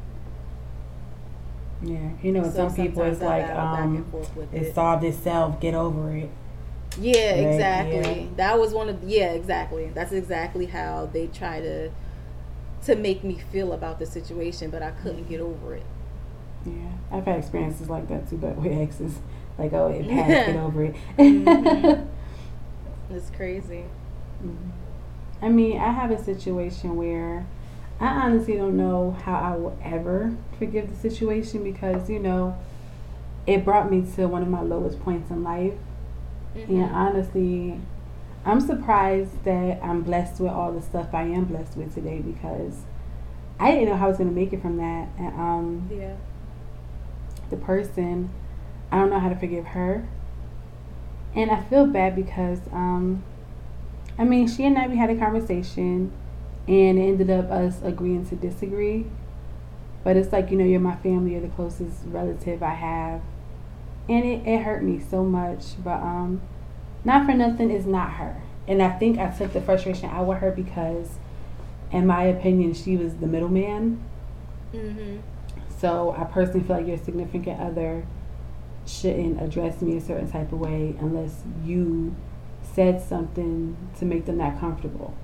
yeah, 1.82 2.10
you 2.22 2.32
know, 2.32 2.44
so 2.44 2.68
some 2.68 2.74
people 2.74 3.02
it's 3.02 3.20
like 3.20 3.48
um, 3.50 4.06
it, 4.52 4.62
it 4.62 4.74
solved 4.74 5.04
itself. 5.04 5.60
Get 5.60 5.74
over 5.74 6.14
it. 6.16 6.30
Yeah, 6.98 7.30
right? 7.30 7.52
exactly. 7.54 8.22
Yeah. 8.22 8.28
That 8.36 8.58
was 8.58 8.72
one 8.72 8.88
of 8.88 9.02
yeah, 9.02 9.32
exactly. 9.32 9.90
That's 9.94 10.12
exactly 10.12 10.66
how 10.66 11.06
they 11.12 11.26
try 11.26 11.60
to 11.60 11.90
to 12.84 12.96
make 12.96 13.24
me 13.24 13.40
feel 13.50 13.72
about 13.72 13.98
the 13.98 14.06
situation, 14.06 14.70
but 14.70 14.82
I 14.82 14.90
couldn't 14.90 15.28
get 15.28 15.40
over 15.40 15.74
it. 15.74 15.86
Yeah, 16.64 16.72
I've 17.10 17.24
had 17.24 17.38
experiences 17.38 17.88
like 17.88 18.08
that 18.08 18.28
too, 18.28 18.36
but 18.36 18.56
with 18.56 18.72
exes, 18.72 19.18
like 19.58 19.72
oh, 19.72 19.88
it 19.88 20.08
passed, 20.08 20.46
get 20.46 20.56
over 20.56 20.84
it. 20.84 20.94
mm-hmm. 21.18 22.08
It's 23.14 23.28
crazy. 23.28 23.84
Mm-hmm. 24.42 24.70
I 25.44 25.48
mean, 25.50 25.78
I 25.78 25.90
have 25.90 26.10
a 26.10 26.22
situation 26.22 26.96
where 26.96 27.44
I 28.02 28.08
honestly 28.24 28.56
don't 28.56 28.76
know 28.76 29.12
how 29.12 29.36
I 29.36 29.56
will 29.56 29.78
ever 29.84 30.34
forgive 30.58 30.90
the 30.90 30.96
situation 30.96 31.62
because, 31.62 32.10
you 32.10 32.18
know, 32.18 32.58
it 33.46 33.64
brought 33.64 33.92
me 33.92 34.04
to 34.16 34.26
one 34.26 34.42
of 34.42 34.48
my 34.48 34.60
lowest 34.60 35.00
points 35.02 35.30
in 35.30 35.44
life. 35.44 35.74
Mm-hmm. 36.56 36.80
And 36.80 36.92
honestly, 36.92 37.80
I'm 38.44 38.60
surprised 38.60 39.44
that 39.44 39.80
I'm 39.84 40.02
blessed 40.02 40.40
with 40.40 40.50
all 40.50 40.72
the 40.72 40.82
stuff 40.82 41.14
I 41.14 41.22
am 41.22 41.44
blessed 41.44 41.76
with 41.76 41.94
today 41.94 42.18
because 42.18 42.80
I 43.60 43.70
didn't 43.70 43.90
know 43.90 43.96
how 43.96 44.06
I 44.06 44.08
was 44.08 44.18
going 44.18 44.30
to 44.30 44.34
make 44.34 44.52
it 44.52 44.60
from 44.60 44.78
that. 44.78 45.08
And, 45.16 45.28
um, 45.28 45.90
yeah. 45.92 46.16
The 47.50 47.56
person, 47.56 48.30
I 48.90 48.98
don't 48.98 49.10
know 49.10 49.20
how 49.20 49.28
to 49.28 49.36
forgive 49.36 49.66
her. 49.66 50.08
And 51.36 51.52
I 51.52 51.62
feel 51.62 51.86
bad 51.86 52.16
because, 52.16 52.58
um, 52.72 53.22
I 54.18 54.24
mean, 54.24 54.48
she 54.48 54.64
and 54.64 54.76
I, 54.76 54.88
we 54.88 54.96
had 54.96 55.08
a 55.08 55.16
conversation 55.16 56.10
and 56.68 56.98
it 56.98 57.02
ended 57.02 57.30
up 57.30 57.50
us 57.50 57.80
agreeing 57.82 58.26
to 58.26 58.36
disagree. 58.36 59.06
But 60.04 60.16
it's 60.16 60.32
like, 60.32 60.50
you 60.50 60.56
know, 60.56 60.64
you're 60.64 60.80
my 60.80 60.96
family, 60.96 61.32
you're 61.32 61.40
the 61.40 61.48
closest 61.48 62.00
relative 62.06 62.62
I 62.62 62.74
have. 62.74 63.22
And 64.08 64.24
it, 64.24 64.46
it 64.46 64.62
hurt 64.62 64.82
me 64.82 65.00
so 65.00 65.24
much. 65.24 65.82
But 65.82 66.00
um 66.00 66.40
not 67.04 67.26
for 67.26 67.34
nothing 67.34 67.70
is 67.70 67.86
not 67.86 68.12
her. 68.12 68.42
And 68.68 68.82
I 68.82 68.90
think 68.90 69.18
I 69.18 69.30
took 69.30 69.52
the 69.52 69.60
frustration 69.60 70.08
out 70.08 70.26
with 70.26 70.38
her 70.38 70.50
because 70.50 71.18
in 71.90 72.06
my 72.06 72.24
opinion, 72.24 72.74
she 72.74 72.96
was 72.96 73.16
the 73.16 73.26
middleman. 73.26 74.02
Mm-hmm. 74.72 75.18
So 75.78 76.14
I 76.16 76.24
personally 76.24 76.66
feel 76.66 76.76
like 76.76 76.86
your 76.86 76.98
significant 76.98 77.60
other 77.60 78.06
shouldn't 78.86 79.42
address 79.42 79.82
me 79.82 79.96
a 79.96 80.00
certain 80.00 80.30
type 80.30 80.52
of 80.52 80.60
way 80.60 80.96
unless 81.00 81.42
you 81.64 82.14
said 82.74 83.00
something 83.00 83.76
to 83.98 84.04
make 84.04 84.26
them 84.26 84.38
that 84.38 84.58
comfortable. 84.58 85.14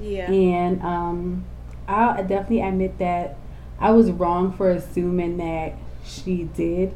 Yeah. 0.00 0.30
And 0.30 0.82
um, 0.82 1.44
I'll 1.88 2.16
definitely 2.26 2.60
admit 2.62 2.98
that 2.98 3.36
I 3.78 3.90
was 3.90 4.10
wrong 4.10 4.52
for 4.52 4.70
assuming 4.70 5.36
that 5.38 5.74
she 6.04 6.44
did 6.44 6.94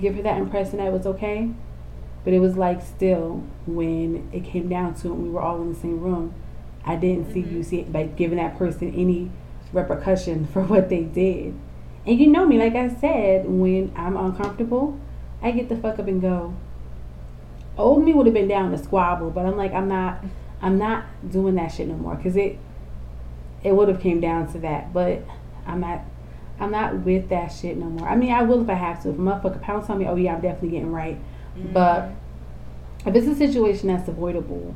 give 0.00 0.14
her 0.16 0.22
that 0.22 0.38
impression 0.38 0.78
that 0.78 0.86
it 0.88 0.92
was 0.92 1.06
okay. 1.06 1.50
But 2.24 2.32
it 2.32 2.38
was 2.38 2.56
like 2.56 2.82
still 2.82 3.42
when 3.66 4.28
it 4.32 4.44
came 4.44 4.68
down 4.68 4.94
to 4.96 5.08
it, 5.08 5.14
we 5.14 5.28
were 5.28 5.40
all 5.40 5.60
in 5.60 5.72
the 5.72 5.78
same 5.78 6.00
room. 6.00 6.34
I 6.84 6.96
didn't 6.96 7.32
see 7.32 7.42
Mhm. 7.42 7.52
you 7.52 7.62
see 7.62 7.84
like 7.92 8.16
giving 8.16 8.38
that 8.38 8.56
person 8.56 8.92
any 8.94 9.30
repercussion 9.72 10.46
for 10.52 10.62
what 10.62 10.88
they 10.88 11.02
did. 11.02 11.54
And 12.06 12.18
you 12.18 12.26
know 12.26 12.46
me, 12.46 12.58
like 12.58 12.74
I 12.74 12.88
said, 12.88 13.48
when 13.48 13.92
I'm 13.96 14.16
uncomfortable, 14.16 14.98
I 15.40 15.50
get 15.52 15.68
the 15.68 15.76
fuck 15.76 15.98
up 15.98 16.08
and 16.08 16.20
go. 16.20 16.54
Old 17.76 18.04
me 18.04 18.12
would 18.12 18.26
have 18.26 18.34
been 18.34 18.48
down 18.48 18.70
to 18.72 18.78
squabble, 18.78 19.30
but 19.30 19.46
I'm 19.46 19.56
like 19.56 19.72
I'm 19.72 19.88
not 19.88 20.22
I'm 20.62 20.78
not 20.78 21.04
doing 21.30 21.56
that 21.56 21.68
shit 21.72 21.88
no 21.88 21.94
more 21.94 22.14
because 22.14 22.36
it 22.36 22.58
it 23.62 23.72
would 23.72 23.88
have 23.88 24.00
came 24.00 24.20
down 24.20 24.50
to 24.52 24.58
that. 24.60 24.92
But 24.92 25.22
I'm 25.66 25.80
not 25.80 26.02
I'm 26.58 26.70
not 26.70 27.00
with 27.00 27.28
that 27.30 27.48
shit 27.48 27.76
no 27.76 27.86
more. 27.86 28.08
I 28.08 28.16
mean, 28.16 28.32
I 28.32 28.42
will 28.42 28.62
if 28.62 28.68
I 28.70 28.74
have 28.74 29.02
to. 29.02 29.10
If 29.10 29.16
a 29.16 29.18
motherfucker 29.18 29.60
pounds 29.60 29.90
on 29.90 29.98
me, 29.98 30.06
oh 30.06 30.16
yeah, 30.16 30.34
I'm 30.34 30.40
definitely 30.40 30.70
getting 30.70 30.92
right. 30.92 31.18
But 31.72 32.10
if 33.04 33.14
it's 33.14 33.26
a 33.26 33.34
situation 33.34 33.88
that's 33.88 34.08
avoidable, 34.08 34.74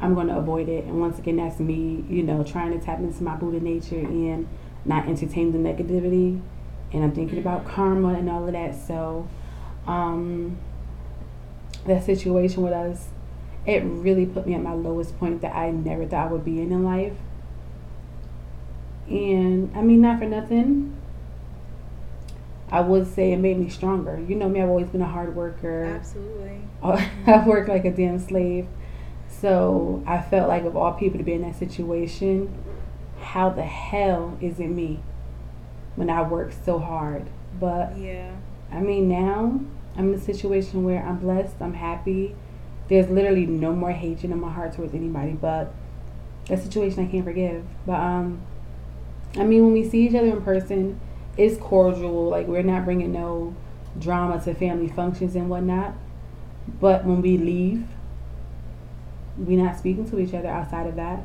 I'm 0.00 0.14
going 0.14 0.28
to 0.28 0.36
avoid 0.36 0.68
it. 0.68 0.84
And 0.84 1.00
once 1.00 1.18
again, 1.18 1.36
that's 1.36 1.58
me, 1.58 2.04
you 2.08 2.22
know, 2.22 2.42
trying 2.44 2.78
to 2.78 2.84
tap 2.84 3.00
into 3.00 3.22
my 3.22 3.36
Buddha 3.36 3.60
nature 3.60 3.98
and 3.98 4.46
not 4.84 5.08
entertain 5.08 5.52
the 5.52 5.58
negativity. 5.58 6.40
And 6.92 7.04
I'm 7.04 7.12
thinking 7.12 7.38
about 7.38 7.66
karma 7.66 8.14
and 8.14 8.30
all 8.30 8.46
of 8.46 8.52
that. 8.52 8.74
So, 8.74 9.28
um, 9.86 10.58
that 11.86 12.04
situation 12.04 12.62
with 12.62 12.72
us, 12.72 13.08
it 13.66 13.82
really 13.84 14.26
put 14.26 14.46
me 14.46 14.54
at 14.54 14.62
my 14.62 14.72
lowest 14.72 15.18
point 15.18 15.42
that 15.42 15.54
I 15.54 15.70
never 15.70 16.06
thought 16.06 16.28
I 16.28 16.32
would 16.32 16.44
be 16.44 16.60
in 16.60 16.72
in 16.72 16.84
life. 16.84 17.14
And 19.08 19.70
I 19.76 19.82
mean, 19.82 20.00
not 20.00 20.18
for 20.18 20.26
nothing. 20.26 20.94
I 22.70 22.80
would 22.80 23.06
say 23.06 23.32
it 23.32 23.38
made 23.38 23.58
me 23.58 23.68
stronger. 23.68 24.20
You 24.20 24.34
know 24.34 24.48
me, 24.48 24.60
I've 24.60 24.68
always 24.68 24.88
been 24.88 25.02
a 25.02 25.06
hard 25.06 25.36
worker. 25.36 25.84
Absolutely. 25.84 26.60
I 26.82 27.44
worked 27.46 27.68
like 27.68 27.84
a 27.84 27.92
damn 27.92 28.18
slave. 28.18 28.66
So 29.28 30.02
I 30.06 30.20
felt 30.20 30.48
like 30.48 30.64
of 30.64 30.76
all 30.76 30.92
people 30.94 31.18
to 31.18 31.24
be 31.24 31.32
in 31.32 31.42
that 31.42 31.56
situation, 31.56 32.52
how 33.20 33.50
the 33.50 33.62
hell 33.62 34.36
is 34.40 34.58
it 34.58 34.68
me 34.68 35.00
when 35.94 36.10
I 36.10 36.22
worked 36.22 36.64
so 36.64 36.78
hard? 36.78 37.26
But 37.58 37.96
Yeah. 37.96 38.32
I 38.72 38.80
mean, 38.80 39.08
now 39.08 39.60
I'm 39.96 40.12
in 40.12 40.18
a 40.18 40.20
situation 40.22 40.84
where 40.84 41.02
I'm 41.02 41.18
blessed, 41.18 41.56
I'm 41.60 41.74
happy. 41.74 42.34
There's 42.88 43.08
literally 43.08 43.46
no 43.46 43.72
more 43.72 43.92
hatred 43.92 44.30
in 44.30 44.40
my 44.40 44.50
heart 44.50 44.74
towards 44.74 44.94
anybody, 44.94 45.32
but 45.32 45.72
that 46.48 46.62
situation 46.62 47.06
I 47.06 47.10
can't 47.10 47.24
forgive. 47.24 47.64
But 47.84 48.00
um, 48.00 48.40
I 49.36 49.44
mean, 49.44 49.64
when 49.64 49.72
we 49.72 49.88
see 49.88 50.06
each 50.06 50.14
other 50.14 50.28
in 50.28 50.42
person, 50.42 51.00
it's 51.36 51.60
cordial. 51.60 52.28
Like 52.28 52.46
we're 52.46 52.62
not 52.62 52.84
bringing 52.84 53.12
no 53.12 53.54
drama 53.98 54.40
to 54.44 54.54
family 54.54 54.88
functions 54.88 55.34
and 55.34 55.48
whatnot. 55.48 55.94
But 56.80 57.04
when 57.04 57.22
we 57.22 57.36
leave, 57.36 57.86
we're 59.36 59.62
not 59.62 59.78
speaking 59.78 60.08
to 60.10 60.18
each 60.18 60.34
other 60.34 60.48
outside 60.48 60.86
of 60.86 60.96
that. 60.96 61.24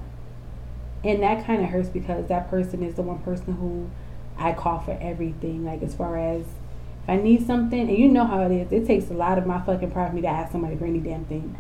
And 1.04 1.24
that 1.24 1.46
kind 1.46 1.64
of 1.64 1.70
hurts 1.70 1.90
because 1.90 2.28
that 2.28 2.50
person 2.50 2.84
is 2.84 2.96
the 2.96 3.02
one 3.02 3.20
person 3.20 3.54
who 3.54 3.90
I 4.38 4.54
call 4.54 4.80
for 4.80 4.98
everything. 5.02 5.66
Like 5.66 5.82
as 5.82 5.96
far 5.96 6.18
as 6.18 6.44
I 7.12 7.18
need 7.18 7.46
something, 7.46 7.90
and 7.90 7.98
you 7.98 8.08
know 8.08 8.26
how 8.26 8.44
it 8.44 8.52
is, 8.54 8.72
it 8.72 8.88
takes 8.88 9.12
a 9.12 9.14
lot 9.14 9.38
of 9.38 9.46
my 9.46 9.60
fucking 9.60 9.92
pride 9.92 10.12
for 10.12 10.16
me 10.16 10.22
to 10.22 10.30
ask 10.30 10.54
somebody 10.54 10.78
for 10.78 10.86
any 10.86 11.00
damn 11.00 11.26
thing. 11.26 11.58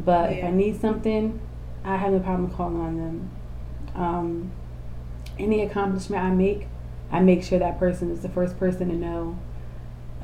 But 0.00 0.32
if 0.32 0.44
I 0.44 0.50
need 0.50 0.80
something, 0.80 1.40
I 1.84 1.96
have 1.96 2.12
no 2.12 2.18
problem 2.18 2.50
calling 2.50 2.80
on 2.80 2.96
them. 2.96 3.30
Um, 3.94 4.52
any 5.38 5.62
accomplishment 5.62 6.24
I 6.24 6.30
make, 6.30 6.66
I 7.12 7.20
make 7.20 7.44
sure 7.44 7.60
that 7.60 7.78
person 7.78 8.10
is 8.10 8.22
the 8.22 8.28
first 8.28 8.58
person 8.58 8.88
to 8.88 8.96
know 8.96 9.38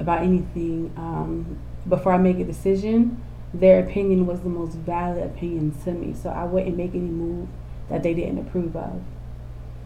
about 0.00 0.22
anything. 0.22 0.92
Um, 0.96 1.58
before 1.88 2.12
I 2.12 2.18
make 2.18 2.40
a 2.40 2.44
decision, 2.44 3.22
their 3.54 3.78
opinion 3.78 4.26
was 4.26 4.40
the 4.40 4.48
most 4.48 4.74
valid 4.74 5.22
opinion 5.22 5.78
to 5.84 5.92
me. 5.92 6.12
So 6.12 6.30
I 6.30 6.42
wouldn't 6.42 6.76
make 6.76 6.90
any 6.90 7.02
move 7.02 7.48
that 7.88 8.02
they 8.02 8.14
didn't 8.14 8.38
approve 8.38 8.74
of. 8.74 9.00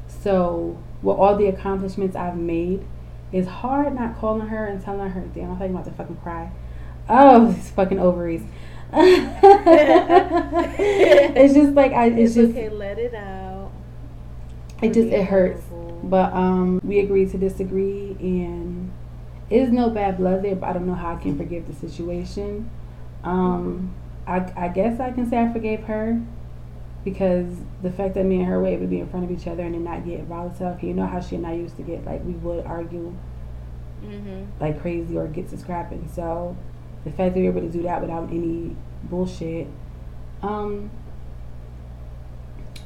So 0.09 0.79
with 1.03 1.19
all 1.19 1.37
the 1.37 1.49
accomplishments 1.49 2.17
I've 2.17 2.39
made, 2.39 2.83
it's 3.33 3.49
hard 3.49 3.95
not 3.95 4.19
calling 4.19 4.49
her 4.49 4.67
and 4.67 4.83
telling 4.83 5.11
her, 5.11 5.21
damn, 5.35 5.53
I 5.53 5.57
think 5.59 5.71
I'm 5.71 5.77
about 5.77 5.85
to 5.87 5.93
fucking 5.93 6.17
cry. 6.17 6.51
Oh, 7.09 7.53
these 7.53 7.71
fucking 7.71 7.99
ovaries. 7.99 8.43
it's 10.83 11.55
just 11.55 11.73
like 11.75 11.93
I 11.93 12.07
it's, 12.07 12.19
It's, 12.19 12.35
just 12.35 12.51
okay. 12.51 12.69
Let 12.69 12.99
it 12.99 13.15
out. 13.15 13.71
it 14.83 14.93
just 14.93 15.09
it 15.09 15.25
hurts. 15.27 15.63
vulnerable. 15.67 16.09
But 16.09 16.33
um 16.33 16.81
we 16.83 16.99
agreed 16.99 17.31
to 17.31 17.39
disagree 17.39 18.17
and 18.21 18.91
it's 19.49 19.71
no 19.71 19.91
bad 19.91 20.17
blood 20.17 20.43
there, 20.43 20.57
but 20.57 20.69
I 20.71 20.73
don't 20.73 20.87
know 20.87 20.95
how 20.95 21.15
I 21.15 21.17
can 21.21 21.37
forgive 21.37 21.67
the 21.69 21.75
situation. 21.75 22.69
Um 23.23 23.95
I 24.27 24.51
I 24.57 24.69
guess 24.69 24.99
I 24.99 25.13
can 25.13 25.29
say 25.31 25.39
I 25.39 25.53
forgave 25.53 25.85
her 25.85 26.21
because 27.05 27.47
the 27.83 27.91
fact 27.91 28.15
that 28.15 28.25
me 28.25 28.37
and 28.37 28.47
her 28.47 28.61
were 28.61 28.67
able 28.67 28.83
to 28.83 28.89
be 28.89 29.01
in 29.01 29.09
front 29.09 29.25
of 29.25 29.31
each 29.31 29.47
other 29.47 29.63
and 29.63 29.75
then 29.75 29.85
not 29.85 30.05
get 30.05 30.25
volatile. 30.25 30.77
You 30.83 30.95
know 30.95 31.07
how 31.07 31.21
she 31.21 31.37
and 31.37 31.47
I 31.47 31.55
used 31.55 31.77
to 31.77 31.83
get 31.83 32.05
like 32.05 32.25
we 32.25 32.33
would 32.33 32.67
argue 32.67 33.15
Mhm. 34.05 34.47
like 34.61 34.81
crazy 34.81 35.17
or 35.17 35.27
get 35.27 35.49
to 35.51 35.57
scrapping. 35.59 36.09
So 36.09 36.57
the 37.05 37.11
fact 37.11 37.35
that 37.35 37.41
we 37.41 37.49
were 37.49 37.57
able 37.57 37.63
to 37.69 37.73
do 37.73 37.83
that 37.85 38.01
without 38.01 38.31
any 38.31 38.77
bullshit, 39.05 39.67
um, 40.43 40.91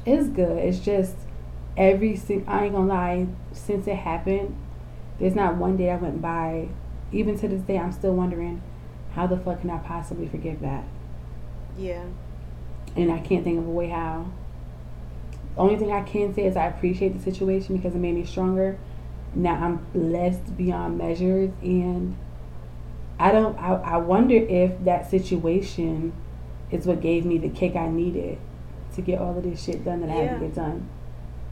is 0.05 0.29
good. 0.29 0.57
It's 0.57 0.79
just 0.79 1.15
every 1.77 2.15
sing- 2.15 2.45
I 2.47 2.65
ain't 2.65 2.73
gonna 2.75 2.87
lie, 2.87 3.27
since 3.51 3.87
it 3.87 3.95
happened, 3.95 4.55
there's 5.19 5.35
not 5.35 5.57
one 5.57 5.77
day 5.77 5.89
I 5.91 5.95
went 5.97 6.21
by. 6.21 6.67
Even 7.11 7.37
to 7.39 7.47
this 7.47 7.61
day, 7.61 7.77
I'm 7.77 7.91
still 7.91 8.13
wondering 8.13 8.61
how 9.13 9.27
the 9.27 9.37
fuck 9.37 9.61
can 9.61 9.69
I 9.69 9.77
possibly 9.77 10.27
forgive 10.27 10.59
that, 10.61 10.83
Yeah. 11.77 12.03
And 12.95 13.11
I 13.11 13.19
can't 13.19 13.43
think 13.43 13.59
of 13.59 13.67
a 13.67 13.71
way 13.71 13.87
how. 13.89 14.25
The 15.55 15.61
only 15.61 15.77
thing 15.77 15.91
I 15.91 16.01
can 16.01 16.33
say 16.33 16.45
is 16.45 16.55
I 16.57 16.65
appreciate 16.67 17.13
the 17.17 17.21
situation 17.21 17.77
because 17.77 17.95
it 17.95 17.99
made 17.99 18.15
me 18.15 18.25
stronger. 18.25 18.77
Now 19.33 19.53
I'm 19.55 19.77
blessed 19.93 20.55
beyond 20.57 20.97
measures, 20.97 21.51
and 21.61 22.15
I 23.19 23.31
don't. 23.31 23.57
I, 23.57 23.75
I 23.75 23.97
wonder 23.97 24.35
if 24.35 24.83
that 24.83 25.09
situation 25.09 26.13
is 26.71 26.85
what 26.85 27.01
gave 27.01 27.25
me 27.25 27.37
the 27.37 27.49
kick 27.49 27.75
I 27.75 27.87
needed 27.87 28.37
to 28.95 29.01
get 29.01 29.19
all 29.19 29.37
of 29.37 29.43
this 29.43 29.63
shit 29.63 29.83
done 29.85 30.01
that 30.01 30.09
I 30.09 30.13
had 30.13 30.39
to 30.39 30.45
get 30.45 30.55
done. 30.55 30.89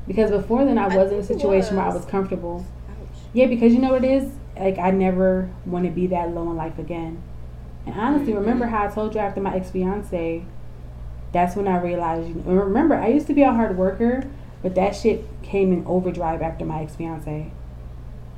Because 0.08 0.32
before 0.32 0.66
then, 0.66 0.78
I 0.78 0.86
I 0.86 0.98
was 0.98 1.12
in 1.12 1.20
a 1.20 1.24
situation 1.24 1.78
where 1.78 1.86
I 1.86 1.94
was. 1.94 2.06
comfortable. 2.06 2.66
Ouch. 2.90 3.18
Yeah, 3.34 3.46
because 3.48 3.74
you 3.74 3.80
know 3.80 3.92
what 3.94 4.04
it 4.04 4.12
is? 4.12 4.32
Like, 4.60 4.78
I 4.78 4.92
never 4.92 5.50
want 5.66 5.86
to 5.86 5.92
be 5.92 6.08
that 6.08 6.34
low 6.34 6.50
in 6.52 6.56
life 6.58 6.78
again. 6.78 7.22
And 7.86 7.96
honestly, 8.00 8.34
Mhm. 8.34 8.40
remember 8.40 8.66
how 8.68 8.86
I 8.86 8.88
told 8.90 9.14
you 9.16 9.22
after 9.22 9.40
my 9.42 9.56
ex 9.56 9.72
fiance, 9.72 10.44
that's 11.34 11.56
when 11.56 11.68
I 11.68 11.82
realized, 11.82 12.30
you 12.30 12.36
know, 12.36 12.54
remember, 12.54 12.96
I 12.96 13.08
used 13.08 13.28
to 13.28 13.34
be 13.34 13.42
a 13.42 13.52
hard 13.52 13.78
worker, 13.78 14.24
but 14.62 14.76
that 14.76 14.96
shit 14.96 15.26
came 15.42 15.74
in 15.74 15.86
overdrive 15.86 16.42
after 16.42 16.64
my 16.64 16.84
ex 16.84 16.96
fiance 16.96 17.52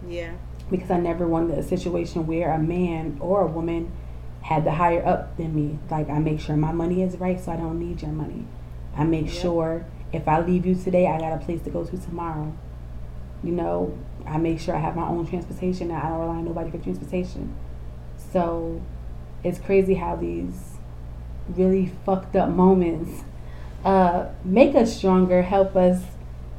Yeah. 0.08 0.32
because 0.72 0.90
I 0.90 0.98
never 0.98 1.28
wanted 1.28 1.60
a 1.60 1.64
situation 1.64 2.26
where 2.26 2.52
a 2.52 2.58
man 2.58 3.18
or 3.20 3.42
a 3.42 3.48
woman 3.48 3.92
had 4.42 4.64
the 4.64 4.72
higher 4.72 5.06
up 5.06 5.38
than 5.38 5.54
me. 5.54 5.78
Like 5.92 6.10
I 6.10 6.20
make 6.20 6.40
sure 6.40 6.56
my 6.56 6.72
money 6.72 7.04
is 7.04 7.18
right, 7.18 7.40
so 7.40 7.52
I 7.52 7.58
don't 7.58 7.80
need 7.80 8.02
your 8.02 8.12
money. 8.12 8.46
I 8.96 9.04
make 9.04 9.28
sure 9.30 9.86
if 10.14 10.28
I 10.28 10.40
leave 10.40 10.66
you 10.66 10.76
today, 10.76 11.08
I 11.08 11.20
got 11.20 11.34
a 11.34 11.44
place 11.44 11.62
to 11.64 11.70
go 11.70 11.84
to 11.84 11.98
tomorrow. 11.98 12.54
You 13.44 13.52
know, 13.52 13.98
I 14.26 14.38
make 14.38 14.60
sure 14.60 14.76
I 14.76 14.80
have 14.80 14.96
my 14.96 15.08
own 15.08 15.28
transportation. 15.28 15.92
and 15.92 16.00
I 16.00 16.08
don't 16.10 16.20
rely 16.20 16.36
on 16.38 16.46
nobody 16.46 16.72
for 16.72 16.78
transportation. 16.78 17.54
So 18.32 18.82
it's 19.44 19.60
crazy 19.60 19.96
how 19.96 20.16
these 20.16 20.75
really 21.50 21.92
fucked 22.06 22.36
up 22.36 22.50
moments 22.50 23.24
uh, 23.84 24.28
make 24.44 24.74
us 24.76 24.98
stronger, 24.98 25.44
help 25.44 25.76
us 25.76 26.04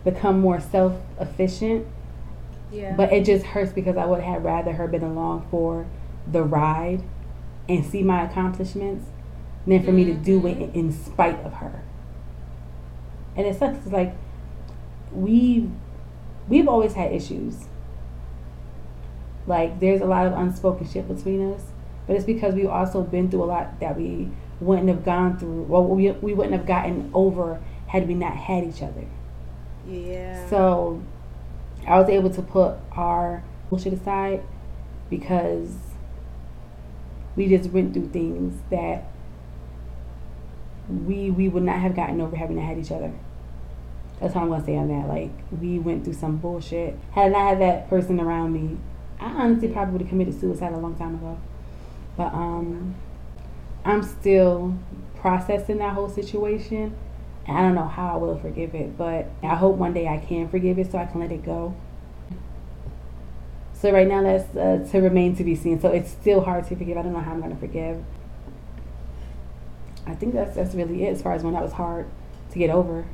become 0.05 0.39
more 0.41 0.61
self 0.61 0.93
efficient 1.21 1.85
Yeah. 2.71 2.95
but 2.97 3.13
it 3.13 3.25
just 3.25 3.45
hurts 3.47 3.73
because 3.73 3.97
I 3.97 4.05
would 4.07 4.23
have 4.23 4.45
rather 4.45 4.73
her 4.75 4.87
been 4.87 5.03
along 5.03 5.47
for 5.51 5.87
the 6.31 6.43
ride 6.45 7.03
and 7.69 7.85
see 7.85 8.03
my 8.05 8.23
accomplishments 8.25 9.07
than 9.67 9.83
for 9.83 9.91
me 9.91 10.05
to 10.05 10.15
do 10.15 10.47
it 10.47 10.59
in, 10.59 10.71
in 10.73 10.93
spite 10.93 11.41
of 11.45 11.55
her. 11.55 11.83
And 13.35 13.45
it 13.47 13.59
sucks. 13.59 13.79
'cause, 13.79 13.93
like 13.93 14.15
we 15.13 15.69
we've 16.49 16.69
always 16.69 16.95
had 16.95 17.11
issues. 17.13 17.67
Like 19.49 19.81
there's 19.81 20.01
a 20.01 20.07
lot 20.07 20.27
of 20.27 20.33
unspoken 20.35 20.87
shit 20.89 21.09
between 21.09 21.53
us, 21.53 21.63
but 22.07 22.15
it's 22.17 22.25
because 22.25 22.55
we've 22.55 22.69
also 22.69 23.03
been 23.03 23.29
through 23.31 23.43
a 23.45 23.47
lot 23.47 23.81
that 23.81 23.97
we 23.97 24.31
wouldn't 24.61 24.89
have 24.89 25.05
gone 25.05 25.39
through, 25.39 25.67
or 25.69 25.87
we 25.87 26.11
we 26.13 26.33
wouldn't 26.35 26.55
have 26.57 26.67
gotten 26.67 27.11
over 27.15 27.61
had 27.89 28.09
we 28.09 28.15
not 28.15 28.37
had 28.37 28.65
each 28.65 28.83
other. 28.83 29.07
Yeah. 29.89 30.49
So 30.49 31.03
I 31.87 31.99
was 31.99 32.09
able 32.09 32.31
to 32.31 32.43
put 32.43 32.77
our 32.93 33.45
bullshit 33.71 33.93
aside 33.93 34.43
because 35.11 35.75
we 37.37 37.49
just 37.49 37.71
went 37.71 37.93
through 37.93 38.09
things 38.09 38.61
that 38.71 39.05
we 40.89 41.31
we 41.31 41.49
would 41.49 41.63
not 41.63 41.81
have 41.81 41.95
gotten 41.95 42.21
over 42.21 42.37
having 42.37 42.57
to 42.57 42.63
had 42.63 42.79
each 42.79 42.91
other. 42.91 43.13
That's 44.21 44.35
all 44.35 44.43
I'm 44.43 44.49
gonna 44.49 44.65
say 44.65 44.77
on 44.77 44.89
that. 44.89 45.09
Like 45.09 45.33
we 45.61 45.79
went 45.79 46.05
through 46.05 46.15
some 46.15 46.39
bullshit. 46.39 46.97
Had 47.13 47.33
I 47.33 47.51
had 47.51 47.61
that 47.61 47.89
person 47.89 48.19
around 48.21 48.53
me, 48.53 48.79
I 49.21 49.27
honestly 49.27 49.69
probably 49.69 49.93
would 49.93 50.01
have 50.03 50.09
committed 50.09 50.41
suicide 50.41 50.73
a 50.73 50.79
long 50.79 50.97
time 50.97 51.17
ago. 51.17 51.39
But 52.17 52.33
um, 52.33 52.95
I'm 53.87 54.03
still 54.03 54.77
processing 55.15 55.79
that 55.79 55.95
whole 55.95 56.09
situation. 56.09 56.97
And 57.47 57.57
I 57.57 57.63
don't 57.63 57.77
know 57.77 57.87
how 57.87 58.15
I 58.15 58.17
will 58.17 58.39
forgive 58.39 58.75
it, 58.75 58.99
but 58.99 59.31
I 59.43 59.55
hope 59.55 59.77
one 59.77 59.95
day 59.95 60.09
I 60.09 60.19
can 60.19 60.49
forgive 60.49 60.79
it 60.79 60.91
so 60.91 60.99
I 60.99 61.07
can 61.07 61.21
let 61.21 61.31
it 61.31 61.45
go. 61.45 61.77
So 63.73 63.93
right 63.93 64.09
now 64.09 64.23
that's 64.23 64.57
uh, 64.57 64.89
to 64.91 65.01
remain 65.01 65.37
to 65.37 65.45
be 65.45 65.55
seen. 65.55 65.81
So 65.81 65.89
it's 65.89 66.11
still 66.11 66.41
hard 66.41 66.67
to 66.69 66.77
forgive. 66.77 66.97
I 66.97 67.03
don't 67.03 67.13
know 67.13 67.21
how 67.21 67.33
I'm 67.33 67.41
gonna 67.41 67.57
forgive. 67.57 68.03
I 70.07 70.15
think 70.15 70.35
that's 70.35 70.57
that's 70.57 70.75
really 70.75 71.05
it 71.05 71.11
as 71.11 71.23
far 71.23 71.35
as 71.35 71.45
when 71.45 71.53
that 71.55 71.63
was 71.63 71.73
hard 71.73 72.07
to 72.51 72.59
get 72.59 72.71
over. 72.71 73.05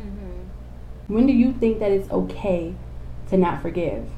Mm-hmm. 0.00 1.14
When 1.14 1.26
do 1.26 1.32
you 1.32 1.52
think 1.52 1.78
that 1.78 1.90
it's 1.90 2.10
okay 2.10 2.74
to 3.28 3.36
not 3.36 3.62
forgive? 3.62 4.10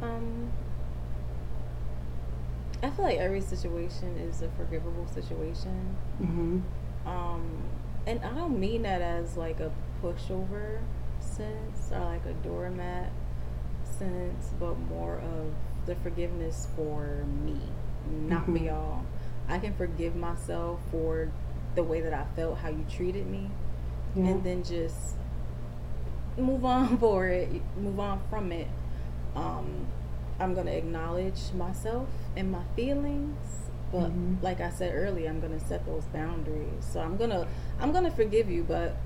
Um, 0.00 0.52
I 2.82 2.90
feel 2.90 3.04
like 3.04 3.18
every 3.18 3.40
situation 3.40 4.16
is 4.16 4.42
a 4.42 4.48
forgivable 4.50 5.06
situation. 5.06 5.96
Mm-hmm. 6.22 6.60
Um, 7.08 7.62
and 8.06 8.22
I 8.24 8.30
don't 8.30 8.58
mean 8.58 8.82
that 8.82 9.02
as 9.02 9.36
like 9.36 9.60
a 9.60 9.70
pushover 10.02 10.78
sense 11.20 11.90
or 11.92 12.00
like 12.00 12.24
a 12.26 12.32
doormat 12.46 13.10
sense, 13.84 14.52
but 14.58 14.78
more 14.88 15.16
of 15.18 15.52
the 15.86 15.94
forgiveness 15.96 16.68
for 16.76 17.24
me, 17.44 17.58
not 18.10 18.46
for 18.46 18.52
Mhm. 18.52 18.64
y'all. 18.66 19.04
I 19.48 19.58
can 19.58 19.74
forgive 19.74 20.14
myself 20.16 20.80
for 20.90 21.28
the 21.74 21.82
way 21.82 22.00
that 22.00 22.14
I 22.14 22.24
felt, 22.36 22.58
how 22.58 22.68
you 22.70 22.84
treated 22.88 23.26
me, 23.26 23.50
Yeah. 24.14 24.28
and 24.28 24.44
then 24.44 24.62
just 24.62 25.16
move 26.38 26.64
on 26.64 26.96
for 26.98 27.26
it, 27.28 27.48
move 27.76 28.00
on 28.00 28.20
from 28.30 28.52
it. 28.52 28.68
Um, 29.36 29.86
I'm 30.40 30.54
gonna 30.54 30.72
acknowledge 30.72 31.52
myself 31.54 32.08
and 32.36 32.50
my 32.50 32.62
feelings, 32.74 33.36
but 33.92 34.10
Mhm. 34.10 34.42
like 34.42 34.60
I 34.60 34.70
said 34.70 34.94
earlier, 34.94 35.28
I'm 35.28 35.40
gonna 35.40 35.60
set 35.60 35.84
those 35.86 36.04
boundaries. 36.06 36.84
So 36.84 37.00
I'm 37.00 37.16
gonna 37.16 37.46
I'm 37.80 37.92
gonna 37.92 38.10
forgive 38.10 38.50
you, 38.50 38.64
but 38.64 38.96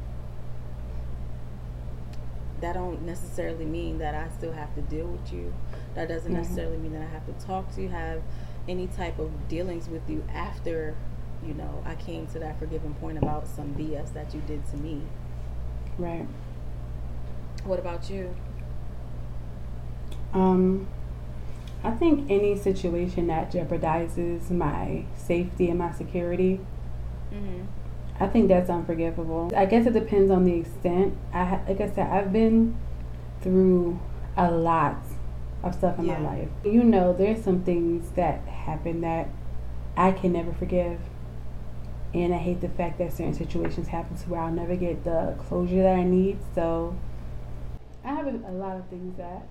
that 2.60 2.74
don't 2.74 3.02
necessarily 3.02 3.64
mean 3.66 3.98
that 3.98 4.14
I 4.14 4.28
still 4.30 4.52
have 4.52 4.74
to 4.76 4.82
deal 4.82 5.06
with 5.06 5.32
you. 5.32 5.52
That 5.94 6.08
doesn't 6.08 6.32
Mhm. 6.32 6.36
necessarily 6.36 6.78
mean 6.78 6.92
that 6.92 7.02
I 7.02 7.06
have 7.06 7.26
to 7.26 7.32
talk 7.46 7.70
to 7.74 7.82
you, 7.82 7.88
have 7.88 8.22
any 8.68 8.86
type 8.86 9.18
of 9.18 9.48
dealings 9.48 9.88
with 9.88 10.08
you 10.08 10.24
after, 10.32 10.94
you 11.44 11.52
know, 11.54 11.82
I 11.84 11.96
came 11.96 12.26
to 12.28 12.38
that 12.38 12.58
forgiving 12.58 12.94
point 12.94 13.18
about 13.18 13.46
some 13.46 13.74
BS 13.74 14.10
that 14.12 14.32
you 14.34 14.40
did 14.46 14.64
to 14.66 14.76
me. 14.76 15.02
right. 15.98 16.26
What 17.64 17.78
about 17.78 18.10
you? 18.10 18.34
Um, 20.32 20.86
I 21.84 21.90
think 21.90 22.30
any 22.30 22.56
situation 22.56 23.26
that 23.28 23.52
jeopardizes 23.52 24.50
my 24.50 25.04
safety 25.16 25.68
and 25.70 25.78
my 25.78 25.92
security, 25.92 26.60
Mm-hmm. 27.32 27.64
I 28.20 28.28
think 28.28 28.46
that's 28.46 28.70
unforgivable. 28.70 29.50
I 29.56 29.66
guess 29.66 29.86
it 29.86 29.92
depends 29.92 30.30
on 30.30 30.44
the 30.44 30.52
extent. 30.54 31.16
I 31.32 31.58
like 31.68 31.80
I 31.80 31.90
said, 31.90 32.08
I've 32.10 32.32
been 32.32 32.76
through 33.40 33.98
a 34.36 34.50
lot 34.52 35.02
of 35.64 35.74
stuff 35.74 35.98
in 35.98 36.04
Yeah. 36.04 36.18
my 36.20 36.36
life. 36.36 36.48
You 36.64 36.84
know, 36.84 37.12
there's 37.12 37.42
some 37.42 37.64
things 37.64 38.10
that 38.12 38.46
happen 38.46 39.00
that 39.00 39.28
I 39.96 40.12
can 40.12 40.32
never 40.32 40.52
forgive. 40.52 41.00
And 42.12 42.32
I 42.32 42.38
hate 42.38 42.60
the 42.60 42.68
fact 42.68 42.98
that 42.98 43.12
certain 43.12 43.34
situations 43.34 43.88
happen 43.88 44.16
to 44.16 44.30
where 44.30 44.40
I'll 44.42 44.52
never 44.52 44.76
get 44.76 45.02
the 45.02 45.34
closure 45.48 45.82
that 45.82 45.96
I 45.96 46.04
need. 46.04 46.38
So 46.54 46.94
I 48.04 48.14
have 48.14 48.28
a, 48.28 48.36
a 48.48 48.52
lot 48.52 48.76
of 48.76 48.86
things 48.86 49.16
that 49.16 49.42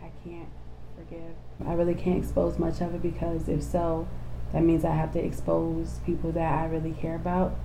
I 0.00 0.10
can't 0.22 0.48
forgive. 0.96 1.34
I 1.66 1.72
really 1.74 1.94
can't 1.94 2.18
expose 2.18 2.58
much 2.58 2.80
of 2.80 2.94
it 2.94 3.02
because 3.02 3.48
if 3.48 3.62
so, 3.62 4.08
that 4.52 4.62
means 4.62 4.84
I 4.84 4.94
have 4.94 5.12
to 5.12 5.18
expose 5.24 6.00
people 6.06 6.32
that 6.32 6.52
I 6.52 6.66
really 6.66 6.92
care 6.92 7.16
about. 7.16 7.56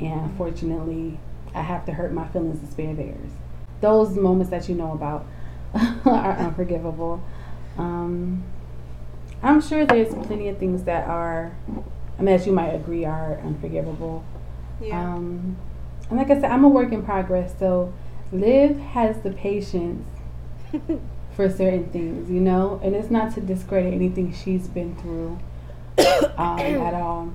And 0.00 0.20
unfortunately, 0.20 1.18
I 1.54 1.62
have 1.62 1.84
to 1.86 1.92
hurt 1.92 2.12
my 2.12 2.26
feelings 2.28 2.60
to 2.60 2.66
spare 2.66 2.94
theirs. 2.94 3.30
Those 3.80 4.16
moments 4.16 4.50
that 4.50 4.68
you 4.68 4.74
know 4.74 4.92
about 4.92 5.26
are 6.04 6.36
unforgivable. 6.36 7.22
Um, 7.78 8.44
I'm 9.42 9.60
sure 9.60 9.84
there's 9.84 10.14
plenty 10.26 10.48
of 10.48 10.58
things 10.58 10.84
that 10.84 11.08
are, 11.08 11.56
I 12.18 12.22
mean, 12.22 12.34
as 12.34 12.46
you 12.46 12.52
might 12.52 12.70
agree, 12.70 13.04
are 13.04 13.38
unforgivable. 13.40 14.24
Yeah. 14.80 15.14
Um, 15.14 15.56
and 16.08 16.18
like 16.18 16.30
I 16.30 16.34
said, 16.34 16.50
I'm 16.50 16.64
a 16.64 16.68
work 16.68 16.92
in 16.92 17.02
progress. 17.02 17.54
So 17.58 17.92
Liv 18.30 18.78
has 18.78 19.20
the 19.22 19.30
patience 19.30 20.06
for 21.34 21.48
certain 21.48 21.88
things, 21.90 22.30
you 22.30 22.40
know, 22.40 22.80
and 22.82 22.94
it's 22.94 23.10
not 23.10 23.34
to 23.34 23.40
discredit 23.40 23.92
anything 23.92 24.32
she's 24.32 24.68
been 24.68 24.94
through 24.96 25.38
um, 26.36 26.58
at 26.58 26.94
all. 26.94 27.32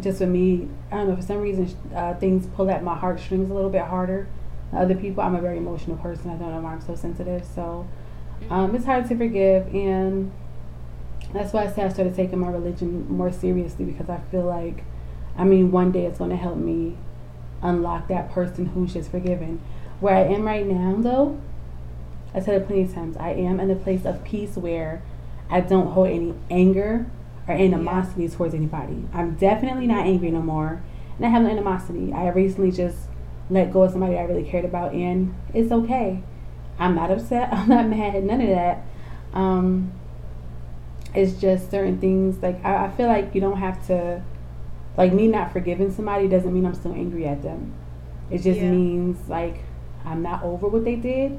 Just 0.00 0.18
for 0.18 0.26
me, 0.26 0.68
I 0.90 0.96
don't 0.98 1.08
know, 1.08 1.16
for 1.16 1.22
some 1.22 1.40
reason, 1.40 1.76
uh, 1.94 2.14
things 2.14 2.46
pull 2.54 2.70
at 2.70 2.82
my 2.82 2.96
heartstrings 2.96 3.50
a 3.50 3.54
little 3.54 3.70
bit 3.70 3.82
harder. 3.82 4.28
Other 4.72 4.94
people, 4.94 5.22
I'm 5.22 5.34
a 5.34 5.40
very 5.40 5.58
emotional 5.58 5.96
person. 5.96 6.30
I 6.30 6.36
don't 6.36 6.50
know 6.50 6.60
why 6.60 6.72
I'm 6.72 6.80
so 6.80 6.96
sensitive. 6.96 7.44
So 7.44 7.86
um, 8.50 8.74
it's 8.74 8.84
hard 8.84 9.08
to 9.08 9.16
forgive. 9.16 9.72
And 9.72 10.32
that's 11.32 11.52
why 11.52 11.64
I 11.64 11.70
say 11.70 11.82
I 11.82 11.88
started 11.88 12.14
taking 12.14 12.40
my 12.40 12.48
religion 12.48 13.08
more 13.08 13.32
seriously 13.32 13.84
because 13.84 14.08
I 14.08 14.18
feel 14.30 14.42
like, 14.42 14.84
I 15.36 15.44
mean, 15.44 15.70
one 15.70 15.92
day 15.92 16.06
it's 16.06 16.18
going 16.18 16.30
to 16.30 16.36
help 16.36 16.56
me 16.56 16.96
unlock 17.62 18.08
that 18.08 18.32
person 18.32 18.66
who's 18.66 18.94
just 18.94 19.10
forgiven. 19.10 19.60
Where 20.00 20.16
I 20.16 20.22
am 20.22 20.42
right 20.42 20.66
now, 20.66 20.96
though, 20.98 21.40
I 22.34 22.40
said 22.40 22.60
it 22.60 22.66
plenty 22.66 22.82
of 22.82 22.92
times, 22.94 23.16
I 23.16 23.30
am 23.30 23.60
in 23.60 23.70
a 23.70 23.76
place 23.76 24.04
of 24.04 24.24
peace 24.24 24.56
where 24.56 25.02
I 25.50 25.60
don't 25.60 25.88
hold 25.92 26.08
any 26.08 26.34
anger 26.50 27.06
or 27.46 27.54
animosity 27.54 28.28
towards 28.28 28.54
anybody. 28.54 29.04
I'm 29.12 29.34
definitely 29.36 29.86
not 29.86 30.06
angry 30.06 30.30
no 30.30 30.42
more, 30.42 30.82
and 31.16 31.26
I 31.26 31.28
have 31.28 31.42
no 31.42 31.48
animosity. 31.50 32.12
I 32.12 32.28
recently 32.28 32.70
just 32.72 32.96
let 33.50 33.72
go 33.72 33.82
of 33.84 33.92
somebody 33.92 34.16
I 34.16 34.22
really 34.24 34.42
cared 34.44 34.64
about, 34.64 34.94
and 34.94 35.34
it's 35.52 35.70
okay. 35.70 36.22
I'm 36.78 36.94
not 36.94 37.10
upset. 37.10 37.48
I'm 37.52 37.68
not 37.68 37.86
mad. 37.88 38.24
None 38.24 38.40
of 38.40 38.48
that. 38.48 38.82
Um, 39.32 39.92
it's 41.14 41.34
just 41.40 41.70
certain 41.70 41.98
things. 41.98 42.42
Like 42.42 42.64
I, 42.64 42.86
I 42.86 42.90
feel 42.90 43.06
like 43.06 43.34
you 43.34 43.40
don't 43.40 43.58
have 43.58 43.86
to. 43.88 44.22
Like 44.96 45.12
me 45.12 45.26
not 45.26 45.52
forgiving 45.52 45.92
somebody 45.92 46.28
doesn't 46.28 46.52
mean 46.54 46.64
I'm 46.64 46.74
still 46.74 46.92
angry 46.94 47.26
at 47.26 47.42
them. 47.42 47.72
It 48.30 48.38
just 48.38 48.60
Yeah. 48.60 48.70
means 48.70 49.28
like 49.28 49.56
I'm 50.04 50.22
not 50.22 50.42
over 50.44 50.68
what 50.68 50.84
they 50.84 50.94
did, 50.96 51.36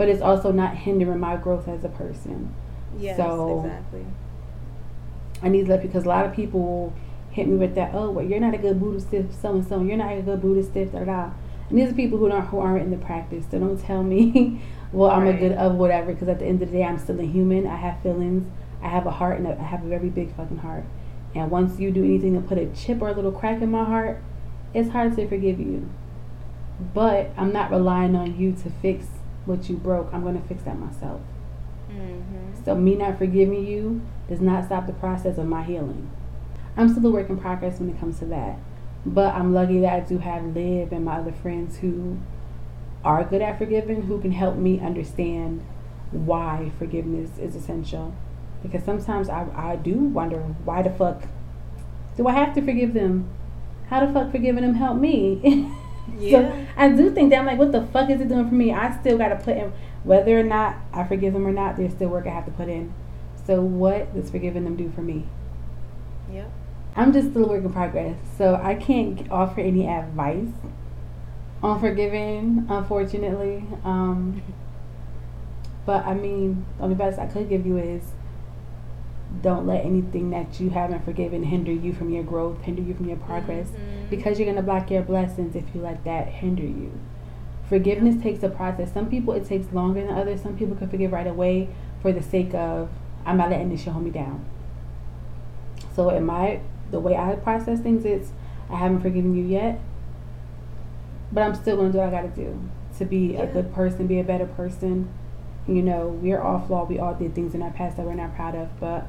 but 0.00 0.08
it's 0.08 0.22
also 0.22 0.50
not 0.50 0.74
hindering 0.74 1.20
my 1.20 1.36
growth 1.36 1.68
as 1.68 1.84
a 1.84 1.88
person. 1.90 2.54
yes, 2.98 3.18
so- 3.18 3.60
exactly. 3.60 4.06
I 5.42 5.50
need 5.50 5.66
to 5.66 5.72
let 5.72 5.82
because 5.82 6.06
a 6.06 6.08
lot 6.08 6.24
of 6.24 6.32
people 6.32 6.60
will 6.60 6.94
hit 7.30 7.46
me 7.46 7.58
with 7.58 7.74
that. 7.74 7.90
Oh, 7.92 8.10
well, 8.10 8.24
you're 8.24 8.40
not 8.40 8.54
a 8.54 8.56
good 8.56 8.80
Buddhist 8.80 9.08
stiff, 9.08 9.26
so 9.42 9.56
and 9.56 9.66
so. 9.66 9.82
You're 9.82 9.98
not 9.98 10.16
a 10.16 10.22
good 10.22 10.40
Buddhist 10.40 10.70
stiff, 10.70 10.92
da 10.92 11.04
da. 11.04 11.30
And 11.68 11.78
these 11.78 11.90
are 11.90 11.94
people 11.94 12.16
who 12.16 12.32
aren't 12.32 12.46
who 12.46 12.60
aren't 12.60 12.82
in 12.82 12.90
the 12.90 12.96
practice. 12.96 13.44
So 13.50 13.58
don't 13.58 13.78
tell 13.78 14.02
me, 14.02 14.62
well, 14.92 15.10
I'm 15.10 15.26
a 15.26 15.34
good 15.34 15.52
of 15.52 15.74
whatever. 15.74 16.14
Because 16.14 16.28
at 16.28 16.38
the 16.38 16.46
end 16.46 16.62
of 16.62 16.70
the 16.70 16.78
day, 16.78 16.84
I'm 16.84 16.96
still 16.96 17.20
a 17.20 17.26
human. 17.26 17.66
I 17.66 17.76
have 17.76 18.02
feelings. 18.02 18.50
I 18.82 18.88
have 18.88 19.04
a 19.04 19.10
heart, 19.10 19.36
and 19.38 19.46
I 19.46 19.62
have 19.62 19.84
a 19.84 19.88
very 19.88 20.08
big 20.08 20.34
fucking 20.34 20.58
heart. 20.64 20.84
And 21.34 21.50
once 21.50 21.78
you 21.78 21.90
do 21.90 22.02
anything 22.02 22.40
to 22.40 22.40
put 22.40 22.56
a 22.56 22.68
chip 22.68 23.02
or 23.02 23.10
a 23.10 23.12
little 23.12 23.32
crack 23.32 23.60
in 23.60 23.70
my 23.70 23.84
heart, 23.84 24.22
it's 24.72 24.92
hard 24.92 25.14
to 25.16 25.28
forgive 25.28 25.60
you. 25.60 25.90
But 26.94 27.32
I'm 27.36 27.52
not 27.52 27.70
relying 27.70 28.16
on 28.16 28.38
you 28.40 28.52
to 28.52 28.70
fix 28.80 29.04
what 29.44 29.68
you 29.68 29.76
broke. 29.76 30.12
I'm 30.12 30.22
gonna 30.22 30.42
fix 30.48 30.62
that 30.64 30.78
myself. 30.78 31.20
Mm-hmm. 31.90 32.64
So 32.64 32.74
me 32.74 32.94
not 32.94 33.18
forgiving 33.18 33.66
you 33.66 34.02
does 34.28 34.40
not 34.40 34.66
stop 34.66 34.86
the 34.86 34.92
process 34.92 35.38
of 35.38 35.46
my 35.46 35.62
healing. 35.62 36.10
I'm 36.76 36.88
still 36.88 37.06
a 37.06 37.10
work 37.10 37.28
in 37.28 37.38
progress 37.38 37.80
when 37.80 37.90
it 37.90 37.98
comes 37.98 38.18
to 38.20 38.26
that. 38.26 38.58
But 39.04 39.34
I'm 39.34 39.54
lucky 39.54 39.80
that 39.80 39.92
I 39.92 40.00
do 40.00 40.18
have 40.18 40.44
Liv 40.54 40.92
and 40.92 41.04
my 41.04 41.16
other 41.16 41.32
friends 41.32 41.78
who 41.78 42.18
are 43.04 43.24
good 43.24 43.42
at 43.42 43.58
forgiving, 43.58 44.02
who 44.02 44.20
can 44.20 44.32
help 44.32 44.56
me 44.56 44.78
understand 44.78 45.64
why 46.10 46.70
forgiveness 46.78 47.38
is 47.38 47.56
essential. 47.56 48.14
Because 48.62 48.84
sometimes 48.84 49.28
I, 49.28 49.46
I 49.54 49.76
do 49.76 49.94
wonder 49.94 50.40
why 50.64 50.82
the 50.82 50.90
fuck 50.90 51.22
do 52.16 52.26
I 52.26 52.32
have 52.32 52.54
to 52.54 52.62
forgive 52.62 52.92
them? 52.92 53.30
How 53.88 54.04
the 54.04 54.12
fuck 54.12 54.30
forgiving 54.30 54.62
them 54.62 54.74
help 54.74 54.98
me? 54.98 55.72
Yeah. 56.18 56.40
So 56.50 56.66
I 56.76 56.88
do 56.90 57.10
think 57.10 57.30
that 57.30 57.38
I'm 57.38 57.46
like, 57.46 57.58
what 57.58 57.72
the 57.72 57.86
fuck 57.86 58.10
is 58.10 58.20
it 58.20 58.28
doing 58.28 58.48
for 58.48 58.54
me? 58.54 58.72
I 58.72 58.98
still 59.00 59.18
got 59.18 59.28
to 59.28 59.36
put 59.36 59.56
in, 59.56 59.72
whether 60.04 60.38
or 60.38 60.42
not 60.42 60.76
I 60.92 61.04
forgive 61.04 61.32
them 61.32 61.46
or 61.46 61.52
not, 61.52 61.76
there's 61.76 61.92
still 61.92 62.08
work 62.08 62.26
I 62.26 62.30
have 62.30 62.46
to 62.46 62.50
put 62.50 62.68
in. 62.68 62.92
So 63.46 63.62
what 63.62 64.14
does 64.14 64.30
forgiving 64.30 64.64
them 64.64 64.76
do 64.76 64.90
for 64.94 65.02
me? 65.02 65.26
Yep. 66.32 66.50
I'm 66.96 67.12
just 67.12 67.30
still 67.30 67.44
a 67.44 67.48
work 67.48 67.64
in 67.64 67.72
progress, 67.72 68.16
so 68.36 68.60
I 68.62 68.74
can't 68.74 69.30
offer 69.30 69.60
any 69.60 69.86
advice 69.86 70.48
on 71.62 71.80
forgiving, 71.80 72.66
unfortunately. 72.68 73.64
Um, 73.84 74.42
but 75.86 76.04
I 76.04 76.14
mean, 76.14 76.66
the 76.76 76.84
only 76.84 76.94
advice 76.94 77.18
I 77.18 77.26
could 77.26 77.48
give 77.48 77.66
you 77.66 77.78
is 77.78 78.02
don't 79.42 79.66
let 79.66 79.84
anything 79.84 80.30
that 80.30 80.60
you 80.60 80.70
haven't 80.70 81.04
forgiven 81.04 81.44
hinder 81.44 81.72
you 81.72 81.92
from 81.92 82.10
your 82.10 82.22
growth, 82.22 82.60
hinder 82.62 82.82
you 82.82 82.94
from 82.94 83.08
your 83.08 83.16
progress, 83.16 83.70
Mhm. 83.70 84.10
because 84.10 84.38
you're 84.38 84.48
gonna 84.48 84.62
block 84.62 84.90
your 84.90 85.02
blessings 85.02 85.54
if 85.54 85.74
you 85.74 85.80
let 85.80 86.04
that 86.04 86.26
hinder 86.26 86.62
you. 86.64 86.90
Forgiveness 87.64 88.20
takes 88.20 88.42
a 88.42 88.48
process. 88.48 88.92
Some 88.92 89.06
people 89.06 89.32
it 89.34 89.44
takes 89.44 89.72
longer 89.72 90.04
than 90.04 90.14
others. 90.16 90.40
Some 90.40 90.56
people 90.56 90.74
can 90.76 90.88
forgive 90.88 91.12
right 91.12 91.26
away 91.26 91.68
for 92.00 92.12
the 92.12 92.22
sake 92.22 92.54
of 92.54 92.88
I'm 93.24 93.36
not 93.36 93.50
letting 93.50 93.68
this 93.68 93.82
shit 93.82 93.92
hold 93.92 94.04
me 94.04 94.10
down. 94.10 94.40
So 95.92 96.10
in 96.10 96.24
my 96.26 96.60
the 96.90 96.98
way 96.98 97.16
I 97.16 97.36
process 97.36 97.80
things, 97.80 98.04
it's 98.04 98.32
I 98.68 98.76
haven't 98.76 99.00
forgiven 99.00 99.34
you 99.34 99.44
yet, 99.44 99.78
but 101.32 101.42
I'm 101.42 101.54
still 101.54 101.76
gonna 101.76 101.92
do 101.92 101.98
what 101.98 102.08
I 102.08 102.10
gotta 102.10 102.28
do 102.28 102.58
to 102.98 103.04
be 103.04 103.36
a 103.36 103.46
good 103.46 103.72
person, 103.72 104.06
be 104.06 104.18
a 104.20 104.24
better 104.24 104.46
person. 104.46 105.08
You 105.68 105.82
know, 105.82 106.08
we're 106.20 106.40
all 106.40 106.60
flawed. 106.60 106.88
We 106.88 106.98
all 106.98 107.14
did 107.14 107.34
things 107.34 107.54
in 107.54 107.62
our 107.62 107.70
past 107.70 107.96
that 107.96 108.06
we're 108.06 108.14
not 108.14 108.34
proud 108.34 108.54
of, 108.56 108.68
but 108.80 109.06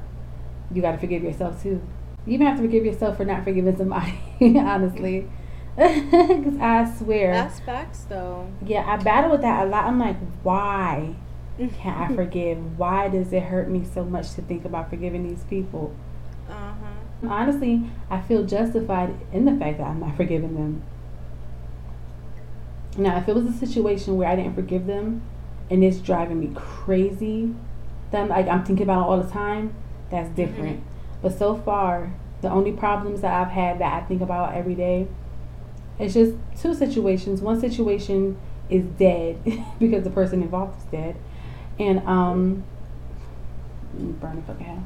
you 0.72 0.82
gotta 0.82 0.98
forgive 0.98 1.22
yourself 1.22 1.62
too. 1.62 1.80
You 2.26 2.34
even 2.34 2.46
have 2.46 2.56
to 2.56 2.62
forgive 2.62 2.84
yourself 2.84 3.16
for 3.16 3.24
not 3.24 3.44
forgiving 3.44 3.76
somebody, 3.76 4.14
honestly. 4.40 5.28
Because 5.76 6.58
I 6.60 6.92
swear, 6.98 7.32
That's 7.32 7.60
facts, 7.60 8.04
though. 8.08 8.46
yeah, 8.64 8.84
I 8.86 9.02
battle 9.02 9.30
with 9.30 9.40
that 9.40 9.66
a 9.66 9.70
lot. 9.70 9.86
I'm 9.86 9.98
like, 9.98 10.16
why 10.42 11.14
can't 11.58 12.10
I 12.10 12.14
forgive? 12.14 12.78
Why 12.78 13.08
does 13.08 13.32
it 13.32 13.44
hurt 13.44 13.70
me 13.70 13.82
so 13.84 14.04
much 14.04 14.34
to 14.34 14.42
think 14.42 14.64
about 14.66 14.90
forgiving 14.90 15.26
these 15.26 15.44
people? 15.44 15.94
Uh 16.48 16.52
huh. 16.52 17.28
Honestly, 17.28 17.90
I 18.10 18.20
feel 18.20 18.44
justified 18.44 19.14
in 19.32 19.46
the 19.46 19.52
fact 19.56 19.78
that 19.78 19.84
I'm 19.86 20.00
not 20.00 20.16
forgiving 20.16 20.54
them. 20.54 20.82
Now, 22.98 23.16
if 23.18 23.28
it 23.28 23.34
was 23.34 23.46
a 23.46 23.52
situation 23.52 24.16
where 24.18 24.28
I 24.28 24.36
didn't 24.36 24.54
forgive 24.54 24.86
them 24.86 25.22
and 25.70 25.82
it's 25.82 25.98
driving 25.98 26.40
me 26.40 26.50
crazy, 26.54 27.54
then 28.10 28.28
like 28.28 28.46
I'm 28.48 28.64
thinking 28.64 28.82
about 28.84 29.02
it 29.02 29.10
all 29.10 29.22
the 29.22 29.30
time, 29.30 29.74
that's 30.12 30.30
different. 30.36 30.82
But 31.20 31.36
so 31.36 31.56
far, 31.56 32.12
the 32.40 32.50
only 32.50 32.72
problems 32.72 33.22
that 33.22 33.32
I've 33.32 33.52
had 33.52 33.78
that 33.80 34.02
I 34.02 34.06
think 34.06 34.20
about 34.20 34.54
every 34.54 34.74
day, 34.74 35.08
it's 35.98 36.14
just 36.14 36.34
two 36.60 36.74
situations. 36.74 37.40
One 37.40 37.60
situation 37.60 38.36
is 38.68 38.84
dead 38.84 39.38
because 39.78 40.04
the 40.04 40.10
person 40.10 40.42
involved 40.42 40.78
is 40.78 40.84
dead, 40.86 41.16
and 41.78 42.00
um, 42.06 42.64
burn 43.94 44.36
the 44.36 44.42
fucking 44.42 44.66
hell. 44.66 44.84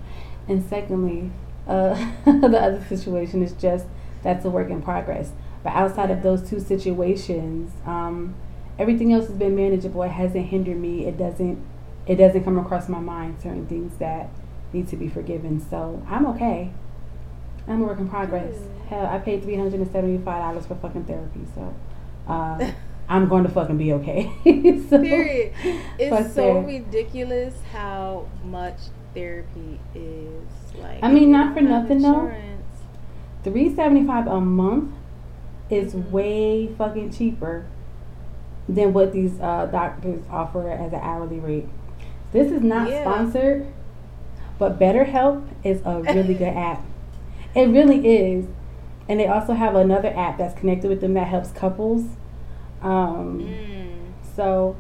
And 0.49 0.65
secondly, 0.69 1.31
uh, 1.67 1.95
the 2.25 2.59
other 2.61 2.85
situation 2.89 3.43
is 3.43 3.53
just 3.53 3.87
that's 4.23 4.45
a 4.45 4.51
work 4.51 4.71
in 4.71 4.83
progress. 4.83 5.33
But 5.63 5.73
outside 5.73 6.11
of 6.11 6.23
those 6.23 6.49
two 6.49 6.61
situations, 6.61 7.73
um, 7.87 8.35
everything 8.79 9.13
else 9.13 9.27
has 9.27 9.37
been 9.37 9.57
manageable. 9.57 10.03
It 10.03 10.11
hasn't 10.11 10.47
hindered 10.47 10.79
me. 10.79 11.07
It 11.07 11.17
doesn't. 11.17 11.59
It 12.07 12.17
doesn't 12.17 12.45
come 12.45 12.57
across 12.57 12.89
my 12.89 13.01
mind 13.01 13.39
certain 13.43 13.67
things 13.67 13.97
that 13.99 14.29
need 14.73 14.89
to 14.89 14.97
be 14.97 15.09
forgiven. 15.09 15.61
So 15.61 16.03
I'm 16.09 16.27
okay. 16.27 16.71
I'm 17.69 17.83
a 17.83 17.85
work 17.85 17.99
in 17.99 18.09
progress. 18.09 18.57
Hell, 18.89 19.07
I 19.07 19.19
paid 19.19 19.43
three 19.43 19.57
hundred 19.57 19.75
and 19.81 19.91
seventy 19.91 20.23
five 20.25 20.41
dollars 20.43 20.67
for 20.67 20.75
fucking 20.77 21.05
therapy. 21.05 21.41
So. 21.55 21.75
Uh, 22.29 22.73
I'm 23.09 23.29
going 23.29 23.45
to 23.45 23.49
fucking 23.51 23.79
be 23.79 23.93
okay. 23.93 24.25
so, 24.91 25.01
Period. 25.01 25.53
It's 25.97 26.35
so 26.35 26.55
that. 26.55 26.67
ridiculous 26.67 27.55
how 27.73 28.27
much 28.45 28.79
therapy 29.15 29.79
is. 29.95 30.43
Like, 30.77 30.99
I 31.05 31.13
mean, 31.13 31.31
not 31.31 31.55
for 31.55 31.61
nothing, 31.61 32.03
though. 32.03 32.35
Three 33.45 33.73
seventy 33.77 34.05
five 34.05 34.27
a 34.27 34.41
month 34.41 34.93
is 35.71 35.95
Mhm. 35.95 36.11
way 36.11 36.67
fucking 36.75 37.13
cheaper 37.13 37.67
than 38.69 38.93
what 38.93 39.13
these 39.13 39.39
uh, 39.41 39.67
doctors 39.67 40.25
offer 40.29 40.69
as 40.69 40.93
an 40.93 40.99
hourly 41.01 41.39
rate. 41.39 41.69
This 42.33 42.51
is 42.51 42.61
not 42.63 42.89
Yeah. 42.91 43.03
sponsored, 43.03 43.67
but 44.59 44.79
BetterHelp 44.79 45.47
is 45.65 45.81
a 45.85 46.01
really 46.03 46.35
good 46.35 46.49
app. 46.57 46.83
It 47.55 47.69
really 47.69 48.07
is, 48.07 48.47
and 49.09 49.19
they 49.21 49.27
also 49.27 49.55
have 49.55 49.75
another 49.75 50.09
app 50.17 50.39
that's 50.39 50.59
connected 50.59 50.89
with 50.89 51.01
them 51.01 51.15
that 51.15 51.27
helps 51.29 51.51
couples. 51.53 52.05
Um, 52.83 53.41
Mm. 53.41 54.13
So 54.35 54.77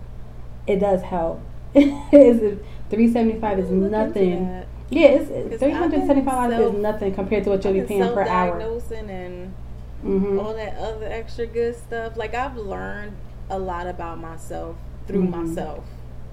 it 0.66 0.76
does 0.76 1.02
help. 1.02 1.40
Is 1.74 2.58
three 2.90 3.10
seventy 3.10 3.38
five 3.40 3.58
is 3.58 3.70
Let 3.70 3.74
me 3.74 3.80
look 3.80 3.92
into 3.92 4.06
nothing. 4.30 4.64
Yeah, 4.90 5.06
it's 5.08 5.28
'Cause 5.50 5.58
three 5.60 5.72
I've 5.72 5.76
hundred 5.78 5.98
been 5.98 6.06
seventy 6.06 6.24
five 6.26 6.50
dollars 6.50 6.58
self- 6.58 6.74
is 6.76 6.80
nothing 6.82 7.14
compared 7.14 7.44
to 7.44 7.50
what 7.50 7.64
you'll 7.64 7.72
be 7.74 7.80
paying 7.82 8.02
per 8.12 8.22
hour. 8.22 8.60
and 8.60 9.54
hmm 10.02 10.38
all 10.38 10.54
that 10.54 10.76
other 10.78 11.06
extra 11.06 11.46
good 11.46 11.74
stuff. 11.74 12.16
Like 12.16 12.34
I've 12.34 12.56
learned 12.56 13.12
a 13.50 13.58
lot 13.58 13.86
about 13.86 14.18
myself 14.20 14.76
through 15.06 15.22
Mhm. 15.24 15.30
myself. 15.30 15.84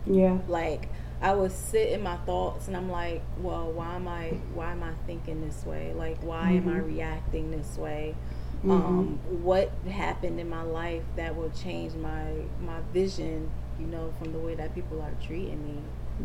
Yeah. 0.05 0.37
Like 0.47 0.89
I 1.24 1.34
would 1.34 1.53
sit 1.53 1.89
in 1.89 2.03
my 2.03 2.17
thoughts 2.17 2.67
and 2.67 2.76
I'm 2.76 2.91
like, 2.91 3.21
well, 3.39 3.71
why 3.71 3.95
am 3.95 4.07
I 4.07 4.32
why 4.53 4.71
am 4.74 4.84
I 4.84 4.91
thinking 5.07 5.41
this 5.41 5.65
way? 5.65 5.93
Like 5.95 6.21
why 6.21 6.51
am 6.51 6.67
I 6.67 6.80
Mhm. 6.80 6.86
reacting 6.86 7.49
this 7.51 7.78
way? 7.78 8.15
Mhm. 8.63 8.71
Um, 8.71 9.19
what 9.41 9.71
happened 9.89 10.39
in 10.39 10.49
my 10.49 10.63
life 10.63 11.03
that 11.15 11.36
will 11.36 11.49
change 11.51 11.93
my 11.95 12.26
my 12.65 12.80
vision, 12.93 13.49
you 13.80 13.88
know, 13.88 14.13
from 14.21 14.34
the 14.34 14.39
way 14.39 14.53
that 14.55 14.76
people 14.76 15.01
are 15.01 15.13
treating 15.26 15.63
me. 15.65 15.80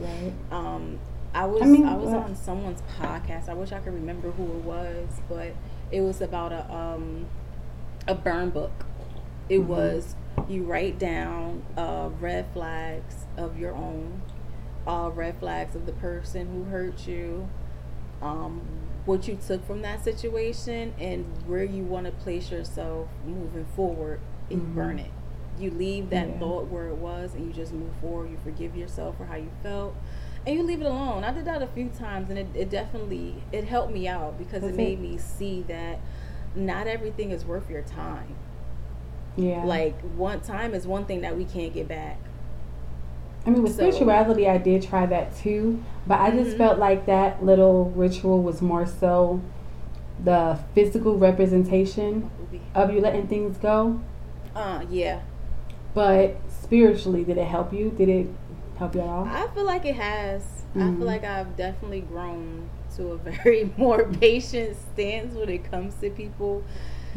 Right. 0.04 0.32
Um, 0.50 0.98
I 1.34 1.46
was 1.46 1.62
I, 1.62 1.66
mean, 1.66 1.84
was 1.84 2.12
uh, 2.12 2.18
on 2.18 2.34
someone's 2.34 2.82
podcast. 3.00 3.48
I 3.48 3.54
wish 3.54 3.70
I 3.72 3.78
could 3.78 3.94
remember 3.94 4.30
who 4.32 4.44
it 4.44 4.64
was, 4.64 5.20
but 5.28 5.52
it 5.92 6.00
was 6.00 6.20
about 6.20 6.52
a 6.52 6.70
um 6.74 7.26
a 8.08 8.14
burn 8.16 8.50
book. 8.50 8.86
It 9.48 9.60
Mhm. 9.60 9.66
was 9.66 10.16
you 10.48 10.64
write 10.64 10.98
down 10.98 11.62
uh, 11.76 12.10
red 12.20 12.46
flags 12.52 13.26
of 13.36 13.58
your 13.58 13.74
own, 13.74 14.22
uh, 14.88 15.10
red 15.14 15.38
flags 15.38 15.76
of 15.76 15.86
the 15.86 15.92
person 15.92 16.48
who 16.48 16.64
hurt 16.64 17.06
you, 17.06 17.48
um, 18.22 18.60
what 19.04 19.28
you 19.28 19.38
took 19.46 19.64
from 19.66 19.82
that 19.82 20.02
situation, 20.02 20.94
and 20.98 21.24
where 21.46 21.62
you 21.64 21.84
want 21.84 22.06
to 22.06 22.12
place 22.12 22.50
yourself 22.50 23.08
moving 23.26 23.66
forward. 23.76 24.18
And 24.50 24.62
Mhm. 24.62 24.74
burn 24.74 24.98
it. 24.98 25.10
You 25.58 25.70
leave 25.70 26.08
that 26.10 26.28
Yeah. 26.28 26.38
thought 26.38 26.68
where 26.68 26.88
it 26.88 26.96
was, 26.96 27.34
and 27.34 27.46
you 27.46 27.52
just 27.52 27.72
move 27.72 27.92
forward. 28.00 28.30
You 28.30 28.38
forgive 28.42 28.74
yourself 28.74 29.16
for 29.18 29.26
how 29.26 29.36
you 29.36 29.50
felt, 29.62 29.94
and 30.46 30.56
you 30.56 30.62
leave 30.62 30.80
it 30.80 30.86
alone. 30.86 31.22
I 31.22 31.32
did 31.32 31.44
that 31.44 31.60
a 31.60 31.66
few 31.66 31.88
times, 31.90 32.30
and 32.30 32.38
it, 32.38 32.46
it 32.54 32.70
definitely 32.70 33.42
it 33.52 33.64
helped 33.64 33.92
me 33.92 34.08
out 34.08 34.38
because 34.38 34.62
That's 34.62 34.72
it 34.72 34.76
made 34.76 34.98
it. 34.98 35.02
me 35.02 35.18
see 35.18 35.62
that 35.68 35.98
not 36.54 36.86
everything 36.86 37.30
is 37.30 37.44
worth 37.44 37.68
your 37.68 37.82
time. 37.82 38.34
Yeah. 39.36 39.64
Like 39.64 40.00
one 40.16 40.40
time 40.40 40.74
is 40.74 40.86
one 40.86 41.04
thing 41.04 41.20
that 41.20 41.36
we 41.36 41.44
can't 41.44 41.74
get 41.74 41.88
back. 41.88 42.18
I 43.48 43.50
mean, 43.50 43.62
with 43.62 43.72
so- 43.76 43.90
spirituality, 43.90 44.46
I 44.48 44.58
did 44.58 44.82
try 44.82 45.06
that 45.06 45.34
too, 45.36 45.82
but 46.06 46.20
I 46.20 46.30
just 46.30 46.50
Mhm. 46.52 46.58
felt 46.58 46.78
like 46.78 47.06
that 47.06 47.42
little 47.44 47.86
ritual 47.96 48.42
was 48.42 48.60
more 48.60 48.84
so 48.86 49.40
the 50.22 50.58
physical 50.74 51.16
representation 51.16 52.30
of 52.74 52.92
you 52.92 53.00
letting 53.00 53.26
things 53.26 53.56
go. 53.56 54.00
Uh, 54.54 54.82
yeah. 54.90 55.20
But 55.94 56.36
spiritually, 56.48 57.24
did 57.24 57.38
it 57.38 57.46
help 57.46 57.72
you? 57.72 57.90
Did 57.90 58.08
it 58.10 58.26
help 58.78 58.94
you 58.94 59.00
at 59.00 59.08
all? 59.08 59.24
I 59.24 59.46
feel 59.54 59.64
like 59.64 59.86
it 59.86 59.94
has. 59.96 60.42
I 60.74 60.80
Mhm. 60.80 60.98
feel 60.98 61.06
like 61.06 61.24
I've 61.24 61.56
definitely 61.56 62.00
grown 62.02 62.68
to 62.96 63.12
a 63.12 63.16
very 63.30 63.72
more 63.78 64.04
patient 64.04 64.76
stance 64.92 65.34
when 65.34 65.48
it 65.48 65.70
comes 65.70 65.94
to 66.02 66.10
people. 66.10 66.62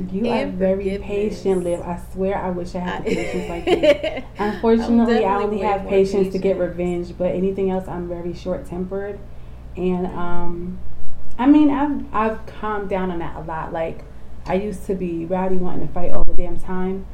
You 0.09 0.29
are 0.29 0.45
very 0.47 0.97
patient, 0.99 1.63
Liv. 1.63 1.81
I 1.81 1.99
swear 2.13 2.37
I 2.37 2.49
wish 2.49 2.75
I 2.75 2.79
had 2.79 3.05
the 3.05 3.15
patience 3.15 3.49
like 3.49 3.65
you. 4.17 4.23
Unfortunately, 4.37 5.25
I'm 5.25 5.43
only 5.43 5.59
have 5.59 5.87
patience 5.87 6.31
to 6.33 6.39
get 6.39 6.57
revenge, 6.57 7.17
but 7.17 7.35
anything 7.35 7.69
else, 7.69 7.87
I'm 7.87 8.07
very 8.07 8.33
short 8.33 8.65
tempered. 8.65 9.19
And 9.75 10.07
um, 10.07 10.79
I 11.37 11.45
mean, 11.45 11.69
I've 11.69 12.13
I've 12.13 12.45
calmed 12.45 12.89
down 12.89 13.11
on 13.11 13.19
that 13.19 13.35
a 13.35 13.41
lot. 13.41 13.73
Like 13.73 14.03
I 14.45 14.55
used 14.55 14.85
to 14.87 14.95
be 14.95 15.25
rowdy, 15.25 15.55
wanting 15.55 15.87
to 15.87 15.93
fight 15.93 16.11
all 16.11 16.23
the 16.23 16.33
damn 16.33 16.59
time. 16.59 17.05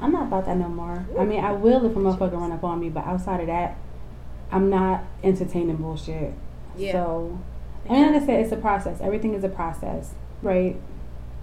I'm 0.00 0.12
not 0.12 0.24
about 0.24 0.46
that 0.46 0.56
no 0.56 0.68
more. 0.68 1.06
I 1.18 1.24
mean, 1.24 1.44
I 1.44 1.52
will 1.52 1.84
if 1.86 1.96
a 1.96 1.98
motherfucker 1.98 2.38
run 2.38 2.52
up 2.52 2.64
on 2.64 2.80
me, 2.80 2.90
but 2.90 3.04
outside 3.04 3.40
of 3.40 3.46
that, 3.46 3.78
I'm 4.50 4.68
not 4.68 5.04
entertaining 5.22 5.76
bullshit. 5.76 6.34
Yeah. 6.76 6.92
So, 6.92 7.38
I 7.88 7.92
mean, 7.92 8.12
like 8.12 8.22
I 8.22 8.26
said, 8.26 8.40
it's 8.40 8.52
a 8.52 8.56
process. 8.56 9.00
Everything 9.00 9.34
is 9.34 9.42
a 9.42 9.48
process, 9.48 10.14
right? 10.42 10.76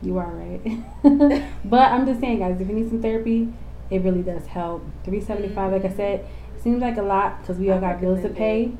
You 0.03 0.17
are 0.17 0.29
right. 0.29 0.61
but 1.65 1.91
I'm 1.91 2.05
just 2.05 2.19
saying, 2.19 2.39
guys, 2.39 2.59
if 2.59 2.67
you 2.67 2.75
need 2.75 2.89
some 2.89 3.01
therapy, 3.01 3.51
it 3.89 4.01
really 4.01 4.21
does 4.21 4.45
help. 4.47 4.85
Three 5.03 5.21
seventy 5.21 5.49
five, 5.49 5.71
like 5.71 5.85
I 5.85 5.95
said, 5.95 6.27
seems 6.61 6.81
like 6.81 6.97
a 6.97 7.01
lot 7.01 7.41
because 7.41 7.57
we 7.57 7.69
all 7.71 7.79
got 7.79 8.01
bills 8.01 8.21
to 8.23 8.29
pay, 8.29 8.71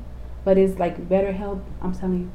but 0.44 0.58
it's 0.58 0.78
like 0.78 1.08
BetterHelp. 1.08 1.62
I'm 1.82 1.94
telling 1.94 2.20
you, 2.20 2.32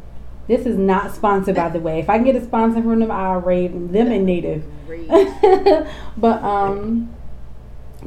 this 0.48 0.66
is 0.66 0.78
not 0.78 1.14
sponsored, 1.14 1.56
by 1.56 1.70
the 1.70 1.80
way. 1.80 2.00
If 2.00 2.10
I 2.10 2.18
can 2.18 2.26
get 2.26 2.36
a 2.36 2.44
sponsor 2.44 2.82
from 2.82 3.00
them, 3.00 3.12
I'll 3.12 3.40
rave 3.40 3.74
them 3.92 4.12
and 4.12 4.26
Native. 4.26 4.66
But 6.18 6.44
um, 6.44 7.14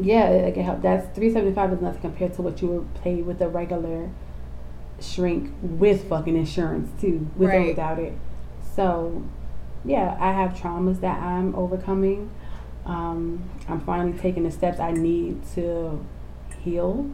yeah, 0.00 0.28
it 0.28 0.54
can 0.54 0.64
help. 0.64 0.82
That's 0.82 1.14
three 1.14 1.32
seventy 1.32 1.54
five 1.54 1.72
is 1.72 1.80
nothing 1.80 2.00
compared 2.00 2.34
to 2.34 2.42
what 2.42 2.60
you 2.62 2.68
would 2.68 2.94
pay 3.02 3.22
with 3.22 3.40
a 3.40 3.48
regular 3.48 4.10
shrink 5.00 5.52
with 5.60 6.08
fucking 6.08 6.36
insurance 6.36 6.88
too, 7.00 7.28
with 7.36 7.52
or 7.52 7.62
without 7.62 7.98
it. 7.98 8.14
So, 8.74 9.22
yeah, 9.84 10.16
I 10.20 10.32
have 10.32 10.52
traumas 10.52 11.00
that 11.00 11.20
I'm 11.22 11.54
overcoming. 11.54 12.30
Um, 12.84 13.48
I'm 13.68 13.80
finally 13.80 14.18
taking 14.18 14.42
the 14.44 14.50
steps 14.50 14.80
I 14.80 14.92
need 14.92 15.40
to 15.54 16.04
heal. 16.60 17.10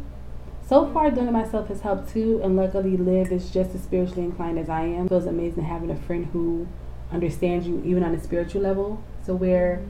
So 0.67 0.87
far, 0.93 1.11
doing 1.11 1.29
it 1.29 1.33
myself 1.33 1.69
has 1.69 1.81
helped 1.81 2.11
too, 2.11 2.41
and 2.43 2.57
luckily, 2.57 2.97
Liv 2.97 3.33
is 3.33 3.51
just 3.51 3.75
as 3.75 3.83
spiritually 3.83 4.25
inclined 4.25 4.59
as 4.59 4.69
I 4.69 4.83
am. 4.83 5.07
It 5.07 5.09
feels 5.09 5.27
amazing 5.27 5.65
having 5.65 5.91
a 5.91 5.97
friend 5.97 6.27
who 6.33 6.67
understands 7.11 7.67
you 7.67 7.83
even 7.87 8.03
on 8.05 8.15
a 8.15 8.21
spiritual 8.23 8.61
level, 8.63 9.03
so 9.25 9.35
where 9.35 9.81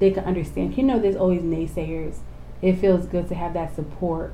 they 0.00 0.10
can 0.10 0.24
understand. 0.24 0.76
You 0.76 0.82
know, 0.82 0.98
there's 0.98 1.16
always 1.16 1.42
naysayers. 1.42 2.18
It 2.60 2.74
feels 2.74 3.06
good 3.06 3.28
to 3.28 3.34
have 3.36 3.52
that 3.54 3.74
support 3.76 4.32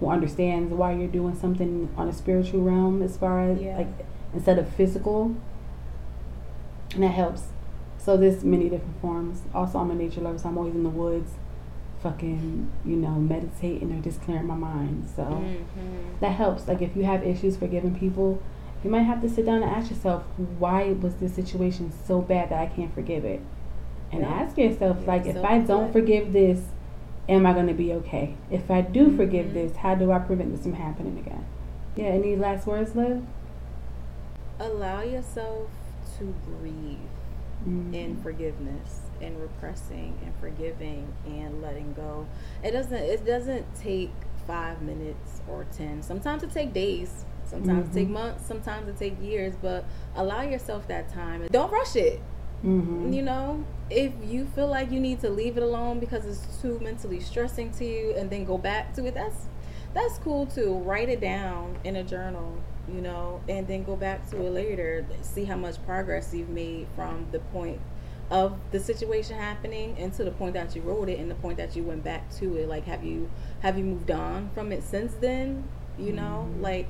who 0.00 0.08
understands 0.08 0.72
why 0.72 0.92
you're 0.92 1.08
doing 1.08 1.36
something 1.36 1.90
on 1.96 2.08
a 2.08 2.12
spiritual 2.12 2.62
realm, 2.62 3.02
as 3.02 3.16
far 3.18 3.40
as 3.50 3.60
Yeah. 3.60 3.76
like 3.76 4.06
instead 4.32 4.58
of 4.58 4.68
physical, 4.68 5.34
and 6.94 7.02
that 7.02 7.08
helps. 7.08 7.48
So 7.98 8.16
there's 8.16 8.44
many 8.44 8.68
different 8.68 9.00
forms. 9.00 9.42
Also, 9.54 9.78
I'm 9.78 9.90
a 9.90 9.94
nature 9.94 10.20
lover, 10.20 10.38
so 10.38 10.48
I'm 10.48 10.58
always 10.58 10.74
in 10.74 10.82
the 10.82 10.90
woods, 10.90 11.32
fucking, 12.02 12.70
you 12.84 12.96
know, 12.96 13.12
meditating 13.12 13.90
or 13.92 14.00
just 14.02 14.20
clearing 14.22 14.46
my 14.46 14.54
mind. 14.54 15.06
So 15.16 15.22
Mhm. 15.22 16.20
that 16.20 16.32
helps. 16.32 16.68
Like 16.68 16.82
if 16.82 16.94
you 16.96 17.04
have 17.04 17.22
issues 17.26 17.56
forgiving 17.56 17.94
people, 17.94 18.38
you 18.82 18.90
might 18.90 19.02
have 19.04 19.22
to 19.22 19.28
sit 19.28 19.46
down 19.46 19.62
and 19.62 19.70
ask 19.70 19.90
yourself, 19.90 20.22
why 20.58 20.92
was 21.00 21.14
this 21.14 21.32
situation 21.32 21.90
so 22.06 22.20
bad 22.20 22.50
that 22.50 22.58
I 22.60 22.66
can't 22.66 22.92
forgive 22.94 23.24
it? 23.24 23.40
And 24.12 24.20
Yeah. 24.20 24.28
ask 24.28 24.58
yourself, 24.58 24.98
Yeah, 25.00 25.06
like, 25.06 25.26
if 25.26 25.42
I 25.42 25.60
don't 25.60 25.90
forgive 25.92 26.34
this, 26.34 26.60
am 27.26 27.46
I 27.46 27.54
going 27.54 27.68
to 27.68 27.72
be 27.74 27.94
okay? 27.94 28.34
If 28.50 28.70
I 28.70 28.82
do 28.82 29.10
forgive 29.16 29.46
Mhm. 29.46 29.54
this, 29.54 29.76
how 29.76 29.94
do 29.94 30.12
I 30.12 30.18
prevent 30.18 30.52
this 30.52 30.62
from 30.62 30.74
happening 30.74 31.18
again? 31.18 31.44
Yeah. 31.96 32.08
Any 32.08 32.36
last 32.36 32.66
words, 32.66 32.94
Liv? 32.94 33.22
Allow 34.60 35.00
yourself 35.00 35.68
to 36.18 36.34
breathe 36.60 36.98
Mm. 37.66 37.94
in 37.94 38.16
forgiveness 38.20 39.00
and 39.22 39.40
repressing 39.40 40.18
and 40.24 40.34
forgiving 40.40 41.06
and 41.24 41.62
letting 41.62 41.94
go. 41.94 42.26
It 42.62 42.72
doesn't 42.72 42.92
it 42.98 43.24
doesn't 43.24 43.64
take 43.76 44.10
five 44.46 44.82
minutes 44.82 45.40
or 45.48 45.64
ten. 45.72 46.02
Sometimes 46.02 46.42
it 46.42 46.52
take 46.52 46.74
days. 46.74 47.24
Sometimes 47.46 47.88
it 47.88 47.98
take 48.00 48.08
Mhm. 48.08 48.12
months. 48.12 48.44
Sometimes 48.46 48.88
it 48.88 48.98
take 48.98 49.22
years. 49.22 49.54
But 49.62 49.84
allow 50.14 50.42
yourself 50.42 50.86
that 50.88 51.08
time. 51.08 51.40
And 51.42 51.50
don't 51.50 51.72
rush 51.72 51.96
it. 51.96 52.20
Mhm. 52.62 53.14
You 53.14 53.22
know, 53.22 53.64
if 53.88 54.12
you 54.22 54.44
feel 54.46 54.66
like 54.68 54.90
you 54.90 55.00
need 55.00 55.20
to 55.20 55.30
leave 55.30 55.56
it 55.56 55.62
alone 55.62 56.00
because 56.00 56.26
it's 56.26 56.60
too 56.60 56.78
mentally 56.80 57.20
stressing 57.20 57.70
to 57.72 57.84
you, 57.84 58.14
and 58.16 58.28
then 58.28 58.44
go 58.44 58.58
back 58.58 58.92
to 58.94 59.06
it, 59.06 59.14
that's 59.14 59.46
that's 59.94 60.18
cool 60.18 60.46
too. 60.46 60.74
Write 60.78 61.08
it 61.08 61.20
down 61.20 61.78
in 61.84 61.96
a 61.96 62.02
journal, 62.04 62.58
you 62.92 63.00
know, 63.00 63.40
and 63.48 63.66
then 63.66 63.84
go 63.84 63.96
back 63.96 64.28
to 64.30 64.44
it 64.44 64.50
later. 64.50 65.06
See 65.22 65.44
how 65.44 65.56
much 65.56 65.84
progress 65.86 66.34
you've 66.34 66.48
made 66.48 66.86
from 66.96 67.28
the 67.32 67.38
point 67.38 67.80
of 68.30 68.58
the 68.72 68.80
situation 68.80 69.36
happening 69.38 69.94
and 69.98 70.12
to 70.14 70.24
the 70.24 70.30
point 70.30 70.54
that 70.54 70.74
you 70.74 70.82
wrote 70.82 71.08
it 71.08 71.18
and 71.20 71.30
the 71.30 71.34
point 71.36 71.58
that 71.58 71.76
you 71.76 71.82
went 71.82 72.02
back 72.02 72.30
to 72.36 72.56
it. 72.56 72.68
Like, 72.68 72.84
have 72.84 73.04
you 73.04 73.30
have 73.60 73.78
you 73.78 73.84
moved 73.84 74.10
on 74.10 74.50
from 74.54 74.72
it 74.72 74.82
since 74.82 75.14
then? 75.14 75.64
You 75.98 76.12
know, 76.12 76.48
Mhm. 76.50 76.62
like 76.62 76.88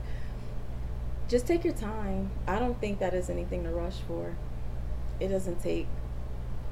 just 1.29 1.47
take 1.47 1.65
your 1.65 1.75
time. 1.75 2.31
I 2.47 2.59
don't 2.59 2.81
think 2.81 2.99
that 3.01 3.15
is 3.15 3.29
anything 3.31 3.65
to 3.65 3.71
rush 3.71 3.99
for 4.01 4.35
it 5.21 5.29
doesn't 5.29 5.63
take 5.63 5.87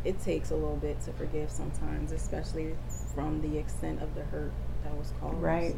it 0.04 0.20
takes 0.20 0.50
a 0.50 0.54
little 0.54 0.76
bit 0.76 1.00
to 1.00 1.12
forgive 1.12 1.48
sometimes 1.48 2.10
especially 2.10 2.74
from 3.14 3.40
the 3.40 3.56
extent 3.56 4.02
of 4.02 4.12
the 4.16 4.22
hurt 4.22 4.50
that 4.82 4.96
was 4.98 5.12
caused 5.20 5.36
Right. 5.36 5.76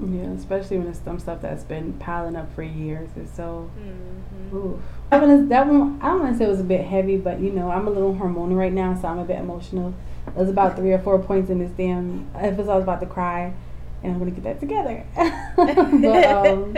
Yeah, 0.00 0.30
especially 0.30 0.78
when 0.78 0.88
it's 0.88 1.00
some 1.00 1.18
stuff 1.18 1.42
that's 1.42 1.64
been 1.64 1.92
piling 1.94 2.34
up 2.34 2.52
for 2.54 2.62
years. 2.62 3.10
It's 3.16 3.34
so 3.36 3.70
hmm 3.76 4.56
Oof. 4.56 4.80
That 5.10 5.20
one, 5.20 5.30
is, 5.30 5.48
that 5.48 5.66
one, 5.66 5.98
I 6.02 6.08
don't 6.08 6.20
want 6.20 6.32
to 6.32 6.38
say 6.38 6.44
it 6.44 6.48
was 6.48 6.60
a 6.60 6.64
bit 6.64 6.84
heavy, 6.84 7.16
but 7.16 7.40
you 7.40 7.50
know, 7.50 7.70
I'm 7.70 7.86
a 7.86 7.90
little 7.90 8.14
hormonal 8.14 8.56
right 8.56 8.72
now, 8.72 8.98
so 8.98 9.08
I'm 9.08 9.18
a 9.18 9.24
bit 9.24 9.38
emotional. 9.38 9.94
There's 10.34 10.48
about 10.48 10.76
three 10.76 10.92
or 10.92 10.98
four 10.98 11.18
points 11.18 11.50
in 11.50 11.58
this 11.58 11.70
damn 11.72 12.30
episode 12.34 12.70
I 12.70 12.76
was 12.76 12.84
about 12.84 13.00
to 13.00 13.06
cry, 13.06 13.52
and 14.02 14.12
I'm 14.12 14.18
going 14.18 14.34
to 14.34 14.40
get 14.40 14.44
that 14.44 14.60
together. 14.60 15.04
but, 15.56 16.24
um, 16.26 16.76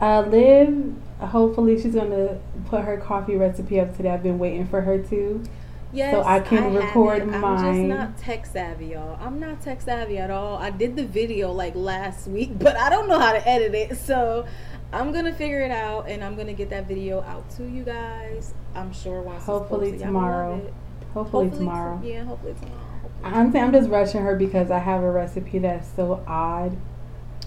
uh, 0.00 0.22
Liv, 0.28 0.94
hopefully 1.20 1.80
she's 1.80 1.94
going 1.94 2.10
to 2.10 2.38
put 2.66 2.84
her 2.84 2.96
coffee 2.96 3.36
recipe 3.36 3.80
up 3.80 3.96
today. 3.96 4.10
I've 4.10 4.22
been 4.22 4.38
waiting 4.38 4.66
for 4.66 4.80
her 4.82 4.98
to. 4.98 5.44
Yes 5.92 6.12
So 6.12 6.22
I 6.24 6.40
can 6.40 6.74
record 6.74 7.20
haven't. 7.20 7.40
mine. 7.40 7.64
i'm 7.64 7.74
just 7.76 7.98
not 8.00 8.18
tech 8.18 8.46
savvy 8.46 8.86
y'all 8.86 9.18
i'm 9.20 9.38
not 9.38 9.60
tech 9.62 9.80
savvy 9.80 10.18
at 10.18 10.30
all 10.30 10.56
i 10.58 10.70
did 10.70 10.96
the 10.96 11.04
video 11.06 11.52
like 11.52 11.74
last 11.74 12.26
week 12.28 12.50
but 12.58 12.76
i 12.76 12.90
don't 12.90 13.08
know 13.08 13.18
how 13.18 13.32
to 13.32 13.48
edit 13.48 13.74
it 13.74 13.96
so 13.96 14.46
i'm 14.92 15.12
gonna 15.12 15.32
figure 15.32 15.60
it 15.60 15.70
out 15.70 16.08
and 16.08 16.22
i'm 16.24 16.34
gonna 16.36 16.52
get 16.52 16.70
that 16.70 16.86
video 16.88 17.20
out 17.22 17.48
to 17.50 17.64
you 17.68 17.82
guys 17.84 18.52
i'm 18.74 18.92
sure 18.92 19.20
once 19.22 19.38
it's 19.38 19.46
Hopefully 19.46 19.92
posted, 19.92 20.00
y'all 20.00 20.12
will 20.12 20.20
love 20.20 20.30
tomorrow. 20.30 20.56
it. 20.66 20.74
Hopefully, 21.14 21.50
to- 21.50 21.56
tomorrow. 21.56 22.00
yeah 22.04 22.24
hopefully 22.24 22.54
tomorrow 22.60 22.80
hopefully. 23.02 23.12
I'm, 23.24 23.52
saying 23.52 23.64
I'm 23.64 23.72
just 23.72 23.88
rushing 23.88 24.20
her 24.22 24.36
because 24.36 24.70
I 24.70 24.78
have 24.78 25.02
a 25.02 25.10
recipe 25.10 25.58
that's 25.60 25.88
so 25.96 26.22
odd. 26.26 26.76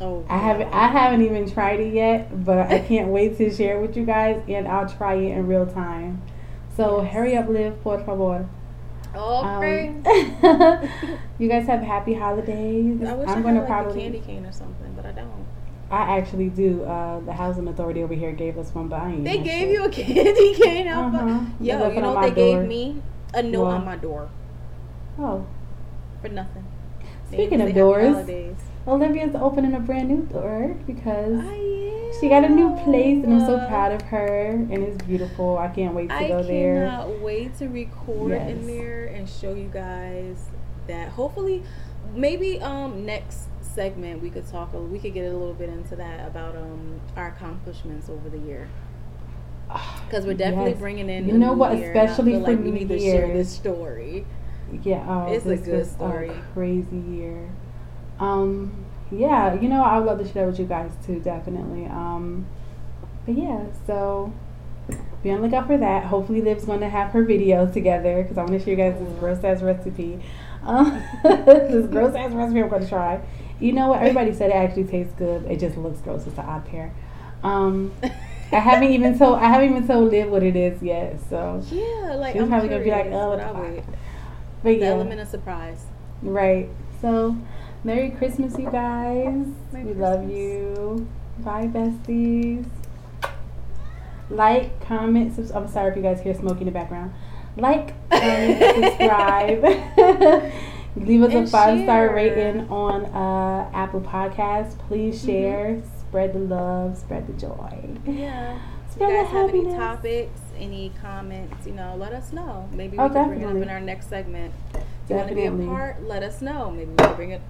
oh 0.01 0.25
I 0.29 0.37
haven't 0.37 0.73
I 0.73 0.87
haven't 0.87 1.23
even 1.23 1.49
tried 1.51 1.79
it 1.81 1.93
yet, 1.93 2.43
but 2.45 2.57
I 2.57 2.79
can't 2.87 3.09
wait 3.09 3.37
to 3.37 3.53
share 3.53 3.77
it 3.77 3.81
with 3.87 3.95
you 3.97 4.05
guys 4.05 4.41
and 4.47 4.67
I'll 4.67 4.89
try 4.89 5.15
it 5.15 5.31
in 5.37 5.45
real 5.45 5.67
time. 5.67 6.21
So 6.79 7.01
Yes. 7.01 7.11
hurry 7.13 7.35
up, 7.35 7.49
Liv, 7.49 7.73
por 7.83 7.99
favor. 7.99 8.47
okay 9.13 9.89
Um, 9.89 10.03
you 11.39 11.49
guys 11.49 11.67
have 11.67 11.81
happy 11.81 12.13
holidays. 12.13 13.01
I 13.03 13.13
wish 13.15 13.27
I'm 13.27 13.39
I 13.39 13.41
gonna 13.41 13.53
had 13.55 13.59
like 13.59 13.67
probably 13.67 13.99
a 13.99 14.03
candy 14.03 14.19
cane 14.19 14.45
or 14.45 14.51
something, 14.53 14.93
but 14.95 15.05
I 15.05 15.11
don't. 15.11 15.45
I 15.91 16.17
actually 16.17 16.49
do. 16.49 16.83
Uh, 16.83 17.19
the 17.21 17.33
housing 17.33 17.67
authority 17.67 18.01
over 18.03 18.13
here 18.13 18.31
gave 18.31 18.57
us 18.57 18.73
one, 18.73 18.87
but 18.87 19.01
I 19.01 19.09
ain't. 19.11 19.23
They 19.25 19.39
gave 19.39 19.67
shit. 19.67 19.71
you 19.71 19.83
a 19.85 19.89
candy 19.89 20.53
cane 20.63 20.87
out 20.87 21.13
Uh-huh. 21.15 21.39
Yo, 21.59 21.89
you 21.89 22.01
know 22.01 22.09
on 22.09 22.13
what 22.15 22.21
my 22.21 22.29
they 22.29 22.35
gave 22.35 22.67
me? 22.67 23.01
A 23.33 23.43
note 23.43 23.63
What? 23.65 23.75
on 23.77 23.85
my 23.85 23.95
door 23.97 24.29
Oh, 25.19 25.45
for 26.21 26.29
nothing. 26.29 26.65
Speaking 27.27 27.57
didn't 27.59 27.69
of 27.69 27.75
doors, 27.75 28.13
holidays. 28.13 28.55
Olivia's 28.87 29.35
opening 29.35 29.73
a 29.73 29.79
brand 29.79 30.07
new 30.09 30.21
door 30.23 30.77
because 30.87 31.39
I 31.43 31.57
she 32.19 32.29
got 32.29 32.43
a 32.43 32.49
new 32.49 32.75
place, 32.83 33.23
and 33.23 33.33
I'm 33.33 33.45
so 33.45 33.57
proud 33.67 33.91
of 33.91 34.01
her, 34.03 34.47
and 34.51 34.83
it's 34.83 35.03
beautiful. 35.05 35.57
I 35.57 35.67
can't 35.67 35.93
wait 35.93 36.09
to 36.09 36.15
I 36.15 36.27
go 36.27 36.43
there. 36.43 36.85
I 36.87 36.89
cannot 36.89 37.19
wait 37.21 37.57
to 37.59 37.67
record 37.67 38.31
Yes. 38.31 38.51
in 38.51 38.67
there 38.67 39.05
and 39.07 39.27
show 39.29 39.53
you 39.53 39.69
guys 39.71 40.49
that. 40.87 41.09
Hopefully, 41.09 41.63
maybe 42.15 42.59
um 42.61 43.05
next 43.05 43.47
segment 43.61 44.21
we 44.21 44.29
could 44.29 44.47
talk. 44.47 44.73
a- 44.73 44.79
We 44.79 44.97
could 44.99 45.13
get 45.13 45.25
a 45.31 45.37
little 45.37 45.53
bit 45.53 45.69
into 45.69 45.95
that 45.97 46.25
about 46.27 46.55
um 46.55 46.99
our 47.15 47.27
accomplishments 47.27 48.09
over 48.09 48.29
the 48.29 48.39
year. 48.39 48.67
Because 50.09 50.25
we're 50.25 50.33
definitely 50.33 50.71
Yes. 50.71 50.79
bringing 50.79 51.07
in. 51.09 51.27
You 51.27 51.37
know 51.37 51.53
what? 51.53 51.77
year, 51.77 51.91
Especially 51.93 52.33
for 52.33 52.39
like 52.39 52.57
we 52.59 52.71
New 52.71 52.79
need 52.79 52.89
to 52.89 52.99
share 52.99 53.27
this 53.27 53.49
story. 53.51 54.25
Yeah, 54.83 55.03
oh, 55.07 55.31
It's 55.31 55.45
a 55.45 55.55
good 55.57 55.85
story. 55.85 56.29
A 56.29 56.41
crazy 56.53 56.97
year. 56.97 57.49
Um, 58.19 58.71
yeah, 59.11 59.59
you 59.59 59.67
know, 59.69 59.83
I 59.83 59.97
would 59.99 60.05
love 60.05 60.19
to 60.19 60.31
share 60.31 60.45
with 60.47 60.59
you 60.59 60.65
guys 60.65 60.91
too, 61.05 61.19
definitely. 61.19 61.85
Um, 61.85 62.45
but 63.25 63.37
yeah, 63.37 63.65
so 63.87 64.33
be 65.23 65.31
on 65.31 65.41
the 65.41 65.47
lookout 65.47 65.67
for 65.67 65.77
that. 65.77 66.05
Hopefully, 66.05 66.41
Liv's 66.41 66.65
going 66.65 66.79
to 66.81 66.89
have 66.89 67.11
her 67.11 67.23
video 67.23 67.65
together 67.71 68.21
because 68.21 68.37
I 68.37 68.43
want 68.43 68.53
to 68.53 68.59
show 68.59 68.71
you 68.71 68.77
guys 68.77 68.95
this 68.99 69.19
gross 69.19 69.43
ass 69.43 69.61
recipe. 69.61 70.19
Um, 70.63 71.01
this 71.23 71.87
gross 71.87 72.15
ass 72.15 72.31
recipe 72.33 72.61
I'm 72.61 72.69
going 72.69 72.83
to 72.83 72.89
try. 72.89 73.21
You 73.59 73.73
know 73.73 73.89
what? 73.89 73.99
Everybody 74.01 74.33
said 74.33 74.51
it 74.51 74.55
actually 74.55 74.85
tastes 74.85 75.13
good. 75.13 75.43
It 75.45 75.59
just 75.59 75.77
looks 75.77 75.99
gross. 76.01 76.25
It's 76.25 76.37
an 76.37 76.45
odd 76.45 76.65
pair. 76.65 76.93
Um, 77.43 77.93
I 78.51 78.55
haven't 78.59 78.91
even 78.91 79.17
told 79.17 79.37
I 79.37 79.45
haven't 79.45 79.69
even 79.69 79.87
told 79.87 80.11
Liv 80.11 80.29
what 80.29 80.41
it 80.43 80.55
is 80.55 80.81
yet. 80.81 81.19
So, 81.29 81.61
Yeah, 81.69 82.15
like 82.15 82.33
She's 82.33 82.41
I'm 82.41 82.49
probably 82.49 82.69
gonna 82.69 82.83
be 82.83 82.89
like, 82.89 83.03
curious, 83.03 83.21
"Oh, 83.21 83.29
but 83.37 83.39
what 83.39 83.47
I 83.47 83.53
the 83.69 83.75
wait. 83.75 83.83
but 84.63 84.69
The 84.69 84.75
yeah. 84.77 84.85
element 84.87 85.21
of 85.21 85.27
surprise. 85.27 85.85
Right. 86.23 86.67
So, 87.01 87.37
Merry 87.83 88.09
Christmas, 88.11 88.57
you 88.57 88.69
guys. 88.69 89.45
Merry 89.71 89.85
we 89.85 89.93
love 89.93 90.29
you. 90.29 91.07
Bye, 91.39 91.67
besties. 91.67 92.65
Like, 94.29 94.79
comment, 94.85 95.35
subs- 95.35 95.51
I'm 95.51 95.67
sorry 95.67 95.91
if 95.91 95.95
you 95.97 96.03
guys 96.03 96.21
hear 96.21 96.33
smoke 96.35 96.59
in 96.59 96.65
the 96.65 96.71
background. 96.71 97.13
Like, 97.57 97.93
comment, 98.11 98.85
subscribe. 98.85 99.63
Leave 100.97 101.23
us 101.23 101.33
a 101.33 101.47
five 101.47 101.79
star 101.83 102.13
rating 102.13 102.67
on 102.69 103.05
uh, 103.05 103.69
Apple 103.73 104.01
Podcasts. 104.01 104.77
Please 104.87 105.17
Mm-hmm. 105.19 105.27
share, 105.27 105.81
spread 105.99 106.33
the 106.33 106.39
love, 106.39 106.97
spread 106.97 107.27
the 107.27 107.33
joy. 107.33 107.89
Yeah. 108.05 108.59
If 108.87 108.93
Spread 108.93 109.09
you 109.09 109.17
the 109.17 109.23
guys 109.23 109.31
have 109.31 109.49
any 109.49 109.65
topics, 109.65 110.39
any 110.57 110.91
comments, 111.01 111.65
you 111.65 111.73
know, 111.73 111.95
let 111.97 112.11
us 112.11 112.33
know. 112.33 112.67
Maybe 112.73 112.97
we 112.97 113.03
Oh, 113.03 113.09
can 113.09 113.27
bring 113.29 113.41
it 113.41 113.45
up 113.45 113.55
in 113.55 113.69
our 113.69 113.79
next 113.79 114.09
segment. 114.09 114.53
If 114.73 114.81
you 115.09 115.15
want 115.15 115.29
to 115.29 115.35
be 115.35 115.45
a 115.45 115.51
part, 115.51 116.03
let 116.03 116.23
us 116.23 116.41
know. 116.41 116.69
Maybe 116.71 116.89
we 116.91 116.95
can 116.97 117.15
bring 117.15 117.31
it 117.31 117.41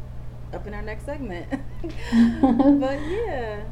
up 0.54 0.68
in 0.68 0.74
our 0.74 0.82
next 0.82 1.06
segment. 1.06 1.48
but 1.82 3.00
yeah. 3.02 3.64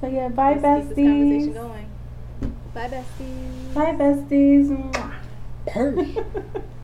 So, 0.00 0.06
yeah, 0.06 0.28
bye, 0.28 0.58
let's 0.60 0.88
keep 0.88 0.96
this 0.96 1.06
conversation 1.06 1.52
besties. 1.52 1.54
going. 1.54 1.90
Bye, 2.74 2.88
besties. 2.88 3.74
Bye, 3.74 3.94
besties. 3.94 4.68
Mwah. 4.68 5.14
Purr. 5.66 6.60